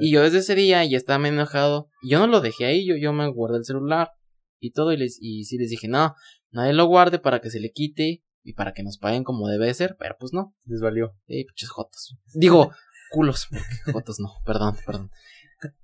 [0.00, 1.88] Y, yo desde ese día ya estaba medio enojado.
[2.02, 4.10] Y yo no lo dejé ahí, yo, yo me guardé el celular
[4.58, 4.92] y todo.
[4.92, 6.14] Y, les, y sí les dije, no,
[6.52, 9.72] nadie lo guarde para que se le quite y para que nos paguen como debe
[9.74, 9.96] ser.
[9.98, 10.54] Pero pues no.
[10.66, 11.14] Les valió.
[11.26, 12.16] Sí, pinches jotos.
[12.34, 12.72] Digo,
[13.10, 13.48] culos.
[13.92, 15.10] jotos no, perdón, perdón.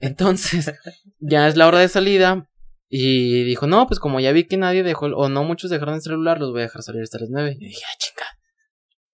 [0.00, 0.72] Entonces,
[1.18, 2.48] ya es la hora de salida.
[2.90, 6.00] Y dijo, no, pues como ya vi que nadie dejó, o no muchos dejaron el
[6.00, 7.56] celular, los voy a dejar salir hasta las nueve.
[7.60, 8.26] Y dije, ah, chinga.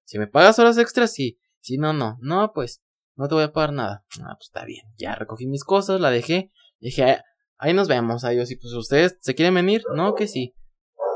[0.04, 1.38] Si me pagas horas extras, sí.
[1.60, 2.16] Si no, no.
[2.20, 2.82] No, pues,
[3.16, 4.04] no te voy a pagar nada.
[4.20, 4.84] Ah, pues está bien.
[4.96, 6.52] Ya recogí mis cosas, la dejé.
[6.78, 7.18] Dije,
[7.58, 8.24] ahí nos vemos.
[8.24, 8.50] Adiós.
[8.52, 9.82] Y pues ustedes, ¿se quieren venir?
[9.94, 10.54] No, que sí.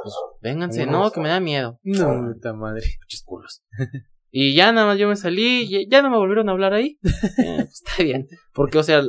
[0.02, 0.86] Pues vénganse.
[0.86, 1.78] No, que me da miedo.
[1.82, 2.86] No, puta madre.
[3.00, 3.62] Muchos culos.
[4.30, 5.66] y ya nada más yo me salí.
[5.68, 6.98] Y ya no me volvieron a hablar ahí.
[7.38, 8.28] Eh, pues está bien.
[8.52, 9.02] Porque, o sea,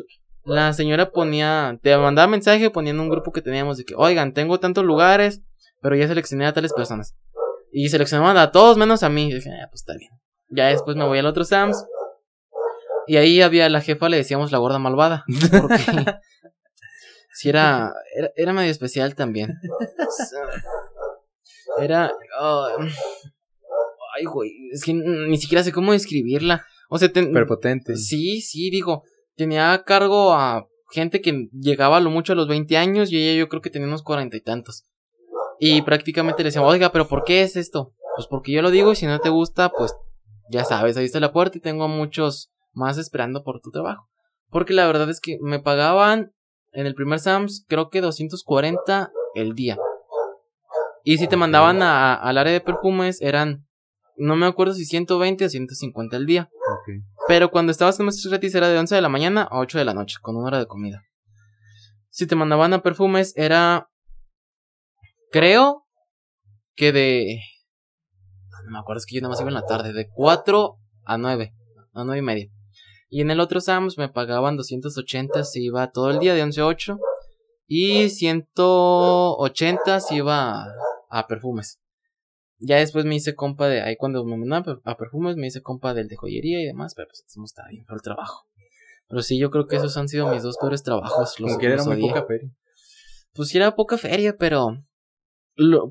[0.43, 4.59] la señora ponía, te mandaba mensaje poniendo un grupo que teníamos de que, oigan, tengo
[4.59, 5.41] tantos lugares,
[5.81, 7.15] pero ya seleccioné a tales personas.
[7.71, 9.29] Y seleccionaban a todos menos a mí.
[9.29, 10.11] Y dije, ah, pues está bien.
[10.49, 11.85] Ya después me voy al otro Sams.
[13.07, 15.23] Y ahí había la jefa, le decíamos la gorda malvada.
[15.51, 15.77] Porque
[17.33, 17.93] si era,
[18.35, 19.55] era, medio especial también.
[21.81, 22.11] Era...
[24.17, 26.65] ay, güey, es que ni siquiera sé cómo describirla.
[26.89, 27.95] O sea, Perpotente.
[27.95, 29.03] Sí, sí, digo
[29.39, 33.17] tenía a cargo a gente que llegaba a lo mucho a los 20 años y
[33.17, 34.83] ella yo creo que tenía unos cuarenta y tantos.
[35.59, 37.93] Y prácticamente le decía, oiga, pero ¿por qué es esto?
[38.15, 39.95] Pues porque yo lo digo y si no te gusta, pues
[40.51, 44.09] ya sabes, ahí está la puerta y tengo a muchos más esperando por tu trabajo.
[44.49, 46.33] Porque la verdad es que me pagaban
[46.73, 49.77] en el primer SAMS creo que 240 el día.
[51.03, 53.65] Y si te mandaban a, al área de perfumes eran,
[54.17, 56.49] no me acuerdo si 120 o 150 al día.
[57.27, 59.85] Pero cuando estabas en nuestros gratis era de 11 de la mañana a 8 de
[59.85, 61.03] la noche, con una hora de comida.
[62.09, 63.89] Si te mandaban a perfumes era...
[65.31, 65.85] Creo
[66.75, 67.39] que de...
[68.65, 69.93] No me acuerdo, es que yo nada más iba en la tarde.
[69.93, 71.53] De 4 a 9.
[71.93, 72.49] A 9 y media.
[73.09, 76.61] Y en el otro Sams me pagaban 280 si iba todo el día de 11
[76.61, 76.99] a 8.
[77.67, 80.65] Y 180 si iba
[81.09, 81.79] a perfumes.
[82.59, 85.93] Ya después me hice compa de ahí cuando me mandaban a perfumes, me hice compa
[85.93, 88.47] del de joyería y demás, pero pues no estaba bien por el trabajo.
[89.09, 91.39] Pero sí, yo creo que esos han sido mis dos peores trabajos.
[91.39, 92.51] Los que era muy poca feria.
[93.33, 94.85] Pues era poca feria, pero.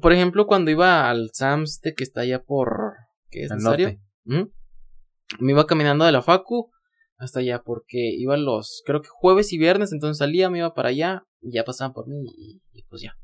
[0.00, 2.94] por ejemplo, cuando iba al Sam's de que está allá por.
[3.30, 3.98] ¿Qué es necesario?
[4.24, 6.70] Me iba caminando de la Facu
[7.16, 8.82] hasta allá porque iba los.
[8.86, 12.06] Creo que jueves y viernes, entonces salía, me iba para allá y ya pasaban por
[12.06, 13.18] mí y, y pues ya.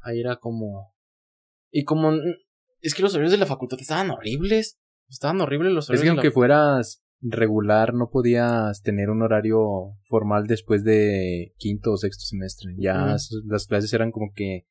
[0.00, 0.94] Ahí era como.
[1.70, 2.12] Y como
[2.80, 4.78] es que los horarios de la facultad estaban horribles.
[5.08, 6.02] Estaban horribles los horarios.
[6.02, 11.96] Es que aunque fueras regular, no podías tener un horario formal después de quinto o
[11.96, 12.74] sexto semestre.
[12.78, 13.16] Ya
[13.46, 14.66] las clases eran como que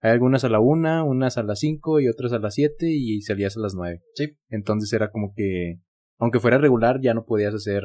[0.00, 3.20] hay algunas a la una, unas a las cinco y otras a las siete y
[3.22, 4.02] salías a las nueve.
[4.14, 4.36] Sí.
[4.48, 5.80] Entonces era como que,
[6.18, 7.82] aunque fuera regular, ya no podías hacer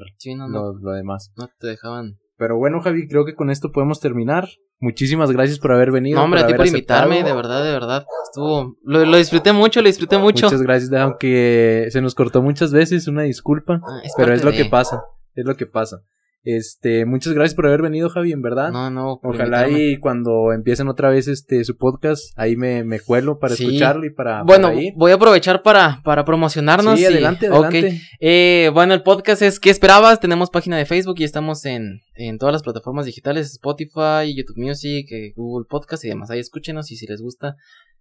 [0.50, 1.32] lo, lo demás.
[1.36, 2.20] No te dejaban.
[2.38, 4.48] Pero bueno, Javi, creo que con esto podemos terminar.
[4.80, 6.18] Muchísimas gracias por haber venido.
[6.18, 8.06] No, hombre, a ti por invitarme, de verdad, de verdad.
[8.26, 8.76] Estuvo.
[8.84, 10.48] Lo, disfruté mucho, lo disfruté mucho.
[10.48, 13.82] Muchas gracias, aunque se nos cortó muchas veces, una disculpa.
[13.84, 15.04] Ah, pero es lo que pasa.
[15.36, 16.02] Es lo que pasa.
[16.44, 18.72] Este, muchas gracias por haber venido, Javi, en verdad.
[18.72, 19.20] No, no.
[19.24, 24.06] Ojalá y cuando empiecen otra vez este su podcast, ahí me, me cuelo para escucharlo
[24.06, 24.44] y para.
[24.44, 27.00] Bueno, voy a aprovechar para, para promocionarnos.
[27.00, 28.02] Sí, adelante, adelante.
[28.20, 30.20] Eh, bueno, el podcast es ¿Qué esperabas?
[30.20, 35.10] Tenemos página de Facebook y estamos en, en todas las plataformas digitales, Spotify, YouTube Music,
[35.12, 36.30] eh, Google Podcast y demás.
[36.30, 37.56] Ahí escúchenos y si les gusta,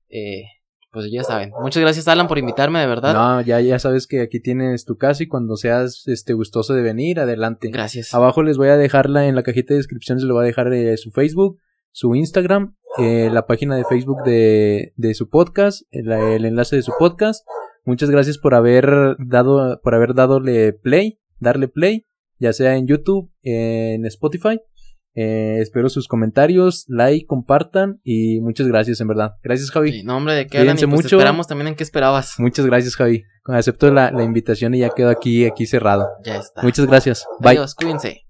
[0.08, 0.46] eh,
[0.92, 1.52] pues ya saben.
[1.60, 3.14] Muchas gracias, Alan, por invitarme, de verdad.
[3.14, 6.82] No, ya, ya sabes que aquí tienes tu casa y cuando seas este gustoso de
[6.82, 7.70] venir, adelante.
[7.70, 8.12] Gracias.
[8.12, 10.98] Abajo les voy a dejarla en la cajita de descripciones, les voy a dejar eh,
[10.98, 11.58] su Facebook,
[11.92, 16.82] su Instagram, eh, la página de Facebook de, de su podcast, el, el, enlace de
[16.82, 17.46] su podcast.
[17.86, 22.06] Muchas gracias por haber dado, por haber dadole play, darle play,
[22.38, 24.60] ya sea en YouTube, en Spotify.
[25.14, 29.34] Eh, espero sus comentarios, like, compartan y muchas gracias, en verdad.
[29.42, 29.92] Gracias, Javi.
[29.92, 31.16] Sí, no, hombre, de qué pues mucho.
[31.16, 32.34] esperamos también en qué esperabas.
[32.38, 33.24] Muchas gracias, Javi.
[33.44, 36.08] Acepto la, la invitación y ya quedo aquí, aquí cerrado.
[36.24, 36.62] Ya está.
[36.62, 37.26] Muchas gracias.
[37.40, 37.50] Bye.
[37.50, 38.26] Adiós, cuídense.